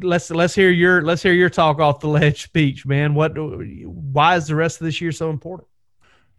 let's 0.00 0.30
let's 0.30 0.54
hear 0.54 0.70
your 0.70 1.02
let's 1.02 1.24
hear 1.24 1.32
your 1.32 1.50
talk 1.50 1.80
off 1.80 1.98
the 1.98 2.06
ledge 2.06 2.44
speech, 2.44 2.86
man. 2.86 3.14
What 3.14 3.32
why 3.36 4.36
is 4.36 4.46
the 4.46 4.54
rest 4.54 4.80
of 4.80 4.84
this 4.84 5.00
year 5.00 5.10
so 5.10 5.28
important? 5.28 5.66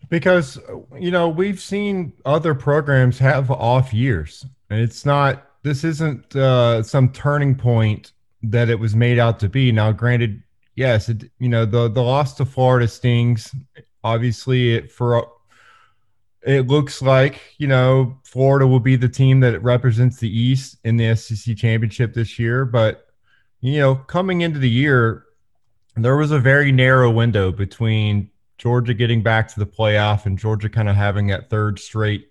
Because 0.07 0.57
you 0.97 1.11
know 1.11 1.27
we've 1.27 1.59
seen 1.59 2.13
other 2.23 2.55
programs 2.55 3.19
have 3.19 3.51
off 3.51 3.93
years, 3.93 4.45
and 4.69 4.79
it's 4.79 5.05
not. 5.05 5.49
This 5.61 5.83
isn't 5.83 6.33
uh, 6.37 6.83
some 6.83 7.09
turning 7.11 7.53
point 7.53 8.12
that 8.43 8.69
it 8.69 8.79
was 8.79 8.95
made 8.95 9.19
out 9.19 9.39
to 9.39 9.49
be. 9.49 9.71
Now, 9.71 9.91
granted, 9.91 10.43
yes, 10.75 11.09
it, 11.09 11.31
you 11.39 11.49
know 11.49 11.65
the 11.65 11.89
the 11.89 12.03
loss 12.03 12.33
to 12.35 12.45
Florida 12.45 12.87
stings. 12.87 13.55
Obviously, 14.03 14.75
it 14.75 14.91
for 14.91 15.27
it 16.41 16.67
looks 16.67 17.01
like 17.01 17.41
you 17.57 17.67
know 17.67 18.17
Florida 18.23 18.67
will 18.67 18.79
be 18.79 18.95
the 18.95 19.09
team 19.09 19.39
that 19.39 19.61
represents 19.63 20.17
the 20.17 20.29
East 20.29 20.77
in 20.83 20.97
the 20.97 21.15
SEC 21.15 21.55
championship 21.55 22.13
this 22.13 22.37
year. 22.37 22.65
But 22.65 23.07
you 23.61 23.79
know, 23.79 23.95
coming 23.95 24.41
into 24.41 24.59
the 24.59 24.69
year, 24.69 25.23
there 25.95 26.17
was 26.17 26.31
a 26.31 26.39
very 26.39 26.71
narrow 26.71 27.09
window 27.09 27.51
between 27.51 28.29
Georgia 28.57 28.93
getting 28.93 29.23
back 29.23 29.47
to 29.49 29.59
the 29.59 29.65
playoff 29.65 30.25
and 30.25 30.37
Georgia 30.37 30.69
kind 30.69 30.89
of 30.89 30.95
having 30.95 31.27
that 31.27 31.49
third 31.49 31.79
straight 31.79 32.27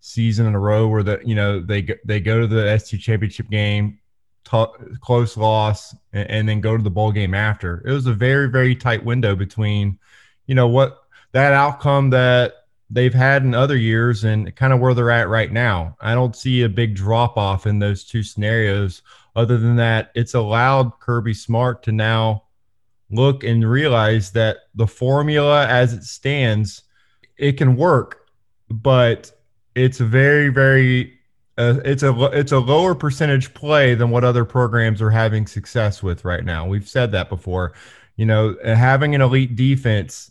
season 0.00 0.46
in 0.46 0.54
a 0.54 0.58
row 0.58 0.86
where 0.86 1.02
the 1.02 1.20
you 1.24 1.34
know 1.34 1.60
they 1.60 1.86
they 2.04 2.20
go 2.20 2.40
to 2.40 2.46
the 2.46 2.78
SEC 2.78 3.00
championship 3.00 3.48
game 3.50 3.98
t- 4.44 4.96
close 5.00 5.36
loss 5.36 5.94
and, 6.12 6.30
and, 6.30 6.48
then 6.48 6.60
go 6.60 6.76
to 6.76 6.82
the 6.82 6.90
bowl 6.90 7.12
game 7.12 7.34
after. 7.34 7.82
It 7.86 7.92
was 7.92 8.06
a 8.06 8.12
very 8.12 8.48
very 8.48 8.74
tight 8.74 9.04
window 9.04 9.34
between, 9.34 9.98
you 10.46 10.54
know, 10.54 10.68
what 10.68 11.04
that 11.32 11.52
outcome 11.52 12.10
that 12.10 12.54
they've 12.90 13.14
had 13.14 13.42
in 13.42 13.54
other 13.54 13.76
years 13.76 14.24
and 14.24 14.54
kind 14.54 14.72
of 14.72 14.80
where 14.80 14.94
they're 14.94 15.10
at 15.10 15.28
right 15.28 15.52
now. 15.52 15.96
I 16.00 16.14
don't 16.14 16.36
see 16.36 16.62
a 16.62 16.68
big 16.68 16.94
drop 16.94 17.36
off 17.36 17.66
in 17.66 17.78
those 17.78 18.04
two 18.04 18.22
scenarios. 18.22 19.02
Other 19.34 19.58
than 19.58 19.76
that, 19.76 20.10
it's 20.14 20.34
allowed 20.34 21.00
Kirby 21.00 21.34
Smart 21.34 21.82
to 21.84 21.92
now 21.92 22.44
look 23.10 23.42
and 23.44 23.68
realize 23.68 24.30
that 24.32 24.58
the 24.74 24.86
formula 24.86 25.66
as 25.66 25.92
it 25.92 26.04
stands, 26.04 26.82
it 27.36 27.52
can 27.52 27.76
work, 27.76 28.28
but 28.70 29.32
it's 29.74 29.98
very, 29.98 30.50
very 30.50 31.18
uh, 31.56 31.80
it's 31.84 32.02
a 32.02 32.12
it's 32.32 32.52
a 32.52 32.58
lower 32.58 32.94
percentage 32.94 33.54
play 33.54 33.94
than 33.94 34.10
what 34.10 34.24
other 34.24 34.44
programs 34.44 35.00
are 35.00 35.10
having 35.10 35.46
success 35.46 36.02
with 36.02 36.24
right 36.24 36.44
now. 36.44 36.66
We've 36.66 36.88
said 36.88 37.12
that 37.12 37.28
before. 37.28 37.74
You 38.16 38.26
know, 38.26 38.56
having 38.64 39.14
an 39.14 39.20
elite 39.20 39.56
defense 39.56 40.30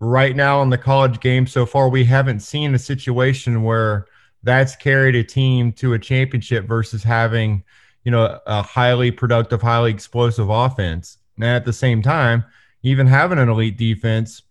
right 0.00 0.36
now 0.36 0.62
in 0.62 0.70
the 0.70 0.78
college 0.78 1.20
game 1.20 1.46
so 1.46 1.66
far, 1.66 1.88
we 1.88 2.04
haven't 2.04 2.40
seen 2.40 2.74
a 2.74 2.78
situation 2.78 3.62
where 3.62 4.06
that's 4.42 4.76
carried 4.76 5.14
a 5.14 5.24
team 5.24 5.72
to 5.72 5.94
a 5.94 5.98
championship 5.98 6.66
versus 6.66 7.02
having, 7.02 7.64
you 8.04 8.10
know, 8.10 8.38
a 8.46 8.62
highly 8.62 9.10
productive, 9.10 9.60
highly 9.60 9.90
explosive 9.90 10.48
offense. 10.48 11.18
And 11.36 11.44
at 11.44 11.64
the 11.64 11.72
same 11.72 12.02
time, 12.02 12.44
even 12.82 13.06
having 13.06 13.38
an 13.38 13.48
elite 13.48 13.76
defense, 13.76 14.42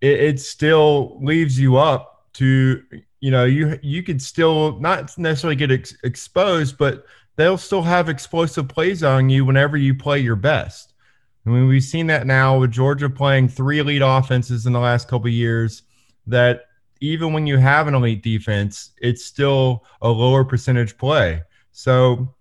it, 0.00 0.20
it 0.20 0.40
still 0.40 1.18
leaves 1.22 1.58
you 1.58 1.76
up 1.76 2.26
to 2.34 2.82
you 3.20 3.30
know 3.30 3.44
you 3.44 3.78
you 3.82 4.02
could 4.02 4.20
still 4.20 4.78
not 4.80 5.16
necessarily 5.18 5.56
get 5.56 5.70
ex- 5.70 5.96
exposed 6.04 6.76
but 6.78 7.06
they'll 7.36 7.58
still 7.58 7.82
have 7.82 8.08
explosive 8.08 8.68
plays 8.68 9.02
on 9.02 9.28
you 9.28 9.44
whenever 9.44 9.76
you 9.76 9.94
play 9.94 10.18
your 10.18 10.36
best. 10.36 10.94
I 11.46 11.50
mean 11.50 11.68
we've 11.68 11.82
seen 11.82 12.06
that 12.08 12.26
now 12.26 12.58
with 12.58 12.70
georgia 12.70 13.08
playing 13.08 13.48
three 13.48 13.78
elite 13.78 14.02
offenses 14.04 14.66
in 14.66 14.72
the 14.72 14.80
last 14.80 15.08
couple 15.08 15.28
years 15.28 15.82
that 16.26 16.62
even 17.00 17.32
when 17.32 17.46
you 17.46 17.58
have 17.58 17.88
an 17.88 17.94
elite 17.94 18.22
defense 18.22 18.90
it's 18.98 19.24
still 19.24 19.84
a 20.02 20.08
lower 20.08 20.44
percentage 20.44 20.96
play. 20.98 21.42
So 21.72 22.34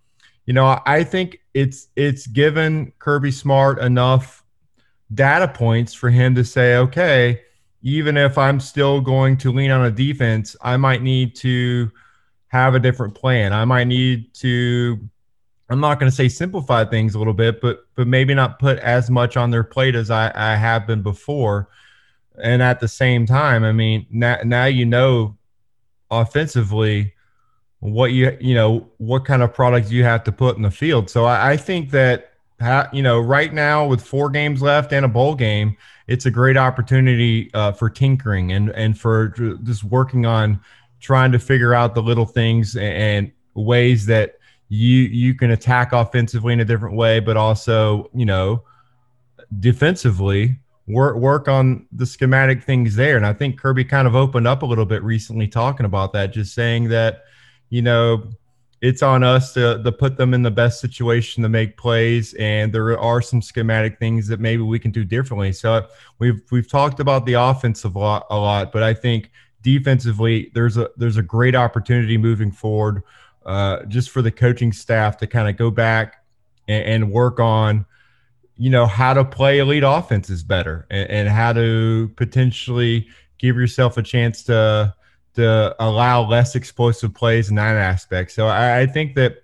you 0.45 0.53
know 0.53 0.79
i 0.85 1.03
think 1.03 1.39
it's 1.53 1.87
it's 1.95 2.27
given 2.27 2.93
kirby 2.99 3.31
smart 3.31 3.79
enough 3.79 4.43
data 5.13 5.47
points 5.47 5.93
for 5.93 6.09
him 6.09 6.35
to 6.35 6.43
say 6.43 6.77
okay 6.77 7.41
even 7.85 8.17
if 8.17 8.35
I'm 8.35 8.59
still 8.59 8.99
going 8.99 9.37
to 9.37 9.51
lean 9.51 9.69
on 9.69 9.85
a 9.85 9.91
defense, 9.91 10.55
I 10.59 10.75
might 10.75 11.03
need 11.03 11.35
to 11.37 11.91
have 12.47 12.73
a 12.73 12.79
different 12.79 13.13
plan. 13.13 13.53
I 13.53 13.63
might 13.63 13.85
need 13.85 14.33
to 14.35 14.99
I'm 15.69 15.79
not 15.79 15.99
going 15.99 16.09
to 16.09 16.15
say 16.15 16.27
simplify 16.27 16.85
things 16.85 17.13
a 17.13 17.19
little 17.19 17.33
bit, 17.33 17.61
but 17.61 17.85
but 17.93 18.07
maybe 18.07 18.33
not 18.33 18.57
put 18.57 18.79
as 18.79 19.11
much 19.11 19.37
on 19.37 19.51
their 19.51 19.63
plate 19.63 19.93
as 19.93 20.09
I, 20.09 20.31
I 20.33 20.55
have 20.55 20.87
been 20.87 21.03
before. 21.03 21.69
And 22.41 22.61
at 22.61 22.79
the 22.79 22.87
same 22.87 23.27
time, 23.27 23.63
I 23.63 23.71
mean, 23.71 24.07
now 24.09 24.39
now 24.43 24.65
you 24.65 24.85
know 24.85 25.37
offensively 26.09 27.13
what 27.79 28.13
you 28.13 28.35
you 28.41 28.55
know 28.55 28.89
what 28.97 29.25
kind 29.25 29.43
of 29.43 29.53
products 29.53 29.91
you 29.91 30.03
have 30.03 30.23
to 30.23 30.31
put 30.31 30.55
in 30.55 30.63
the 30.63 30.71
field. 30.71 31.07
So 31.11 31.25
I, 31.25 31.51
I 31.51 31.57
think 31.57 31.91
that 31.91 32.31
you 32.93 33.03
know 33.03 33.19
right 33.19 33.53
now 33.53 33.85
with 33.85 34.01
four 34.01 34.29
games 34.29 34.61
left 34.61 34.91
and 34.93 35.05
a 35.05 35.09
bowl 35.09 35.35
game, 35.35 35.77
it's 36.07 36.25
a 36.25 36.31
great 36.31 36.57
opportunity 36.57 37.51
uh, 37.53 37.71
for 37.71 37.89
tinkering 37.89 38.51
and 38.51 38.69
and 38.71 38.99
for 38.99 39.29
just 39.63 39.83
working 39.83 40.25
on 40.25 40.59
trying 40.99 41.31
to 41.31 41.39
figure 41.39 41.73
out 41.73 41.93
the 41.93 42.01
little 42.01 42.25
things 42.25 42.75
and, 42.75 43.31
ways 43.53 44.05
that 44.05 44.37
you 44.67 45.03
you 45.03 45.33
can 45.33 45.51
attack 45.51 45.93
offensively 45.93 46.51
in 46.51 46.59
a 46.59 46.65
different 46.65 46.97
way, 46.97 47.21
but 47.21 47.37
also 47.37 48.09
you 48.13 48.25
know 48.25 48.61
defensively 49.61 50.59
work 50.87 51.15
work 51.15 51.47
on 51.47 51.87
the 51.93 52.05
schematic 52.05 52.61
things 52.61 52.97
there. 52.97 53.15
And 53.15 53.25
I 53.25 53.31
think 53.31 53.57
Kirby 53.57 53.85
kind 53.85 54.07
of 54.07 54.15
opened 54.15 54.45
up 54.45 54.61
a 54.61 54.65
little 54.65 54.85
bit 54.85 55.03
recently 55.03 55.47
talking 55.47 55.85
about 55.85 56.11
that, 56.13 56.33
just 56.33 56.53
saying 56.53 56.89
that 56.89 57.23
you 57.69 57.81
know 57.81 58.29
it's 58.85 59.01
on 59.01 59.23
us 59.23 59.51
to, 59.53 59.81
to 59.83 59.91
put 59.91 60.15
them 60.15 60.35
in 60.35 60.43
the 60.43 60.51
best 60.51 60.79
situation 60.79 61.41
to 61.41 61.49
make 61.49 61.75
plays. 61.75 62.35
And 62.35 62.71
there 62.71 62.97
are 62.99 63.19
some 63.19 63.41
schematic 63.41 63.97
things 63.97 64.27
that 64.27 64.39
maybe 64.39 64.61
we 64.61 64.77
can 64.77 64.91
do 64.91 65.03
differently. 65.03 65.53
So 65.53 65.87
we've 66.19 66.41
we've 66.51 66.69
talked 66.69 66.99
about 66.99 67.25
the 67.25 67.33
offensive 67.33 67.95
a 67.95 67.99
lot, 67.99 68.27
a 68.29 68.37
lot 68.37 68.71
but 68.71 68.83
I 68.83 68.93
think 68.93 69.31
defensively 69.63 70.51
there's 70.53 70.77
a 70.77 70.91
there's 70.97 71.17
a 71.17 71.23
great 71.23 71.55
opportunity 71.55 72.15
moving 72.15 72.51
forward, 72.51 73.01
uh, 73.47 73.83
just 73.85 74.11
for 74.11 74.21
the 74.21 74.31
coaching 74.31 74.71
staff 74.71 75.17
to 75.17 75.25
kind 75.25 75.49
of 75.49 75.57
go 75.57 75.71
back 75.71 76.23
and, 76.67 76.85
and, 76.85 77.11
work 77.11 77.39
on, 77.39 77.87
you 78.55 78.69
know, 78.69 78.85
how 78.85 79.15
to 79.15 79.25
play 79.25 79.59
elite 79.59 79.83
offenses 79.83 80.43
better 80.43 80.85
and, 80.91 81.09
and 81.09 81.29
how 81.29 81.53
to 81.53 82.11
potentially 82.17 83.07
give 83.39 83.55
yourself 83.55 83.97
a 83.97 84.03
chance 84.03 84.43
to 84.43 84.93
to 85.35 85.75
allow 85.79 86.27
less 86.27 86.55
explosive 86.55 87.13
plays 87.13 87.49
in 87.49 87.55
that 87.55 87.75
aspect. 87.75 88.31
So 88.31 88.47
I, 88.47 88.81
I 88.81 88.85
think 88.85 89.15
that 89.15 89.43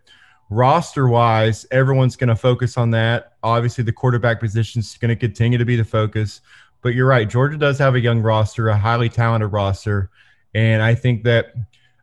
roster 0.49 1.07
wise, 1.07 1.65
everyone's 1.71 2.15
going 2.15 2.27
to 2.29 2.35
focus 2.35 2.77
on 2.77 2.91
that. 2.91 3.33
Obviously, 3.43 3.83
the 3.83 3.93
quarterback 3.93 4.39
position 4.39 4.79
is 4.79 4.97
going 4.97 5.09
to 5.09 5.15
continue 5.15 5.57
to 5.57 5.65
be 5.65 5.75
the 5.75 5.85
focus. 5.85 6.41
But 6.81 6.89
you're 6.89 7.07
right. 7.07 7.29
Georgia 7.29 7.57
does 7.57 7.77
have 7.79 7.95
a 7.95 7.99
young 7.99 8.21
roster, 8.21 8.69
a 8.69 8.77
highly 8.77 9.09
talented 9.09 9.51
roster. 9.51 10.09
And 10.53 10.81
I 10.81 10.95
think 10.95 11.23
that, 11.23 11.53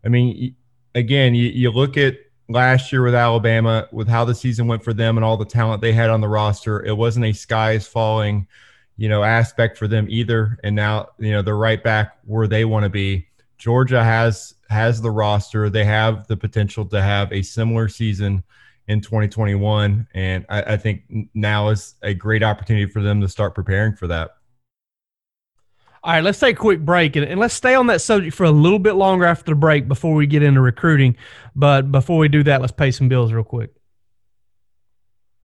I 0.05 0.09
mean, 0.09 0.55
again, 0.95 1.35
you, 1.35 1.49
you 1.49 1.71
look 1.71 1.97
at 1.97 2.17
last 2.49 2.93
year 2.93 3.03
with 3.03 3.15
Alabama, 3.15 3.89
with 3.93 4.09
how 4.09 4.25
the 4.25 4.35
season 4.35 4.67
went 4.67 4.83
for 4.83 4.95
them 4.95 5.19
and 5.19 5.25
all 5.25 5.37
the 5.37 5.45
talent 5.45 5.83
they 5.83 5.93
had 5.93 6.11
on 6.11 6.21
the 6.21 6.29
roster, 6.29 6.85
it 6.85 6.97
wasn't 6.97 7.27
a 7.27 7.33
sky 7.33 7.73
is 7.73 7.87
falling, 7.87 8.47
you 8.97 9.09
know, 9.09 9.23
aspect 9.23 9.77
for 9.77 9.89
them 9.89 10.07
either. 10.09 10.59
And 10.65 10.75
now, 10.75 11.09
you 11.19 11.33
know, 11.33 11.43
they're 11.43 11.57
right 11.57 11.83
back 11.83 12.19
where 12.25 12.47
they 12.47 12.65
want 12.65 12.85
to 12.85 12.89
be. 12.89 13.27
Georgia 13.59 14.03
has 14.03 14.55
has 14.71 15.01
the 15.01 15.11
roster. 15.11 15.69
They 15.69 15.85
have 15.85 16.27
the 16.27 16.37
potential 16.37 16.85
to 16.87 17.03
have 17.03 17.33
a 17.33 17.43
similar 17.43 17.89
season 17.89 18.45
in 18.87 19.01
2021, 19.01 20.07
and 20.15 20.47
I, 20.49 20.63
I 20.63 20.77
think 20.77 21.03
now 21.35 21.69
is 21.69 21.97
a 22.03 22.15
great 22.15 22.43
opportunity 22.43 22.91
for 22.91 23.03
them 23.03 23.21
to 23.21 23.29
start 23.29 23.55
preparing 23.55 23.95
for 23.95 24.07
that. 24.07 24.31
All 26.05 26.13
right, 26.13 26.23
let's 26.23 26.39
take 26.39 26.57
a 26.57 26.59
quick 26.59 26.81
break 26.81 27.17
and, 27.17 27.27
and, 27.27 27.41
let's 27.41 27.55
stay 27.55 27.75
on 27.75 27.89
that 27.89 28.01
subject 28.01 28.35
for 28.35 28.45
a 28.45 28.51
little 28.51 28.79
bit 28.79 28.95
longer 28.95 29.25
after 29.25 29.51
the 29.51 29.57
break 29.57 29.89
before 29.89 30.15
we 30.15 30.27
get 30.27 30.43
into 30.45 30.61
recruiting. 30.61 31.17
But 31.57 31.91
before 31.91 32.19
we 32.19 32.29
do 32.29 32.45
that, 32.45 32.61
let's 32.61 32.73
pay 32.73 32.93
some 32.93 33.09
bills 33.09 33.33
real 33.33 33.43
quick. 33.43 33.75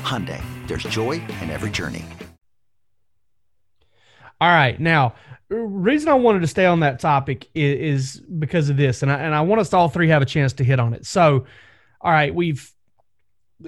Hyundai, 0.00 0.42
there's 0.66 0.82
joy 0.84 1.12
in 1.42 1.50
every 1.50 1.70
journey. 1.70 2.04
All 4.40 4.48
right. 4.48 4.78
Now, 4.78 5.14
reason 5.48 6.08
I 6.08 6.14
wanted 6.14 6.40
to 6.40 6.46
stay 6.46 6.66
on 6.66 6.80
that 6.80 7.00
topic 7.00 7.48
is, 7.54 8.16
is 8.16 8.20
because 8.20 8.68
of 8.68 8.76
this, 8.76 9.02
and 9.02 9.10
I, 9.10 9.18
and 9.20 9.34
I 9.34 9.40
want 9.40 9.60
us 9.60 9.72
all 9.72 9.88
three 9.88 10.08
have 10.08 10.22
a 10.22 10.26
chance 10.26 10.52
to 10.54 10.64
hit 10.64 10.78
on 10.78 10.92
it. 10.92 11.06
So, 11.06 11.46
all 12.00 12.12
right, 12.12 12.34
we've 12.34 12.70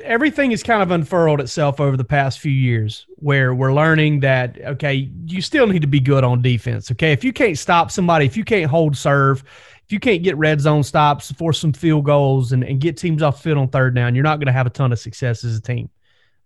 everything 0.02 0.50
has 0.50 0.62
kind 0.62 0.82
of 0.82 0.90
unfurled 0.90 1.40
itself 1.40 1.80
over 1.80 1.96
the 1.96 2.04
past 2.04 2.40
few 2.40 2.52
years 2.52 3.06
where 3.16 3.54
we're 3.54 3.72
learning 3.72 4.20
that 4.20 4.58
okay 4.66 5.10
you 5.24 5.40
still 5.40 5.66
need 5.66 5.80
to 5.80 5.88
be 5.88 5.98
good 5.98 6.24
on 6.24 6.42
defense 6.42 6.90
okay 6.90 7.12
if 7.12 7.24
you 7.24 7.32
can't 7.32 7.56
stop 7.56 7.90
somebody 7.90 8.26
if 8.26 8.36
you 8.36 8.44
can't 8.44 8.70
hold 8.70 8.94
serve 8.94 9.42
if 9.86 9.90
you 9.90 9.98
can't 9.98 10.22
get 10.22 10.36
red 10.36 10.60
zone 10.60 10.82
stops 10.82 11.32
force 11.32 11.58
some 11.58 11.72
field 11.72 12.04
goals 12.04 12.52
and, 12.52 12.62
and 12.64 12.80
get 12.80 12.98
teams 12.98 13.22
off 13.22 13.42
field 13.42 13.56
on 13.56 13.66
third 13.68 13.94
down 13.94 14.14
you're 14.14 14.22
not 14.22 14.38
going 14.38 14.46
to 14.46 14.52
have 14.52 14.66
a 14.66 14.70
ton 14.70 14.92
of 14.92 14.98
success 14.98 15.42
as 15.42 15.56
a 15.56 15.62
team 15.62 15.88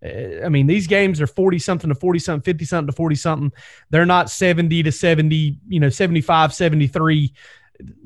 I 0.03 0.49
mean, 0.49 0.67
these 0.67 0.87
games 0.87 1.21
are 1.21 1.27
40 1.27 1.59
something 1.59 1.89
to 1.89 1.95
40 1.95 2.19
something, 2.19 2.43
50 2.43 2.65
something 2.65 2.87
to 2.87 2.95
40 2.95 3.15
something. 3.15 3.51
They're 3.89 4.05
not 4.05 4.29
70 4.29 4.83
to 4.83 4.91
70, 4.91 5.59
you 5.67 5.79
know, 5.79 5.89
75, 5.89 6.53
73 6.53 7.33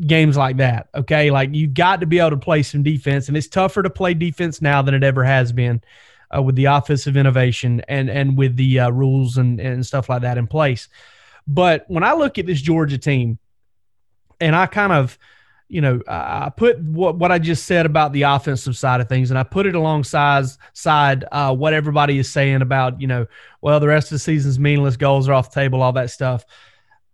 games 0.05 0.37
like 0.37 0.57
that. 0.57 0.89
Okay. 0.93 1.31
Like 1.31 1.53
you've 1.53 1.73
got 1.73 2.01
to 2.01 2.05
be 2.05 2.19
able 2.19 2.31
to 2.31 2.37
play 2.37 2.63
some 2.63 2.83
defense, 2.83 3.27
and 3.27 3.37
it's 3.37 3.47
tougher 3.47 3.83
to 3.83 3.89
play 3.89 4.13
defense 4.13 4.61
now 4.61 4.81
than 4.81 4.93
it 4.93 5.03
ever 5.03 5.23
has 5.23 5.51
been 5.51 5.81
uh, 6.35 6.41
with 6.41 6.55
the 6.55 6.67
Office 6.67 7.07
of 7.07 7.17
innovation 7.17 7.81
and, 7.87 8.09
and 8.09 8.37
with 8.37 8.55
the 8.55 8.79
uh, 8.79 8.89
rules 8.91 9.37
and, 9.37 9.59
and 9.59 9.85
stuff 9.85 10.09
like 10.09 10.21
that 10.21 10.37
in 10.37 10.47
place. 10.47 10.87
But 11.47 11.85
when 11.87 12.03
I 12.03 12.13
look 12.13 12.37
at 12.37 12.45
this 12.45 12.61
Georgia 12.61 12.97
team, 12.97 13.39
and 14.39 14.55
I 14.55 14.67
kind 14.67 14.93
of, 14.93 15.17
you 15.69 15.81
know, 15.81 16.01
I 16.07 16.49
put 16.55 16.79
what, 16.79 17.17
what 17.17 17.31
I 17.31 17.39
just 17.39 17.65
said 17.65 17.85
about 17.85 18.13
the 18.13 18.21
offensive 18.21 18.77
side 18.77 19.01
of 19.01 19.09
things, 19.09 19.31
and 19.31 19.37
I 19.37 19.43
put 19.43 19.65
it 19.65 19.75
alongside 19.75 20.45
side 20.73 21.25
uh, 21.31 21.53
what 21.53 21.73
everybody 21.73 22.19
is 22.19 22.29
saying 22.29 22.61
about, 22.61 23.01
you 23.01 23.07
know, 23.07 23.27
well, 23.61 23.79
the 23.79 23.87
rest 23.87 24.07
of 24.07 24.15
the 24.15 24.19
season's 24.19 24.59
meaningless, 24.59 24.95
goals 24.95 25.27
are 25.27 25.33
off 25.33 25.51
the 25.51 25.59
table, 25.59 25.81
all 25.81 25.91
that 25.93 26.09
stuff. 26.09 26.45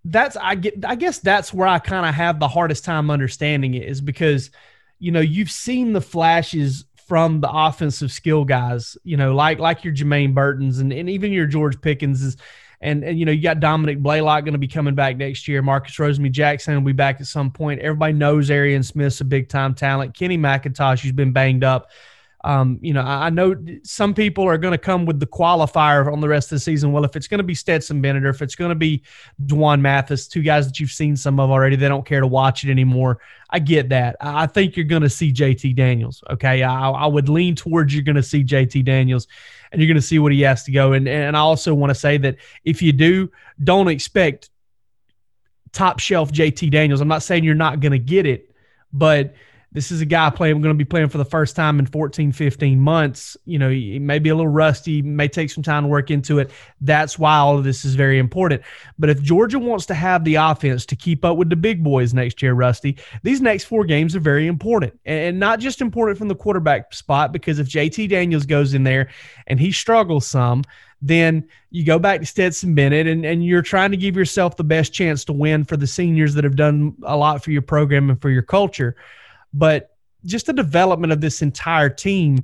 That's 0.05 0.37
I 0.37 0.55
get. 0.55 0.85
I 0.85 0.95
guess 0.95 1.19
that's 1.19 1.53
where 1.53 1.67
I 1.67 1.79
kind 1.79 2.05
of 2.05 2.13
have 2.13 2.39
the 2.39 2.47
hardest 2.47 2.83
time 2.83 3.09
understanding 3.09 3.73
it 3.73 3.87
is 3.87 4.01
because, 4.01 4.51
you 4.99 5.11
know, 5.11 5.21
you've 5.21 5.49
seen 5.49 5.93
the 5.93 6.01
flashes 6.01 6.85
from 7.07 7.41
the 7.41 7.49
offensive 7.49 8.11
skill 8.11 8.45
guys, 8.45 8.97
you 9.03 9.17
know, 9.17 9.33
like 9.33 9.59
like 9.59 9.83
your 9.83 9.93
Jermaine 9.93 10.33
Burtons 10.33 10.79
and, 10.79 10.91
and 10.91 11.09
even 11.09 11.31
your 11.31 11.45
George 11.45 11.79
Pickens 11.81 12.21
is 12.21 12.37
and, 12.83 13.03
and 13.03 13.17
you 13.17 13.25
know, 13.25 13.31
you 13.31 13.41
got 13.41 13.61
Dominick 13.61 13.99
Blaylock 13.99 14.43
going 14.43 14.53
to 14.53 14.59
be 14.59 14.67
coming 14.67 14.93
back 14.93 15.15
next 15.15 15.47
year. 15.47 15.61
Marcus 15.61 15.95
Rosemy 15.95 16.29
Jackson 16.31 16.75
will 16.75 16.81
be 16.81 16.91
back 16.91 17.21
at 17.21 17.27
some 17.27 17.49
point. 17.49 17.79
Everybody 17.79 18.13
knows 18.13 18.51
Arian 18.51 18.83
Smith's 18.83 19.21
a 19.21 19.25
big 19.25 19.47
time 19.47 19.73
talent. 19.73 20.13
Kenny 20.13 20.37
McIntosh, 20.37 20.99
who's 20.99 21.13
been 21.13 21.31
banged 21.31 21.63
up. 21.63 21.89
Um, 22.45 22.77
you 22.81 22.93
know, 22.93 23.01
I, 23.01 23.27
I 23.27 23.29
know 23.29 23.55
some 23.83 24.13
people 24.13 24.43
are 24.43 24.57
going 24.57 24.73
to 24.73 24.77
come 24.77 25.05
with 25.05 25.17
the 25.17 25.25
qualifier 25.25 26.11
on 26.11 26.19
the 26.19 26.27
rest 26.27 26.51
of 26.51 26.57
the 26.57 26.59
season. 26.59 26.91
Well, 26.91 27.05
if 27.05 27.15
it's 27.15 27.29
going 27.29 27.37
to 27.37 27.43
be 27.45 27.55
Stetson 27.55 28.01
Bennett 28.01 28.25
or 28.25 28.29
if 28.29 28.41
it's 28.41 28.55
going 28.55 28.69
to 28.69 28.75
be 28.75 29.01
D'Wan 29.45 29.81
Mathis, 29.81 30.27
two 30.27 30.41
guys 30.41 30.67
that 30.67 30.77
you've 30.77 30.91
seen 30.91 31.15
some 31.15 31.39
of 31.39 31.49
already, 31.49 31.77
they 31.77 31.87
don't 31.87 32.05
care 32.05 32.19
to 32.19 32.27
watch 32.27 32.65
it 32.65 32.69
anymore. 32.69 33.21
I 33.49 33.59
get 33.59 33.89
that. 33.89 34.17
I 34.19 34.47
think 34.47 34.75
you're 34.75 34.83
going 34.83 35.03
to 35.03 35.09
see 35.09 35.31
JT 35.31 35.75
Daniels. 35.75 36.21
Okay. 36.31 36.63
I, 36.63 36.89
I 36.89 37.05
would 37.05 37.29
lean 37.29 37.55
towards 37.55 37.93
you're 37.93 38.03
going 38.03 38.17
to 38.17 38.23
see 38.23 38.43
JT 38.43 38.83
Daniels 38.83 39.27
and 39.73 39.81
you're 39.81 39.87
going 39.87 39.95
to 39.95 40.01
see 40.01 40.19
what 40.19 40.31
he 40.31 40.41
has 40.41 40.63
to 40.63 40.71
go. 40.71 40.93
And, 40.93 41.09
and 41.09 41.35
I 41.35 41.41
also 41.41 41.73
want 41.73 41.89
to 41.89 41.95
say 41.95 42.17
that 42.19 42.37
if 42.63 42.81
you 42.81 42.93
do, 42.93 43.29
don't 43.61 43.89
expect 43.89 44.49
top 45.73 45.99
shelf 45.99 46.31
JT 46.31 46.71
Daniels. 46.71 47.01
I'm 47.01 47.09
not 47.09 47.23
saying 47.23 47.43
you're 47.43 47.55
not 47.55 47.81
going 47.81 47.91
to 47.91 47.99
get 47.99 48.25
it, 48.25 48.55
but– 48.93 49.35
this 49.73 49.91
is 49.91 50.01
a 50.01 50.05
guy 50.05 50.29
playing 50.29 50.61
going 50.61 50.73
to 50.73 50.77
be 50.77 50.87
playing 50.87 51.09
for 51.09 51.17
the 51.17 51.25
first 51.25 51.55
time 51.55 51.79
in 51.79 51.85
14 51.85 52.31
15 52.31 52.79
months. 52.79 53.35
You 53.45 53.59
know 53.59 53.69
he 53.69 53.99
may 53.99 54.19
be 54.19 54.29
a 54.29 54.35
little 54.35 54.51
rusty 54.51 55.01
may 55.01 55.27
take 55.27 55.49
some 55.49 55.63
time 55.63 55.83
to 55.83 55.89
work 55.89 56.11
into 56.11 56.39
it. 56.39 56.51
That's 56.79 57.19
why 57.19 57.37
all 57.37 57.57
of 57.57 57.63
this 57.63 57.83
is 57.83 57.95
very 57.95 58.19
important. 58.19 58.61
But 58.97 59.09
if 59.09 59.21
georgia 59.21 59.59
wants 59.59 59.85
to 59.87 59.93
have 59.93 60.23
the 60.23 60.35
offense 60.35 60.85
to 60.85 60.95
keep 60.95 61.25
up 61.25 61.37
with 61.37 61.49
the 61.49 61.55
big 61.55 61.83
boys 61.83 62.13
next 62.13 62.41
year 62.41 62.53
rusty 62.53 62.97
these 63.23 63.41
next 63.41 63.65
four 63.65 63.83
games 63.83 64.15
are 64.15 64.21
very 64.21 64.47
important. 64.47 64.97
And 65.05 65.39
not 65.39 65.59
just 65.59 65.81
important 65.81 66.17
from 66.17 66.27
the 66.27 66.35
quarterback 66.35 66.93
spot 66.93 67.31
because 67.31 67.59
if 67.59 67.67
jt 67.67 68.09
daniels 68.09 68.45
goes 68.45 68.73
in 68.73 68.83
there 68.83 69.09
and 69.47 69.59
he 69.59 69.71
struggles 69.71 70.27
some 70.27 70.63
then 71.05 71.45
you 71.69 71.83
go 71.83 71.99
back 71.99 72.21
to 72.21 72.25
Stetson 72.25 72.75
Bennett 72.75 73.07
and, 73.07 73.25
and 73.25 73.45
you're 73.45 73.61
trying 73.61 73.91
to 73.91 73.97
give 73.97 74.15
yourself 74.15 74.55
the 74.55 74.63
best 74.63 74.93
chance 74.93 75.25
to 75.25 75.33
win 75.33 75.65
for 75.65 75.75
the 75.75 75.85
seniors 75.85 76.33
that 76.35 76.45
have 76.45 76.55
done 76.55 76.95
a 77.03 77.17
lot 77.17 77.43
for 77.43 77.51
your 77.51 77.61
program 77.61 78.09
and 78.09 78.21
for 78.21 78.29
your 78.29 78.41
culture 78.41 78.95
but 79.53 79.95
just 80.25 80.45
the 80.45 80.53
development 80.53 81.13
of 81.13 81.21
this 81.21 81.41
entire 81.41 81.89
team. 81.89 82.43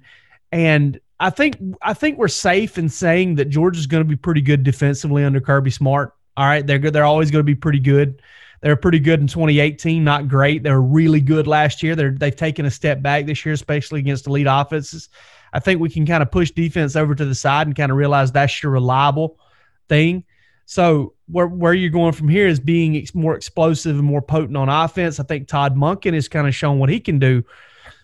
And 0.52 1.00
I 1.20 1.30
think 1.30 1.58
I 1.82 1.94
think 1.94 2.18
we're 2.18 2.28
safe 2.28 2.78
in 2.78 2.90
saying 2.90 3.36
that 3.36 3.46
Georgia's 3.46 3.88
going 3.88 4.04
to 4.04 4.10
be 4.10 4.16
pretty 4.16 4.42
good 4.42 4.64
defensively 4.64 5.24
under 5.24 5.42
Kirby 5.42 5.72
Smart. 5.72 6.14
All 6.38 6.46
right, 6.46 6.66
they're 6.66 6.80
good. 6.80 6.94
They're 6.94 7.04
always 7.04 7.32
going 7.32 7.42
to 7.42 7.44
be 7.44 7.56
pretty 7.56 7.80
good. 7.80 8.22
They're 8.62 8.76
pretty 8.76 9.00
good 9.00 9.22
in 9.22 9.28
2018, 9.28 10.04
not 10.04 10.28
great. 10.28 10.64
They 10.64 10.72
were 10.72 10.82
really 10.82 11.22
good 11.22 11.48
last 11.48 11.82
year. 11.82 11.96
They're 11.96 12.12
they've 12.12 12.36
taken 12.36 12.66
a 12.66 12.72
step 12.72 13.02
back 13.02 13.26
this 13.26 13.46
year, 13.46 13.54
especially 13.54 14.00
against 14.00 14.28
elite 14.28 14.48
offenses. 14.50 15.10
I 15.52 15.60
think 15.60 15.80
we 15.80 15.90
can 15.90 16.06
kind 16.06 16.22
of 16.22 16.32
push 16.32 16.52
defense 16.52 16.96
over 16.96 17.16
to 17.16 17.26
the 17.26 17.36
side 17.36 17.68
and 17.68 17.76
kind 17.76 17.92
of 17.92 17.98
realize 17.98 18.32
that's 18.32 18.62
your 18.62 18.72
reliable 18.72 19.40
thing. 19.88 20.24
So 20.70 21.16
where 21.26 21.48
where 21.48 21.74
you're 21.74 21.90
going 21.90 22.14
from 22.14 22.30
here 22.30 22.46
is 22.46 22.60
being 22.60 23.04
more 23.16 23.34
explosive 23.34 23.96
and 23.96 24.06
more 24.06 24.22
potent 24.22 24.56
on 24.56 24.70
offense. 24.70 25.20
I 25.20 25.24
think 25.24 25.48
Todd 25.48 25.76
Monken 25.76 26.14
has 26.14 26.28
kind 26.28 26.48
of 26.48 26.54
shown 26.54 26.78
what 26.78 26.90
he 26.90 27.00
can 27.00 27.18
do. 27.18 27.44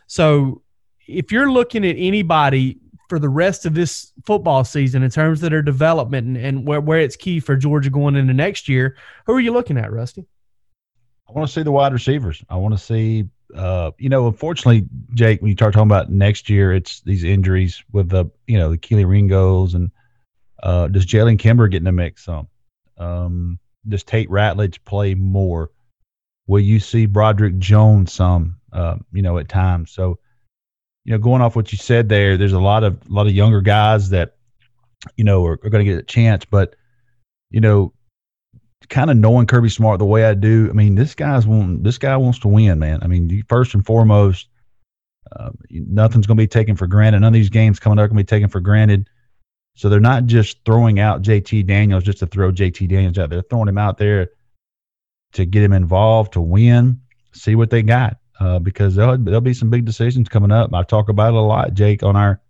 So 0.08 0.64
if 1.08 1.32
you're 1.32 1.52
looking 1.52 1.86
at 1.86 1.96
anybody 1.96 2.80
for 3.08 3.20
the 3.20 3.30
rest 3.30 3.68
of 3.68 3.76
this 3.76 4.12
football 4.26 4.64
season 4.64 5.04
in 5.04 5.12
terms 5.12 5.44
of 5.44 5.52
their 5.52 5.62
development 5.62 6.26
and, 6.26 6.38
and 6.38 6.68
where, 6.68 6.82
where 6.82 7.00
it's 7.00 7.16
key 7.16 7.40
for 7.40 7.56
Georgia 7.56 7.92
going 7.92 8.16
into 8.16 8.34
next 8.34 8.68
year, 8.68 8.98
who 9.28 9.34
are 9.34 9.40
you 9.40 9.52
looking 9.52 9.78
at, 9.78 9.92
Rusty? 9.92 10.26
I 11.30 11.34
want 11.34 11.48
to 11.48 11.54
see 11.54 11.62
the 11.62 11.72
wide 11.72 11.94
receivers. 11.94 12.44
I 12.50 12.56
want 12.56 12.74
to 12.74 12.84
see, 12.84 13.26
uh, 13.56 13.92
you 14.00 14.10
know, 14.10 14.26
unfortunately, 14.26 14.90
Jake, 15.14 15.40
when 15.40 15.50
you 15.50 15.56
start 15.56 15.76
talking 15.76 15.88
about 15.88 16.10
next 16.10 16.50
year, 16.50 16.74
it's 16.74 17.02
these 17.02 17.24
injuries 17.24 17.84
with 17.92 18.10
the, 18.10 18.26
you 18.48 18.58
know, 18.58 18.72
the 18.72 18.78
Kelee 18.80 19.08
Ringos 19.08 19.76
and 19.76 19.92
uh, 20.64 20.88
does 20.88 21.06
Jalen 21.06 21.38
Kimber 21.38 21.68
get 21.68 21.78
in 21.78 21.84
the 21.84 21.92
mix 21.92 22.26
some? 22.26 22.48
Um, 22.98 23.60
does 23.88 24.04
Tate 24.04 24.30
Ratledge 24.30 24.84
play 24.86 25.16
more? 25.16 25.72
Will 26.48 26.60
you 26.60 26.80
see 26.80 27.06
Broderick 27.06 27.58
Jones 27.58 28.14
some? 28.14 28.58
Uh, 28.72 28.98
you 29.14 29.22
know, 29.22 29.38
at 29.38 29.48
times. 29.48 29.92
So, 29.92 30.20
you 31.06 31.12
know, 31.14 31.18
going 31.18 31.42
off 31.42 31.56
what 31.56 31.72
you 31.72 31.78
said 31.78 32.10
there, 32.10 32.36
there's 32.36 32.54
a 32.54 32.60
lot 32.60 32.84
of 32.84 32.94
a 33.10 33.14
lot 33.14 33.28
of 33.28 33.34
younger 33.34 33.62
guys 33.62 34.10
that, 34.10 34.36
you 35.16 35.24
know, 35.24 35.46
are, 35.46 35.54
are 35.54 35.70
going 35.70 35.86
to 35.86 35.90
get 35.92 36.00
a 36.00 36.04
chance. 36.04 36.46
But, 36.46 36.76
you 37.52 37.62
know, 37.62 37.94
kind 38.90 39.10
of 39.10 39.18
knowing 39.18 39.48
Kirby 39.48 39.70
Smart 39.70 40.00
the 40.00 40.06
way 40.06 40.26
I 40.26 40.34
do, 40.34 40.68
I 40.70 40.74
mean, 40.74 40.96
this 40.96 41.16
guy's 41.16 41.48
want 41.48 41.84
this 41.84 41.98
guy 41.98 42.18
wants 42.18 42.40
to 42.40 42.48
win, 42.48 42.80
man. 42.80 43.00
I 43.02 43.08
mean, 43.08 43.44
first 43.48 43.74
and 43.74 43.86
foremost, 43.86 44.50
uh, 45.36 45.52
nothing's 45.70 46.28
going 46.28 46.38
to 46.38 46.44
be 46.44 46.48
taken 46.48 46.76
for 46.76 46.88
granted. 46.88 47.20
None 47.20 47.30
of 47.30 47.34
these 47.34 47.50
games 47.50 47.80
coming 47.80 47.98
up 47.98 48.10
going 48.10 48.18
to 48.18 48.24
be 48.24 48.28
taken 48.28 48.50
for 48.50 48.60
granted. 48.60 49.10
So 49.76 49.90
they're 49.90 50.00
not 50.00 50.26
just 50.26 50.64
throwing 50.66 51.00
out 51.00 51.22
JT 51.22 51.68
Daniels 51.68 52.04
just 52.04 52.20
to 52.20 52.28
throw 52.28 52.52
JT 52.52 52.88
Daniels 52.90 53.18
out. 53.18 53.30
They're 53.30 53.42
throwing 53.42 53.68
him 53.68 53.78
out 53.78 53.98
there 53.98 54.30
to 55.34 55.46
get 55.46 55.64
him 55.64 55.74
involved, 55.74 56.34
to 56.34 56.42
win, 56.42 57.02
see 57.34 57.56
what 57.56 57.70
they 57.70 57.84
got. 57.84 58.18
Uh, 58.40 58.60
because 58.60 58.96
there'll, 58.96 59.18
there'll 59.18 59.40
be 59.40 59.54
some 59.54 59.70
big 59.70 59.86
decisions 59.86 60.28
coming 60.28 60.52
up. 60.52 60.74
I 60.74 60.84
talk 60.84 61.08
about 61.08 61.34
it 61.34 61.38
a 61.38 61.42
lot, 61.42 61.74
Jake, 61.74 62.04
on 62.04 62.16
our 62.16 62.42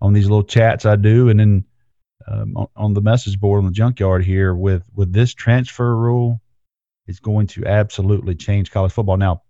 on 0.00 0.12
these 0.12 0.24
little 0.24 0.42
chats 0.42 0.84
I 0.84 0.96
do, 0.96 1.28
and 1.28 1.38
then 1.38 1.64
um, 2.26 2.56
on, 2.56 2.66
on 2.76 2.94
the 2.94 3.00
message 3.00 3.38
board 3.38 3.58
on 3.58 3.66
the 3.66 3.70
junkyard 3.70 4.24
here 4.24 4.54
with 4.54 4.82
with 4.94 5.12
this 5.12 5.32
transfer 5.32 5.96
rule 5.96 6.40
it's 7.06 7.20
going 7.20 7.46
to 7.48 7.66
absolutely 7.66 8.34
change 8.34 8.70
college 8.70 8.92
football. 8.92 9.16
Now, 9.16 9.42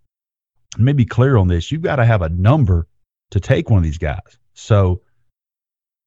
let 0.76 0.84
me 0.84 0.92
be 0.92 1.04
clear 1.04 1.36
on 1.36 1.48
this. 1.48 1.70
You've 1.70 1.82
got 1.82 1.96
to 1.96 2.04
have 2.04 2.22
a 2.22 2.28
number 2.28 2.88
to 3.30 3.40
take 3.40 3.70
one 3.70 3.78
of 3.78 3.84
these 3.84 3.98
guys. 3.98 4.38
So 4.54 5.02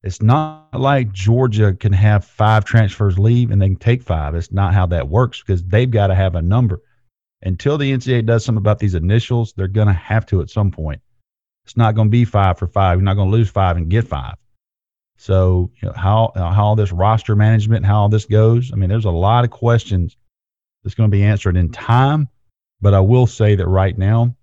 it's 0.08 0.22
not 0.22 0.72
like 0.72 1.12
Georgia 1.12 1.74
can 1.74 1.92
have 1.92 2.24
five 2.24 2.64
transfers 2.64 3.18
leave 3.18 3.50
and 3.50 3.60
they 3.60 3.66
can 3.66 3.76
take 3.76 4.02
five. 4.02 4.34
It's 4.34 4.50
not 4.50 4.72
how 4.72 4.86
that 4.86 5.06
works 5.06 5.42
because 5.42 5.62
they've 5.62 5.90
got 5.90 6.06
to 6.06 6.14
have 6.14 6.34
a 6.34 6.40
number. 6.40 6.80
Until 7.42 7.76
the 7.76 7.92
NCAA 7.92 8.24
does 8.24 8.42
something 8.42 8.62
about 8.62 8.78
these 8.78 8.94
initials, 8.94 9.52
they're 9.52 9.68
going 9.68 9.86
to 9.86 9.92
have 9.92 10.24
to 10.28 10.40
at 10.40 10.48
some 10.48 10.70
point. 10.70 11.02
It's 11.66 11.76
not 11.76 11.94
going 11.94 12.08
to 12.08 12.10
be 12.10 12.24
five 12.24 12.58
for 12.58 12.66
five. 12.66 12.96
You're 12.96 13.04
not 13.04 13.16
going 13.16 13.30
to 13.30 13.36
lose 13.36 13.50
five 13.50 13.76
and 13.76 13.90
get 13.90 14.08
five. 14.08 14.36
So 15.18 15.70
you 15.82 15.88
know, 15.88 15.94
how 15.94 16.32
how 16.34 16.64
all 16.64 16.76
this 16.76 16.90
roster 16.90 17.36
management, 17.36 17.84
how 17.84 18.00
all 18.00 18.08
this 18.08 18.24
goes. 18.24 18.72
I 18.72 18.76
mean, 18.76 18.88
there's 18.88 19.04
a 19.04 19.10
lot 19.10 19.44
of 19.44 19.50
questions 19.50 20.16
that's 20.82 20.94
going 20.94 21.10
to 21.10 21.14
be 21.14 21.22
answered 21.22 21.58
in 21.58 21.70
time. 21.70 22.30
But 22.80 22.94
I 22.94 23.00
will 23.00 23.26
say 23.26 23.56
that 23.56 23.68
right 23.68 23.98
now, 23.98 24.34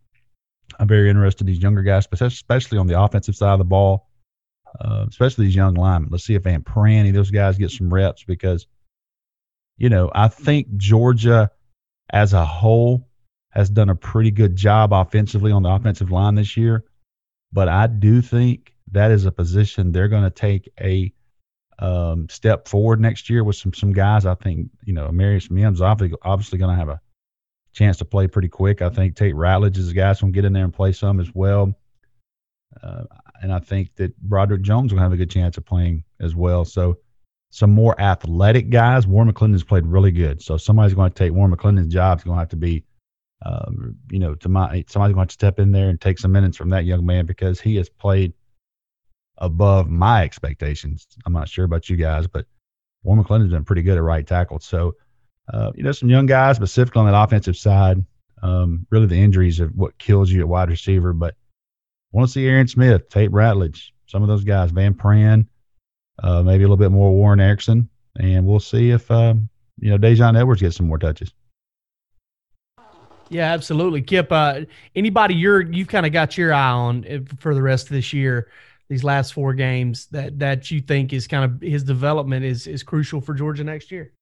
I'm 0.77 0.87
very 0.87 1.09
interested 1.09 1.41
in 1.41 1.47
these 1.47 1.63
younger 1.63 1.81
guys, 1.81 2.07
especially 2.11 2.77
on 2.77 2.85
the 2.85 3.01
offensive 3.01 3.35
side 3.35 3.53
of 3.53 3.59
the 3.59 3.65
ball, 3.65 4.05
uh, 4.79 5.05
especially 5.07 5.45
these 5.45 5.55
young 5.55 5.73
linemen. 5.75 6.09
Let's 6.11 6.25
see 6.25 6.35
if 6.35 6.43
Van 6.43 6.61
Pran, 6.61 7.11
those 7.13 7.31
guys 7.31 7.57
get 7.57 7.71
some 7.71 7.93
reps 7.93 8.23
because, 8.23 8.67
you 9.77 9.89
know, 9.89 10.11
I 10.13 10.27
think 10.27 10.75
Georgia 10.77 11.51
as 12.11 12.33
a 12.33 12.45
whole 12.45 13.07
has 13.49 13.69
done 13.69 13.89
a 13.89 13.95
pretty 13.95 14.31
good 14.31 14.55
job 14.55 14.93
offensively 14.93 15.51
on 15.51 15.63
the 15.63 15.69
offensive 15.69 16.11
line 16.11 16.35
this 16.35 16.57
year. 16.57 16.83
But 17.53 17.69
I 17.69 17.87
do 17.87 18.21
think 18.21 18.73
that 18.91 19.11
is 19.11 19.25
a 19.25 19.31
position 19.31 19.91
they're 19.91 20.09
going 20.09 20.23
to 20.23 20.29
take 20.29 20.69
a 20.79 21.13
um, 21.79 22.29
step 22.29 22.67
forward 22.67 22.99
next 22.99 23.29
year 23.29 23.43
with 23.43 23.55
some 23.55 23.73
some 23.73 23.93
guys. 23.93 24.25
I 24.25 24.35
think 24.35 24.69
you 24.83 24.93
know 24.93 25.11
Marius 25.11 25.49
Mims 25.49 25.81
obviously 25.81 26.17
obviously 26.21 26.57
going 26.59 26.71
to 26.71 26.79
have 26.79 26.89
a 26.89 27.01
chance 27.73 27.97
to 27.97 28.05
play 28.05 28.27
pretty 28.27 28.47
quick. 28.47 28.81
I 28.81 28.89
think 28.89 29.15
Tate 29.15 29.35
Ratledge 29.35 29.77
is 29.77 29.89
a 29.89 29.93
guy 29.93 30.13
going 30.13 30.31
to 30.33 30.35
get 30.35 30.45
in 30.45 30.53
there 30.53 30.63
and 30.63 30.73
play 30.73 30.91
some 30.93 31.19
as 31.19 31.33
well. 31.33 31.73
Uh, 32.81 33.03
and 33.41 33.53
I 33.53 33.59
think 33.59 33.95
that 33.95 34.17
Broderick 34.21 34.61
Jones 34.61 34.93
will 34.93 34.99
have 34.99 35.13
a 35.13 35.17
good 35.17 35.29
chance 35.29 35.57
of 35.57 35.65
playing 35.65 36.03
as 36.19 36.35
well. 36.35 36.65
So 36.65 36.97
some 37.51 37.71
more 37.71 37.99
athletic 37.99 38.69
guys. 38.69 39.07
Warren 39.07 39.31
McClendon's 39.31 39.63
played 39.63 39.85
really 39.85 40.11
good. 40.11 40.41
So 40.41 40.57
somebody's 40.57 40.93
going 40.93 41.11
to 41.11 41.15
take 41.15 41.31
Warren 41.31 41.55
McClendon's 41.55 41.93
job. 41.93 42.17
It's 42.17 42.25
going 42.25 42.35
to 42.35 42.39
have 42.39 42.49
to 42.49 42.55
be, 42.55 42.83
um, 43.45 43.95
you 44.09 44.19
know, 44.19 44.35
to 44.35 44.49
my 44.49 44.83
somebody's 44.87 45.15
going 45.15 45.27
to 45.27 45.33
step 45.33 45.59
in 45.59 45.71
there 45.71 45.89
and 45.89 45.99
take 45.99 46.19
some 46.19 46.31
minutes 46.31 46.57
from 46.57 46.69
that 46.69 46.85
young 46.85 47.05
man 47.05 47.25
because 47.25 47.59
he 47.59 47.75
has 47.75 47.89
played– 47.89 48.33
above 49.37 49.89
my 49.89 50.23
expectations. 50.23 51.07
I'm 51.25 51.33
not 51.33 51.49
sure 51.49 51.65
about 51.65 51.89
you 51.89 51.95
guys, 51.95 52.27
but 52.27 52.45
Warren 53.03 53.23
McClendon's 53.23 53.51
been 53.51 53.65
pretty 53.65 53.81
good 53.81 53.97
at 53.97 54.03
right 54.03 54.25
tackle. 54.25 54.59
So, 54.59 54.95
uh, 55.51 55.71
you 55.75 55.83
know, 55.83 55.91
some 55.91 56.09
young 56.09 56.25
guys, 56.25 56.55
specifically 56.55 57.01
on 57.01 57.11
that 57.11 57.21
offensive 57.21 57.57
side. 57.57 58.03
Um, 58.41 58.85
really, 58.89 59.07
the 59.07 59.21
injuries 59.21 59.59
are 59.59 59.67
what 59.67 59.97
kills 59.97 60.31
you 60.31 60.41
at 60.41 60.47
wide 60.47 60.69
receiver. 60.69 61.13
But 61.13 61.35
want 62.15 62.29
to 62.29 62.31
see 62.31 62.47
Aaron 62.47 62.67
Smith, 62.67 63.09
Tate 63.09 63.31
Ratledge, 63.31 63.91
some 64.07 64.21
of 64.21 64.29
those 64.29 64.45
guys, 64.45 64.71
Van 64.71 64.93
Pran, 64.93 65.45
uh, 66.23 66.41
maybe 66.41 66.63
a 66.63 66.67
little 66.67 66.77
bit 66.77 66.91
more 66.91 67.11
Warren 67.11 67.41
Ericson, 67.41 67.89
and 68.19 68.45
we'll 68.45 68.61
see 68.61 68.91
if 68.91 69.11
um, 69.11 69.49
you 69.79 69.91
know 69.91 69.97
Daijun 69.97 70.39
Edwards 70.39 70.61
gets 70.61 70.77
some 70.77 70.87
more 70.87 70.97
touches. 70.97 71.33
Yeah, 73.29 73.51
absolutely, 73.51 74.01
Kip. 74.01 74.31
Uh, 74.31 74.61
anybody 74.95 75.35
you're 75.35 75.61
you've 75.61 75.89
kind 75.89 76.05
of 76.05 76.13
got 76.13 76.37
your 76.37 76.53
eye 76.53 76.71
on 76.71 77.05
uh, 77.05 77.19
for 77.37 77.53
the 77.53 77.61
rest 77.61 77.87
of 77.87 77.89
this 77.89 78.13
year 78.13 78.47
these 78.87 79.03
last 79.03 79.33
four 79.33 79.53
games 79.53 80.05
that 80.07 80.39
that 80.39 80.71
you 80.71 80.79
think 80.79 81.11
is 81.11 81.27
kind 81.27 81.43
of 81.43 81.59
his 81.61 81.83
development 81.83 82.45
is 82.45 82.65
is 82.65 82.81
crucial 82.81 83.19
for 83.19 83.33
Georgia 83.33 83.63
next 83.63 83.91
year? 83.91 84.13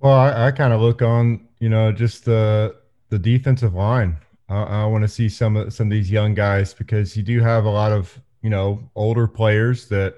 Well, 0.00 0.12
I, 0.12 0.48
I 0.48 0.50
kind 0.50 0.72
of 0.72 0.80
look 0.80 1.00
on 1.00 1.48
you 1.60 1.70
know 1.70 1.92
just 1.92 2.24
the 2.26 2.76
the 3.08 3.18
defensive 3.18 3.74
line. 3.74 4.18
I, 4.48 4.62
I 4.62 4.86
want 4.86 5.02
to 5.02 5.08
see 5.08 5.28
some 5.28 5.56
of 5.56 5.72
some 5.72 5.88
of 5.88 5.90
these 5.90 6.10
young 6.10 6.34
guys 6.34 6.74
because 6.74 7.16
you 7.16 7.22
do 7.22 7.40
have 7.40 7.64
a 7.64 7.70
lot 7.70 7.92
of 7.92 8.20
you 8.42 8.50
know 8.50 8.90
older 8.94 9.26
players 9.26 9.88
that 9.88 10.16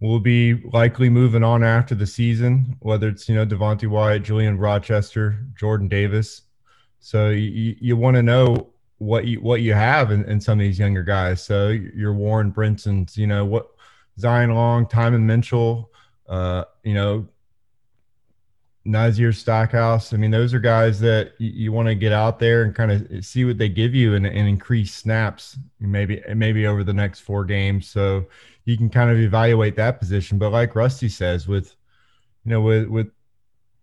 will 0.00 0.20
be 0.20 0.54
likely 0.72 1.08
moving 1.08 1.42
on 1.42 1.64
after 1.64 1.94
the 1.94 2.06
season, 2.06 2.76
whether 2.80 3.08
it's 3.08 3.28
you 3.28 3.34
know 3.34 3.46
Devonte 3.46 3.88
Wyatt, 3.88 4.22
Julian 4.22 4.58
Rochester, 4.58 5.38
Jordan 5.54 5.88
Davis. 5.88 6.42
So 7.00 7.30
you, 7.30 7.76
you 7.80 7.96
want 7.96 8.16
to 8.16 8.22
know 8.22 8.70
what 8.98 9.26
you 9.26 9.40
what 9.40 9.62
you 9.62 9.74
have 9.74 10.10
in, 10.10 10.24
in 10.24 10.40
some 10.40 10.58
of 10.58 10.64
these 10.64 10.78
younger 10.78 11.02
guys. 11.02 11.42
So 11.42 11.68
your 11.68 12.14
Warren 12.14 12.52
Brinsons, 12.52 13.16
you 13.16 13.26
know 13.26 13.44
what 13.44 13.68
Zion 14.18 14.54
Logue, 14.54 14.90
Tymon 14.90 15.22
Mitchell, 15.22 15.90
uh, 16.28 16.64
you 16.82 16.94
know 16.94 17.28
Nazir 18.86 19.32
Stackhouse. 19.32 20.12
I 20.12 20.16
mean, 20.16 20.30
those 20.30 20.54
are 20.54 20.58
guys 20.58 21.00
that 21.00 21.32
you, 21.38 21.50
you 21.50 21.72
want 21.72 21.88
to 21.88 21.94
get 21.94 22.12
out 22.12 22.38
there 22.38 22.62
and 22.62 22.74
kind 22.74 22.92
of 22.92 23.24
see 23.24 23.44
what 23.44 23.58
they 23.58 23.68
give 23.68 23.94
you 23.94 24.14
and, 24.14 24.26
and 24.26 24.48
increase 24.48 24.94
snaps, 24.94 25.58
maybe 25.80 26.22
maybe 26.34 26.66
over 26.66 26.84
the 26.84 26.92
next 26.92 27.20
four 27.20 27.44
games. 27.44 27.88
So 27.88 28.26
you 28.64 28.76
can 28.76 28.88
kind 28.90 29.10
of 29.10 29.18
evaluate 29.18 29.76
that 29.76 29.98
position. 29.98 30.38
But 30.38 30.50
like 30.50 30.74
Rusty 30.74 31.08
says, 31.08 31.46
with 31.48 31.76
you 32.44 32.50
know 32.50 32.60
with 32.60 32.86
with 32.88 33.10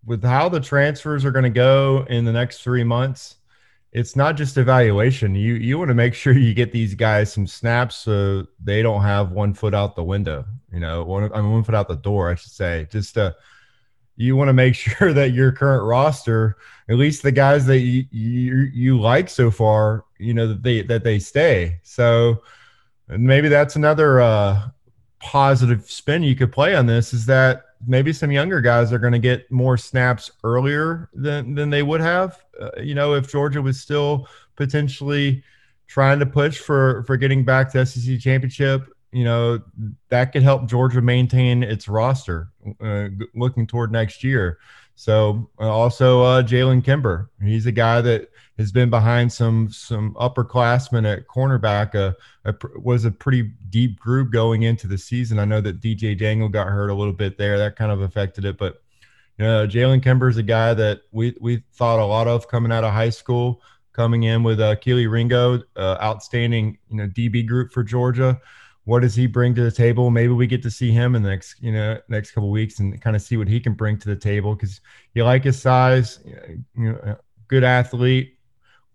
with 0.06 0.24
how 0.24 0.50
the 0.50 0.60
transfers 0.60 1.26
are 1.26 1.32
going 1.32 1.44
to 1.44 1.50
go 1.50 2.06
in 2.10 2.26
the 2.26 2.34
next 2.34 2.62
three 2.62 2.84
months 2.84 3.38
it's 3.94 4.16
not 4.16 4.36
just 4.36 4.58
evaluation. 4.58 5.36
You 5.36 5.54
you 5.54 5.78
want 5.78 5.90
to 5.90 5.96
make 5.96 6.14
sure 6.16 6.34
you 6.34 6.54
get 6.54 6.72
these 6.72 6.96
guys 6.96 7.32
some 7.32 7.48
snaps 7.48 7.96
so 7.96 8.48
they 8.62 8.82
don't 8.82 9.04
have 9.04 9.32
one 9.32 9.54
foot 9.54 9.74
out 9.74 9.96
the 9.96 10.04
window. 10.04 10.46
You 10.72 10.80
know, 10.80 11.04
one 11.04 11.32
I 11.34 11.42
mean 11.42 11.52
one 11.52 11.64
foot 11.64 11.76
out 11.76 11.88
the 11.88 11.96
door, 11.96 12.30
I 12.30 12.36
should 12.36 12.52
say. 12.52 12.88
Just 12.92 13.18
uh, 13.18 13.34
you 14.16 14.36
want 14.36 14.50
to 14.50 14.54
make 14.54 14.76
sure 14.76 15.14
that 15.14 15.32
your 15.32 15.52
current 15.52 15.86
roster, 15.86 16.58
at 16.90 16.96
least 16.96 17.24
the 17.24 17.32
guys 17.32 17.66
that 17.66 17.80
you 17.80 18.06
you, 18.12 18.70
you 18.74 19.00
like 19.00 19.30
so 19.30 19.52
far, 19.52 20.06
you 20.18 20.34
know 20.34 20.48
that 20.48 20.64
they 20.64 20.82
that 20.84 21.04
they 21.04 21.20
stay. 21.20 21.80
So 21.84 22.44
maybe 23.08 23.50
that's 23.50 23.76
another 23.76 24.22
uh, 24.22 24.70
positive 25.20 25.90
spin 25.90 26.24
you 26.24 26.36
could 26.36 26.52
play 26.52 26.76
on 26.76 26.86
this 26.86 27.14
is 27.14 27.26
that 27.26 27.64
maybe 27.88 28.14
some 28.14 28.32
younger 28.32 28.62
guys 28.62 28.94
are 28.94 29.00
going 29.00 29.14
to 29.14 29.20
get 29.20 29.50
more 29.52 29.78
snaps 29.78 30.32
earlier 30.44 31.10
than 31.14 31.56
than 31.56 31.70
they 31.70 31.84
would 31.84 32.02
have. 32.02 32.44
Uh, 32.60 32.70
you 32.82 32.96
know, 32.96 33.14
if 33.14 33.32
Georgia 33.32 33.62
was 33.62 33.80
still 33.80 34.28
potentially 34.56 35.44
trying 35.88 36.20
to 36.20 36.26
push 36.26 36.60
for 36.60 37.04
for 37.04 37.18
getting 37.18 37.44
back 37.44 37.72
to 37.72 37.86
SEC 37.86 38.20
championship, 38.20 38.93
you 39.14 39.24
know, 39.24 39.62
that 40.10 40.34
could 40.34 40.44
help 40.44 40.68
Georgia 40.68 41.02
maintain 41.02 41.62
its 41.64 41.88
roster 41.88 42.50
uh, 42.82 43.10
looking 43.36 43.68
toward 43.68 43.92
next 43.92 44.24
year. 44.24 44.58
So 44.96 45.50
uh, 45.60 45.70
also 45.70 46.24
uh, 46.24 46.44
Jalen 46.44 46.84
Kimber, 46.84 47.30
he's 47.42 47.66
a 47.66 47.72
guy 47.72 48.02
that 48.02 48.30
has 48.58 48.72
been 48.72 48.90
behind 48.90 49.32
some 49.32 49.72
some 49.72 50.14
upperclassmen 50.16 51.12
at 51.12 51.28
cornerback. 51.28 51.96
Uh, 51.96 52.14
a, 52.46 52.56
was 52.80 53.06
a 53.06 53.12
pretty 53.12 53.52
deep 53.70 54.00
group 54.00 54.32
going 54.32 54.64
into 54.64 54.88
the 54.88 54.98
season. 54.98 55.40
I 55.40 55.46
know 55.46 55.62
that 55.62 55.80
DJ 55.80 56.18
Daniel 56.18 56.50
got 56.50 56.68
hurt 56.68 56.90
a 56.90 56.94
little 56.94 57.14
bit 57.14 57.38
there. 57.38 57.58
That 57.58 57.76
kind 57.76 57.92
of 57.92 58.02
affected 58.02 58.46
it, 58.46 58.58
but 58.58 58.82
you 59.38 59.46
know, 59.46 59.68
Jalen 59.68 60.04
Kimber 60.04 60.30
is 60.30 60.38
a 60.38 60.44
guy 60.44 60.74
that 60.76 61.02
we 61.12 61.36
we 61.40 61.64
thought 61.74 62.00
a 62.00 62.06
lot 62.06 62.28
of 62.28 62.48
coming 62.48 62.72
out 62.72 62.84
of 62.84 62.94
high 62.94 63.10
school. 63.10 63.62
Coming 63.94 64.24
in 64.24 64.42
with 64.42 64.60
uh, 64.60 64.76
Kelee 64.78 65.06
Ringo, 65.06 65.62
uh, 65.76 65.98
outstanding 66.02 66.80
you 66.90 66.98
know 66.98 67.08
DB 67.08 67.46
group 67.46 67.72
for 67.72 67.84
Georgia 67.84 68.42
what 68.86 69.02
does 69.02 69.16
he 69.16 69.28
bring 69.28 69.56
to 69.56 69.64
the 69.64 69.72
table? 69.72 70.10
Maybe 70.10 70.34
we 70.34 70.48
get 70.48 70.62
to 70.64 70.72
see 70.72 70.92
him 70.92 71.16
in 71.16 71.24
the 71.24 71.30
next, 71.30 71.56
you 71.62 71.72
know, 71.72 72.00
next 72.10 72.32
couple 72.32 72.50
weeks 72.50 72.80
and 72.80 73.00
kind 73.02 73.16
of 73.16 73.22
see 73.22 73.38
what 73.38 73.48
he 73.48 73.60
can 73.60 73.74
bring 73.74 73.98
to 74.00 74.10
the 74.10 74.16
table 74.16 74.56
because 74.56 74.82
you 75.14 75.24
like 75.24 75.44
his 75.44 75.62
size, 75.62 76.20
you 76.76 76.92
know, 76.92 77.18
good 77.48 77.64
athlete, 77.64 78.38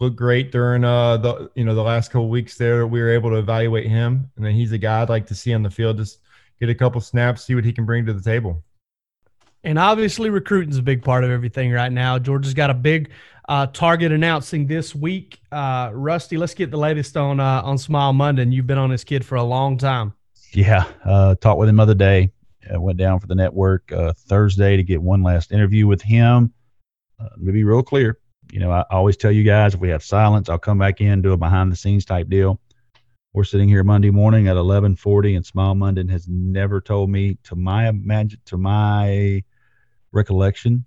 looked 0.01 0.17
great 0.17 0.53
during 0.53 0.85
uh 0.85 1.17
the 1.17 1.51
you 1.55 1.65
know 1.65 1.75
the 1.75 1.83
last 1.83 2.11
couple 2.11 2.29
weeks 2.29 2.57
there. 2.57 2.87
We 2.87 3.01
were 3.01 3.11
able 3.11 3.31
to 3.31 3.37
evaluate 3.37 3.87
him, 3.87 4.31
and 4.37 4.45
then 4.45 4.55
he's 4.55 4.73
a 4.73 4.79
guy 4.79 5.03
I'd 5.03 5.09
like 5.09 5.27
to 5.29 5.35
see 5.35 5.55
on 5.55 5.63
the 5.63 5.71
field. 5.71 5.97
Just 5.97 6.21
get 6.61 6.69
a 6.69 6.75
couple 6.75 7.01
snaps, 7.01 7.45
see 7.45 7.55
what 7.55 7.65
he 7.65 7.73
can 7.73 7.87
bring 7.87 8.05
to 8.07 8.13
the 8.13 8.23
table. 8.23 8.63
And 9.69 9.79
obviously, 9.79 10.31
recruiting 10.31 10.71
is 10.71 10.79
a 10.79 10.83
big 10.83 11.03
part 11.03 11.25
of 11.25 11.31
everything 11.31 11.71
right 11.71 11.93
now. 11.93 12.19
Georgia's 12.19 12.55
got 12.55 12.71
a 12.71 12.75
big 12.75 13.11
uh, 13.51 13.67
target 13.67 14.13
announcing 14.13 14.67
this 14.67 14.95
week. 14.95 15.41
Uh, 15.53 15.91
Rusty, 15.93 16.39
let's 16.39 16.55
get 16.55 16.71
the 16.71 16.79
latest 16.79 17.19
on 17.19 17.39
uh, 17.39 17.61
on 17.63 17.77
Smael 17.77 18.15
Mondon. 18.15 18.51
You've 18.51 18.67
been 18.67 18.79
on 18.79 18.89
this 18.89 19.05
kid 19.05 19.27
for 19.27 19.35
a 19.35 19.43
long 19.43 19.77
time. 19.77 20.15
Yeah, 20.55 20.87
uh, 21.05 21.35
talked 21.35 21.59
with 21.59 21.69
him 21.69 21.81
other 21.81 21.93
day. 21.93 22.33
Uh, 22.75 22.81
went 22.81 22.97
down 22.97 23.21
for 23.21 23.27
the 23.27 23.35
network 23.35 23.93
uh, 23.93 24.15
Thursday 24.15 24.79
to 24.79 24.83
get 24.83 25.03
one 25.03 25.23
last 25.23 25.53
interview 25.53 25.87
with 25.87 26.01
him. 26.01 26.51
To 27.21 27.53
be 27.53 27.63
real 27.63 27.83
clear, 27.83 28.21
you 28.51 28.61
know, 28.61 28.71
I, 28.71 28.81
I 28.91 28.95
always 28.95 29.19
tell 29.19 29.33
you 29.33 29.45
guys 29.45 29.75
if 29.75 29.81
we 29.81 29.91
have 29.91 30.03
silence, 30.03 30.49
I'll 30.49 30.59
come 30.59 30.79
back 30.79 31.03
in 31.03 31.21
do 31.21 31.33
a 31.33 31.37
behind 31.37 31.71
the 31.71 31.77
scenes 31.77 32.07
type 32.07 32.31
deal. 32.31 32.59
We're 33.35 33.45
sitting 33.45 33.69
here 33.69 33.85
Monday 33.85 34.11
morning 34.11 34.49
at 34.49 34.57
11:40, 34.57 35.37
and 35.37 35.45
Smael 35.45 35.77
Mondon 35.77 36.09
has 36.09 36.27
never 36.27 36.81
told 36.81 37.11
me, 37.11 37.37
to 37.45 37.55
my 37.55 37.91
imagine, 37.91 38.41
to 38.47 38.57
my 38.57 39.43
recollection, 40.19 40.85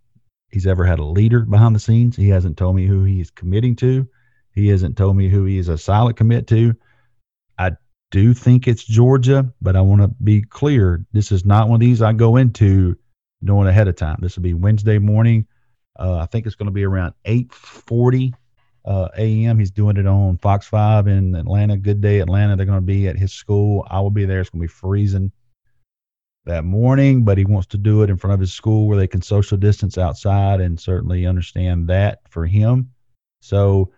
he's 0.50 0.68
ever 0.68 0.86
had 0.86 1.00
a 1.00 1.06
leader 1.06 1.42
behind 1.42 1.76
the 1.76 1.80
scenes. 1.80 2.16
He 2.16 2.30
hasn't 2.30 2.58
told 2.58 2.76
me 2.76 2.86
who 2.86 3.04
he 3.04 3.20
is 3.22 3.32
committing 3.32 3.76
to. 3.78 4.08
He 4.54 4.68
hasn't 4.68 4.98
told 4.98 5.16
me 5.16 5.30
who 5.30 5.46
he 5.46 5.58
is 5.58 5.70
a 5.70 5.78
silent 5.78 6.18
commit 6.18 6.48
to. 6.48 6.76
I 7.58 7.72
do 8.12 8.34
think 8.34 8.68
it's 8.68 8.84
Georgia, 8.84 9.52
but 9.62 9.76
I 9.76 9.82
want 9.82 10.02
to 10.02 10.10
be 10.24 10.42
clear. 10.42 11.06
This 11.14 11.32
is 11.32 11.46
not 11.46 11.70
one 11.70 11.76
of 11.76 11.80
these 11.80 12.02
I 12.02 12.14
go 12.14 12.36
into 12.36 12.98
knowing 13.42 13.68
ahead 13.68 13.88
of 13.88 13.96
time. 13.96 14.20
This 14.22 14.36
will 14.36 14.44
be 14.44 14.54
Wednesday 14.54 15.00
morning. 15.00 15.48
Uh, 15.98 16.18
I 16.18 16.26
think 16.26 16.46
it's 16.46 16.56
going 16.56 16.68
to 16.68 16.74
be 16.74 16.84
around 16.84 17.14
8:40 17.26 18.34
uh, 18.86 19.10
a.m. 19.18 19.60
He's 19.60 19.72
doing 19.72 19.98
it 19.98 20.08
on 20.08 20.38
Fox 20.38 20.68
5 20.68 21.08
in 21.08 21.36
Atlanta. 21.36 21.78
Good 21.78 22.02
day, 22.02 22.20
Atlanta. 22.20 22.56
They're 22.56 22.66
going 22.66 22.78
to 22.78 22.86
be 22.86 23.08
at 23.08 23.18
his 23.18 23.32
school. 23.32 23.86
I 23.90 24.00
will 24.00 24.12
be 24.12 24.26
there. 24.26 24.42
It's 24.42 24.50
going 24.50 24.62
to 24.62 24.68
be 24.68 24.74
freezing 24.74 25.32
that 26.46 26.64
morning, 26.64 27.24
but 27.24 27.38
he 27.38 27.46
wants 27.46 27.68
to 27.68 27.78
do 27.78 28.02
it 28.02 28.10
in 28.10 28.18
front 28.18 28.34
of 28.34 28.40
his 28.40 28.54
school 28.54 28.88
where 28.88 28.98
they 28.98 29.08
can 29.08 29.22
social 29.22 29.58
distance 29.58 29.98
outside 29.98 30.60
and 30.60 30.80
certainly 30.80 31.26
understand 31.26 31.88
that 31.88 32.22
for 32.30 32.46
him. 32.46 32.92
So 33.42 33.92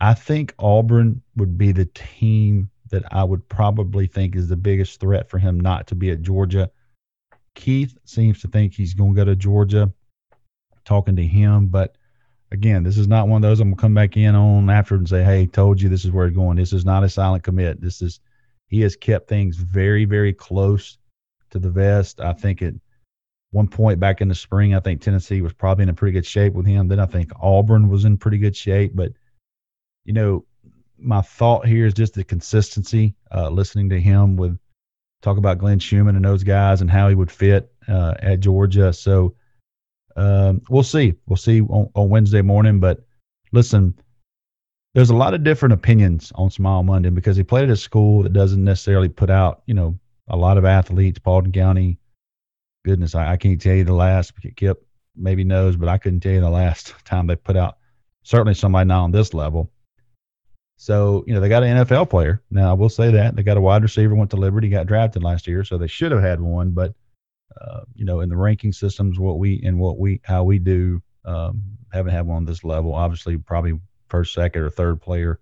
I 0.00 0.14
think 0.14 0.54
Auburn 0.58 1.22
would 1.36 1.58
be 1.58 1.72
the 1.72 1.86
team 1.86 2.70
that 2.90 3.04
I 3.12 3.24
would 3.24 3.48
probably 3.48 4.06
think 4.06 4.36
is 4.36 4.48
the 4.48 4.56
biggest 4.56 5.00
threat 5.00 5.28
for 5.28 5.38
him 5.38 5.58
not 5.58 5.86
to 5.88 5.94
be 5.94 6.10
at 6.10 6.22
Georgia. 6.22 6.70
Keith 7.54 7.96
seems 8.04 8.40
to 8.42 8.48
think 8.48 8.74
he's 8.74 8.94
going 8.94 9.14
to 9.14 9.20
go 9.20 9.24
to 9.24 9.36
Georgia, 9.36 9.92
talking 10.84 11.16
to 11.16 11.26
him, 11.26 11.66
but 11.66 11.96
again, 12.52 12.82
this 12.82 12.98
is 12.98 13.08
not 13.08 13.28
one 13.28 13.42
of 13.42 13.48
those 13.48 13.60
I'm 13.60 13.70
gonna 13.70 13.80
come 13.80 13.94
back 13.94 14.16
in 14.16 14.34
on 14.34 14.70
after 14.70 14.94
and 14.94 15.08
say, 15.08 15.24
"Hey, 15.24 15.46
told 15.46 15.80
you 15.80 15.88
this 15.88 16.04
is 16.04 16.10
where 16.10 16.26
it's 16.26 16.36
going." 16.36 16.58
This 16.58 16.72
is 16.72 16.84
not 16.84 17.02
a 17.02 17.08
silent 17.08 17.42
commit. 17.42 17.80
This 17.80 18.02
is 18.02 18.20
he 18.66 18.80
has 18.82 18.94
kept 18.94 19.28
things 19.28 19.56
very, 19.56 20.04
very 20.04 20.32
close 20.32 20.98
to 21.52 21.58
the 21.58 21.70
vest. 21.70 22.20
I 22.20 22.32
think 22.32 22.62
at 22.62 22.74
one 23.50 23.68
point 23.68 24.00
back 24.00 24.20
in 24.20 24.28
the 24.28 24.34
spring, 24.34 24.74
I 24.74 24.80
think 24.80 25.00
Tennessee 25.00 25.42
was 25.42 25.52
probably 25.52 25.84
in 25.84 25.88
a 25.88 25.94
pretty 25.94 26.12
good 26.12 26.26
shape 26.26 26.54
with 26.54 26.66
him. 26.66 26.88
Then 26.88 26.98
I 26.98 27.06
think 27.06 27.30
Auburn 27.40 27.88
was 27.88 28.04
in 28.04 28.16
pretty 28.16 28.38
good 28.38 28.56
shape. 28.56 28.92
But 28.94 29.12
you 30.04 30.12
know, 30.12 30.44
my 30.98 31.20
thought 31.20 31.66
here 31.66 31.86
is 31.86 31.94
just 31.94 32.14
the 32.14 32.24
consistency. 32.24 33.14
Uh, 33.32 33.50
listening 33.50 33.88
to 33.90 34.00
him 34.00 34.36
with 34.36 34.58
talk 35.20 35.38
about 35.38 35.58
Glenn 35.58 35.78
Schumann 35.78 36.16
and 36.16 36.24
those 36.24 36.42
guys 36.42 36.80
and 36.80 36.90
how 36.90 37.08
he 37.08 37.14
would 37.14 37.30
fit 37.30 37.72
uh, 37.88 38.14
at 38.18 38.40
Georgia. 38.40 38.92
So 38.92 39.34
um, 40.16 40.62
we'll 40.68 40.82
see. 40.82 41.14
We'll 41.26 41.36
see 41.36 41.60
on, 41.62 41.90
on, 41.94 42.08
Wednesday 42.08 42.42
morning. 42.42 42.80
But 42.80 43.04
listen, 43.52 43.94
there's 44.94 45.10
a 45.10 45.16
lot 45.16 45.34
of 45.34 45.44
different 45.44 45.72
opinions 45.72 46.32
on 46.34 46.50
Smael 46.50 46.84
Mondon 46.84 47.14
because 47.14 47.36
he 47.36 47.42
played 47.42 47.64
at 47.64 47.70
a 47.70 47.76
school 47.76 48.22
that 48.22 48.32
doesn't 48.32 48.62
necessarily 48.62 49.08
put 49.08 49.30
out, 49.30 49.62
you 49.66 49.74
know, 49.74 49.98
a 50.32 50.36
lot 50.36 50.58
of 50.58 50.64
athletes. 50.64 51.18
Paulding 51.18 51.52
County, 51.52 51.98
goodness, 52.84 53.14
I, 53.14 53.32
I 53.32 53.36
can't 53.36 53.60
tell 53.60 53.74
you 53.74 53.84
the 53.84 53.92
last. 53.92 54.32
Kip 54.56 54.84
maybe 55.14 55.44
knows, 55.44 55.76
but 55.76 55.88
I 55.88 55.98
couldn't 55.98 56.20
tell 56.20 56.32
you 56.32 56.40
the 56.40 56.50
last 56.50 56.94
time 57.04 57.26
they 57.26 57.36
put 57.36 57.56
out 57.56 57.76
certainly 58.24 58.54
somebody 58.54 58.88
not 58.88 59.04
on 59.04 59.12
this 59.12 59.34
level. 59.34 59.70
So, 60.76 61.22
you 61.28 61.34
know, 61.34 61.40
they 61.40 61.48
got 61.48 61.62
an 61.62 61.84
NFL 61.84 62.10
player. 62.10 62.42
Now, 62.50 62.70
I 62.70 62.72
will 62.72 62.88
say 62.88 63.12
that. 63.12 63.36
They 63.36 63.44
got 63.44 63.56
a 63.56 63.60
wide 63.60 63.82
receiver, 63.82 64.16
went 64.16 64.30
to 64.30 64.36
Liberty, 64.36 64.68
got 64.68 64.88
drafted 64.88 65.22
last 65.22 65.46
year, 65.46 65.62
so 65.62 65.78
they 65.78 65.86
should 65.86 66.10
have 66.10 66.22
had 66.22 66.40
one. 66.40 66.70
But 66.70 66.94
uh, 67.60 67.82
you 67.94 68.04
know, 68.04 68.20
in 68.20 68.28
the 68.28 68.36
ranking 68.36 68.72
systems, 68.72 69.18
what 69.18 69.38
we 69.38 69.62
and 69.64 69.78
what 69.78 69.98
we 69.98 70.20
how 70.24 70.42
we 70.42 70.58
do 70.58 71.02
um, 71.24 71.62
haven't 71.92 72.12
had 72.12 72.26
one 72.26 72.38
on 72.38 72.44
this 72.44 72.64
level. 72.64 72.94
Obviously, 72.94 73.36
probably 73.36 73.78
first, 74.08 74.34
second, 74.34 74.62
or 74.62 74.70
third 74.70 75.00
player 75.00 75.38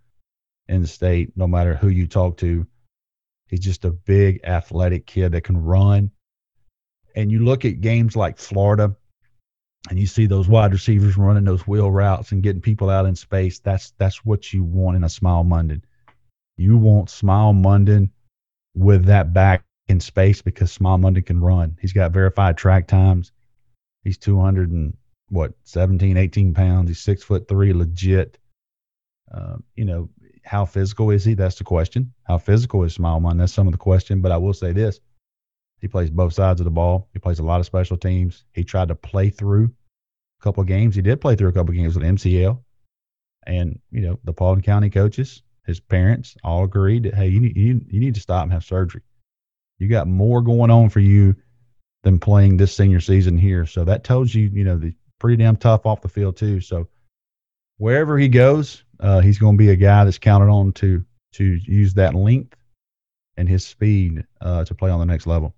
in 0.68 0.82
the 0.82 0.88
state, 0.88 1.32
no 1.36 1.46
matter 1.46 1.74
who 1.74 1.88
you 1.88 2.06
talk 2.06 2.36
to. 2.38 2.66
He's 3.50 3.60
just 3.60 3.84
a 3.84 3.90
big 3.90 4.40
athletic 4.44 5.06
kid 5.06 5.32
that 5.32 5.42
can 5.42 5.58
run. 5.58 6.12
And 7.16 7.32
you 7.32 7.40
look 7.40 7.64
at 7.64 7.80
games 7.80 8.14
like 8.14 8.38
Florida, 8.38 8.94
and 9.88 9.98
you 9.98 10.06
see 10.06 10.26
those 10.26 10.46
wide 10.46 10.72
receivers 10.72 11.16
running 11.16 11.44
those 11.44 11.66
wheel 11.66 11.90
routes 11.90 12.30
and 12.30 12.42
getting 12.42 12.62
people 12.62 12.88
out 12.88 13.06
in 13.06 13.16
space. 13.16 13.58
That's 13.58 13.92
that's 13.98 14.24
what 14.24 14.52
you 14.52 14.62
want 14.62 14.96
in 14.96 15.04
a 15.04 15.08
Smael 15.08 15.44
Mondon. 15.44 15.82
You 16.56 16.76
want 16.76 17.08
Smael 17.08 17.54
Mondon 17.54 18.10
with 18.74 19.06
that 19.06 19.32
back 19.32 19.64
in 19.88 19.98
space 19.98 20.42
because 20.42 20.76
Smael 20.76 21.00
Mondon 21.00 21.26
can 21.26 21.40
run. 21.40 21.76
He's 21.80 21.92
got 21.92 22.12
verified 22.12 22.56
track 22.56 22.86
times. 22.86 23.32
He's 24.04 24.18
200 24.18 24.70
and 24.70 24.96
what 25.28 25.54
17, 25.64 26.16
18 26.16 26.54
pounds. 26.54 26.88
He's 26.88 27.00
six 27.00 27.24
foot 27.24 27.48
three, 27.48 27.72
legit. 27.72 28.38
Uh, 29.32 29.56
you 29.74 29.84
know, 29.84 30.08
how 30.44 30.64
physical 30.64 31.10
is 31.10 31.24
he? 31.24 31.34
That's 31.34 31.56
the 31.56 31.64
question. 31.64 32.12
How 32.24 32.38
physical 32.38 32.84
is 32.84 32.98
Mondon? 32.98 33.38
That's 33.38 33.52
some 33.52 33.66
of 33.66 33.72
the 33.72 33.78
question. 33.78 34.20
But 34.20 34.32
I 34.32 34.36
will 34.36 34.54
say 34.54 34.72
this: 34.72 35.00
he 35.80 35.88
plays 35.88 36.10
both 36.10 36.34
sides 36.34 36.60
of 36.60 36.64
the 36.64 36.70
ball. 36.70 37.08
He 37.12 37.18
plays 37.18 37.38
a 37.38 37.44
lot 37.44 37.60
of 37.60 37.66
special 37.66 37.96
teams. 37.96 38.44
He 38.52 38.64
tried 38.64 38.88
to 38.88 38.94
play 38.94 39.30
through 39.30 39.72
a 40.40 40.42
couple 40.42 40.60
of 40.60 40.66
games. 40.66 40.94
He 40.94 41.02
did 41.02 41.20
play 41.20 41.36
through 41.36 41.48
a 41.48 41.52
couple 41.52 41.70
of 41.70 41.76
games 41.76 41.94
with 41.94 42.04
MCL, 42.04 42.58
and 43.46 43.78
you 43.90 44.02
know 44.02 44.18
the 44.24 44.32
Paulding 44.32 44.62
County 44.62 44.90
coaches, 44.90 45.42
his 45.66 45.80
parents, 45.80 46.36
all 46.44 46.64
agreed 46.64 47.04
that 47.04 47.14
hey, 47.14 47.28
you 47.28 47.40
need 47.40 47.56
you, 47.56 47.80
you 47.88 48.00
need 48.00 48.14
to 48.14 48.20
stop 48.20 48.42
and 48.42 48.52
have 48.52 48.64
surgery. 48.64 49.02
You 49.78 49.88
got 49.88 50.08
more 50.08 50.42
going 50.42 50.70
on 50.70 50.90
for 50.90 51.00
you 51.00 51.34
than 52.02 52.18
playing 52.18 52.56
this 52.56 52.74
senior 52.74 53.00
season 53.00 53.38
here. 53.38 53.66
So 53.66 53.84
that 53.84 54.04
tells 54.04 54.34
you, 54.34 54.50
you 54.52 54.64
know, 54.64 54.76
the 54.76 54.94
pretty 55.18 55.42
damn 55.42 55.56
tough 55.56 55.86
off 55.86 56.02
the 56.02 56.08
field 56.08 56.36
too. 56.36 56.60
So 56.60 56.88
wherever 57.78 58.18
he 58.18 58.28
goes, 58.28 58.84
uh, 59.00 59.20
he's 59.20 59.38
going 59.38 59.56
to 59.56 59.58
be 59.58 59.70
a 59.70 59.76
guy 59.76 60.04
that's 60.04 60.18
counted 60.18 60.48
on 60.48 60.72
to 60.74 61.04
to 61.32 61.44
use 61.64 61.94
that 61.94 62.14
length 62.14 62.56
and 63.36 63.48
his 63.48 63.64
speed 63.64 64.24
uh, 64.40 64.64
to 64.64 64.74
play 64.74 64.90
on 64.90 64.98
the 64.98 65.06
next 65.06 65.26
level. 65.26 65.54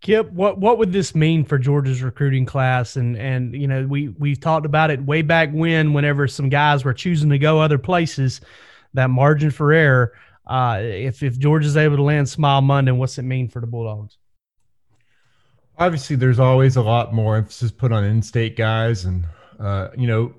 Kip, 0.00 0.30
what 0.32 0.58
what 0.58 0.78
would 0.78 0.92
this 0.92 1.14
mean 1.14 1.44
for 1.44 1.58
Georgia's 1.58 2.02
recruiting 2.02 2.44
class? 2.44 2.96
And 2.96 3.16
and 3.16 3.54
you 3.54 3.68
know 3.68 3.86
we 3.86 4.08
we 4.08 4.34
talked 4.34 4.66
about 4.66 4.90
it 4.90 5.00
way 5.04 5.22
back 5.22 5.50
when, 5.52 5.92
whenever 5.92 6.26
some 6.26 6.48
guys 6.48 6.84
were 6.84 6.94
choosing 6.94 7.30
to 7.30 7.38
go 7.38 7.60
other 7.60 7.78
places, 7.78 8.40
that 8.94 9.10
margin 9.10 9.50
for 9.50 9.72
error. 9.72 10.12
Uh, 10.46 10.80
if 10.82 11.22
if 11.22 11.38
George 11.38 11.64
is 11.64 11.76
able 11.76 11.96
to 11.96 12.02
land 12.02 12.26
Smael 12.26 12.62
Mondon, 12.62 12.96
what's 12.96 13.18
it 13.18 13.22
mean 13.22 13.48
for 13.48 13.60
the 13.60 13.66
Bulldogs? 13.66 14.18
Obviously, 15.78 16.16
there's 16.16 16.40
always 16.40 16.76
a 16.76 16.82
lot 16.82 17.14
more 17.14 17.36
emphasis 17.36 17.70
put 17.70 17.92
on 17.92 18.04
in-state 18.04 18.56
guys, 18.56 19.04
and 19.04 19.24
uh, 19.60 19.88
you 19.96 20.08
know, 20.08 20.34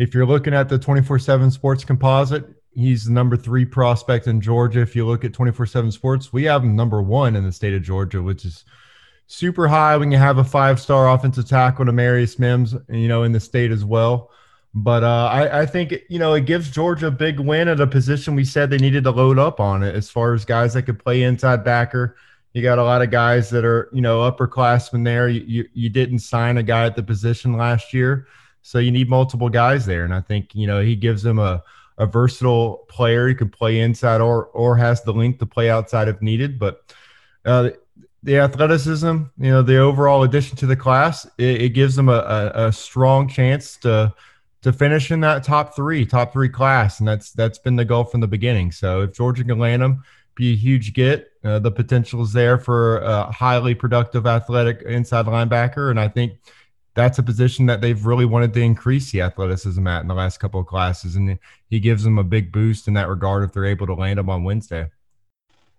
if 0.00 0.14
you're 0.14 0.26
looking 0.26 0.54
at 0.54 0.70
the 0.70 0.78
24/7 0.78 1.50
Sports 1.50 1.84
Composite, 1.84 2.46
he's 2.74 3.04
the 3.04 3.12
number 3.12 3.36
three 3.36 3.66
prospect 3.66 4.26
in 4.26 4.40
Georgia. 4.40 4.80
If 4.80 4.96
you 4.96 5.06
look 5.06 5.26
at 5.26 5.34
24/7 5.34 5.92
Sports, 5.92 6.32
we 6.32 6.44
have 6.44 6.64
him 6.64 6.74
number 6.74 7.02
one 7.02 7.36
in 7.36 7.44
the 7.44 7.52
state 7.52 7.74
of 7.74 7.82
Georgia, 7.82 8.22
which 8.22 8.46
is 8.46 8.64
super 9.26 9.68
high 9.68 9.98
when 9.98 10.10
you 10.10 10.16
have 10.16 10.38
a 10.38 10.44
five-star 10.44 11.10
offensive 11.10 11.46
tackle, 11.46 11.84
Amarius 11.84 12.38
Mims, 12.38 12.74
you 12.88 13.08
know, 13.08 13.24
in 13.24 13.32
the 13.32 13.38
state 13.38 13.70
as 13.70 13.84
well. 13.84 14.30
But 14.72 15.04
uh, 15.04 15.28
I, 15.30 15.60
I, 15.60 15.66
think 15.66 15.94
you 16.08 16.18
know 16.18 16.32
it 16.32 16.46
gives 16.46 16.70
Georgia 16.70 17.08
a 17.08 17.10
big 17.10 17.38
win 17.38 17.68
at 17.68 17.80
a 17.80 17.86
position 17.86 18.34
we 18.34 18.44
said 18.44 18.70
they 18.70 18.78
needed 18.78 19.04
to 19.04 19.10
load 19.10 19.38
up 19.38 19.60
on 19.60 19.82
it 19.82 19.94
as 19.94 20.08
far 20.08 20.32
as 20.32 20.44
guys 20.46 20.74
that 20.74 20.84
could 20.84 20.98
play 20.98 21.24
inside 21.24 21.62
backer. 21.64 22.16
You 22.54 22.62
got 22.62 22.78
a 22.78 22.84
lot 22.84 23.02
of 23.02 23.10
guys 23.10 23.50
that 23.50 23.64
are 23.64 23.90
you 23.92 24.00
know 24.00 24.20
upperclassmen 24.30 25.04
there. 25.04 25.28
You, 25.28 25.42
you 25.42 25.68
you 25.74 25.90
didn't 25.90 26.20
sign 26.20 26.56
a 26.56 26.62
guy 26.62 26.86
at 26.86 26.96
the 26.96 27.02
position 27.02 27.56
last 27.56 27.92
year, 27.92 28.28
so 28.62 28.78
you 28.78 28.90
need 28.90 29.08
multiple 29.08 29.48
guys 29.48 29.86
there. 29.86 30.04
And 30.04 30.14
I 30.14 30.20
think 30.20 30.54
you 30.54 30.66
know 30.66 30.80
he 30.80 30.96
gives 30.96 31.22
them 31.22 31.38
a 31.38 31.62
a 31.98 32.06
versatile 32.06 32.86
player. 32.88 33.28
He 33.28 33.34
can 33.34 33.50
play 33.50 33.80
inside 33.80 34.20
or 34.20 34.46
or 34.46 34.76
has 34.76 35.02
the 35.02 35.12
length 35.12 35.38
to 35.40 35.46
play 35.46 35.70
outside 35.70 36.08
if 36.08 36.20
needed. 36.22 36.58
But 36.58 36.82
uh, 37.44 37.70
the 38.22 38.38
athleticism, 38.38 39.16
you 39.38 39.50
know, 39.50 39.62
the 39.62 39.78
overall 39.78 40.22
addition 40.24 40.56
to 40.58 40.66
the 40.66 40.76
class, 40.76 41.26
it, 41.38 41.62
it 41.62 41.68
gives 41.70 41.96
them 41.96 42.08
a, 42.08 42.52
a, 42.54 42.66
a 42.66 42.72
strong 42.72 43.28
chance 43.28 43.76
to 43.78 44.14
to 44.62 44.72
finish 44.72 45.10
in 45.10 45.20
that 45.20 45.42
top 45.42 45.74
three, 45.74 46.04
top 46.04 46.32
three 46.32 46.48
class, 46.48 47.00
and 47.00 47.08
that's 47.08 47.32
that's 47.32 47.58
been 47.58 47.76
the 47.76 47.84
goal 47.84 48.04
from 48.04 48.20
the 48.20 48.26
beginning. 48.28 48.72
So 48.72 49.02
if 49.02 49.14
Georgia 49.14 49.44
can 49.44 49.58
land 49.58 49.82
them, 49.82 50.02
be 50.34 50.52
a 50.52 50.56
huge 50.56 50.92
get. 50.92 51.30
Uh, 51.42 51.58
the 51.58 51.70
potential 51.70 52.22
is 52.22 52.32
there 52.32 52.58
for 52.58 52.98
a 52.98 53.30
highly 53.32 53.74
productive, 53.74 54.26
athletic 54.26 54.82
inside 54.82 55.26
linebacker, 55.26 55.90
and 55.90 55.98
I 55.98 56.08
think 56.08 56.32
that's 57.00 57.18
a 57.18 57.22
position 57.22 57.64
that 57.66 57.80
they've 57.80 58.04
really 58.04 58.26
wanted 58.26 58.52
to 58.52 58.60
increase 58.60 59.10
the 59.10 59.22
athleticism 59.22 59.86
at 59.86 60.02
in 60.02 60.08
the 60.08 60.14
last 60.14 60.38
couple 60.38 60.60
of 60.60 60.66
classes, 60.66 61.16
and 61.16 61.38
he 61.70 61.80
gives 61.80 62.04
them 62.04 62.18
a 62.18 62.24
big 62.24 62.52
boost 62.52 62.88
in 62.88 62.94
that 62.94 63.08
regard 63.08 63.42
if 63.42 63.52
they're 63.52 63.64
able 63.64 63.86
to 63.86 63.94
land 63.94 64.18
him 64.18 64.28
on 64.28 64.44
Wednesday. 64.44 64.90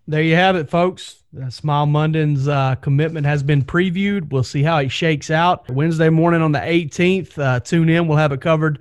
There 0.08 0.24
you 0.24 0.36
have 0.36 0.56
it, 0.56 0.68
folks. 0.68 1.24
Uh, 1.40 1.86
Mondon's 1.86 2.48
uh, 2.48 2.74
commitment 2.76 3.28
has 3.28 3.44
been 3.44 3.64
previewed. 3.64 4.32
We'll 4.32 4.44
see 4.44 4.64
how 4.64 4.78
it 4.78 4.90
shakes 4.90 5.30
out 5.30 5.70
Wednesday 5.70 6.10
morning 6.10 6.42
on 6.42 6.52
the 6.52 6.60
18th. 6.60 7.38
Uh, 7.38 7.60
tune 7.60 7.88
in. 7.88 8.08
We'll 8.08 8.18
have 8.18 8.32
it 8.32 8.42
covered 8.42 8.80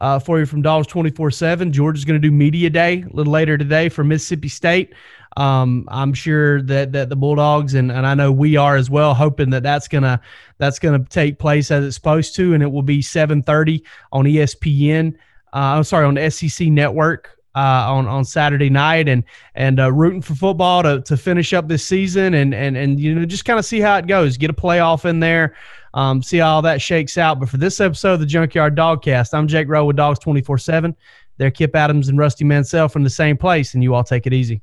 uh, 0.00 0.18
for 0.18 0.40
you 0.40 0.46
from 0.46 0.62
Dollars 0.62 0.88
24 0.88 1.30
7. 1.30 1.72
Georgia's 1.72 2.04
going 2.04 2.20
to 2.20 2.28
do 2.28 2.32
Media 2.32 2.68
Day 2.68 3.02
a 3.02 3.14
little 3.14 3.32
later 3.32 3.56
today 3.56 3.88
for 3.88 4.02
Mississippi 4.02 4.48
State. 4.48 4.92
Um, 5.36 5.86
I'm 5.88 6.14
sure 6.14 6.62
that 6.62 6.92
that 6.92 7.10
the 7.10 7.16
Bulldogs 7.16 7.74
and, 7.74 7.92
and 7.92 8.06
I 8.06 8.14
know 8.14 8.32
we 8.32 8.56
are 8.56 8.76
as 8.76 8.88
well, 8.88 9.12
hoping 9.12 9.50
that 9.50 9.62
that's 9.62 9.86
gonna 9.86 10.20
that's 10.58 10.78
gonna 10.78 11.04
take 11.10 11.38
place 11.38 11.70
as 11.70 11.84
it's 11.84 11.96
supposed 11.96 12.34
to, 12.36 12.54
and 12.54 12.62
it 12.62 12.70
will 12.70 12.82
be 12.82 13.00
7:30 13.00 13.82
on 14.12 14.24
ESPN. 14.24 15.14
Uh, 15.52 15.76
I'm 15.76 15.84
sorry 15.84 16.06
on 16.06 16.30
SEC 16.30 16.68
network 16.68 17.36
uh, 17.56 17.90
on 17.90 18.06
on 18.06 18.24
Saturday 18.24 18.70
night 18.70 19.08
and 19.08 19.24
and 19.54 19.80
uh, 19.80 19.90
rooting 19.90 20.22
for 20.22 20.34
football 20.34 20.82
to, 20.82 21.00
to 21.02 21.16
finish 21.16 21.52
up 21.52 21.68
this 21.68 21.84
season 21.84 22.34
and 22.34 22.54
and 22.54 22.76
and 22.76 23.00
you 23.00 23.14
know 23.14 23.24
just 23.24 23.44
kind 23.44 23.58
of 23.58 23.64
see 23.64 23.80
how 23.80 23.96
it 23.96 24.06
goes. 24.06 24.36
Get 24.36 24.50
a 24.50 24.54
playoff 24.54 25.06
in 25.06 25.20
there, 25.20 25.56
um, 25.94 26.22
see 26.22 26.38
how 26.38 26.56
all 26.56 26.62
that 26.62 26.82
shakes 26.82 27.16
out. 27.16 27.40
But 27.40 27.48
for 27.48 27.56
this 27.56 27.80
episode 27.80 28.14
of 28.14 28.20
the 28.20 28.26
Junkyard 28.26 28.76
Dogcast, 28.76 29.32
I'm 29.32 29.48
Jake 29.48 29.68
Rowe 29.68 29.86
with 29.86 29.96
Dogs 29.96 30.18
twenty 30.18 30.42
four 30.42 30.58
seven. 30.58 30.94
They're 31.38 31.50
Kip 31.50 31.74
Adams 31.74 32.08
and 32.08 32.18
Rusty 32.18 32.44
Mansell 32.44 32.88
from 32.88 33.04
the 33.04 33.10
same 33.10 33.36
place, 33.36 33.74
and 33.74 33.82
you 33.82 33.94
all 33.94 34.04
take 34.04 34.26
it 34.26 34.32
easy. 34.32 34.62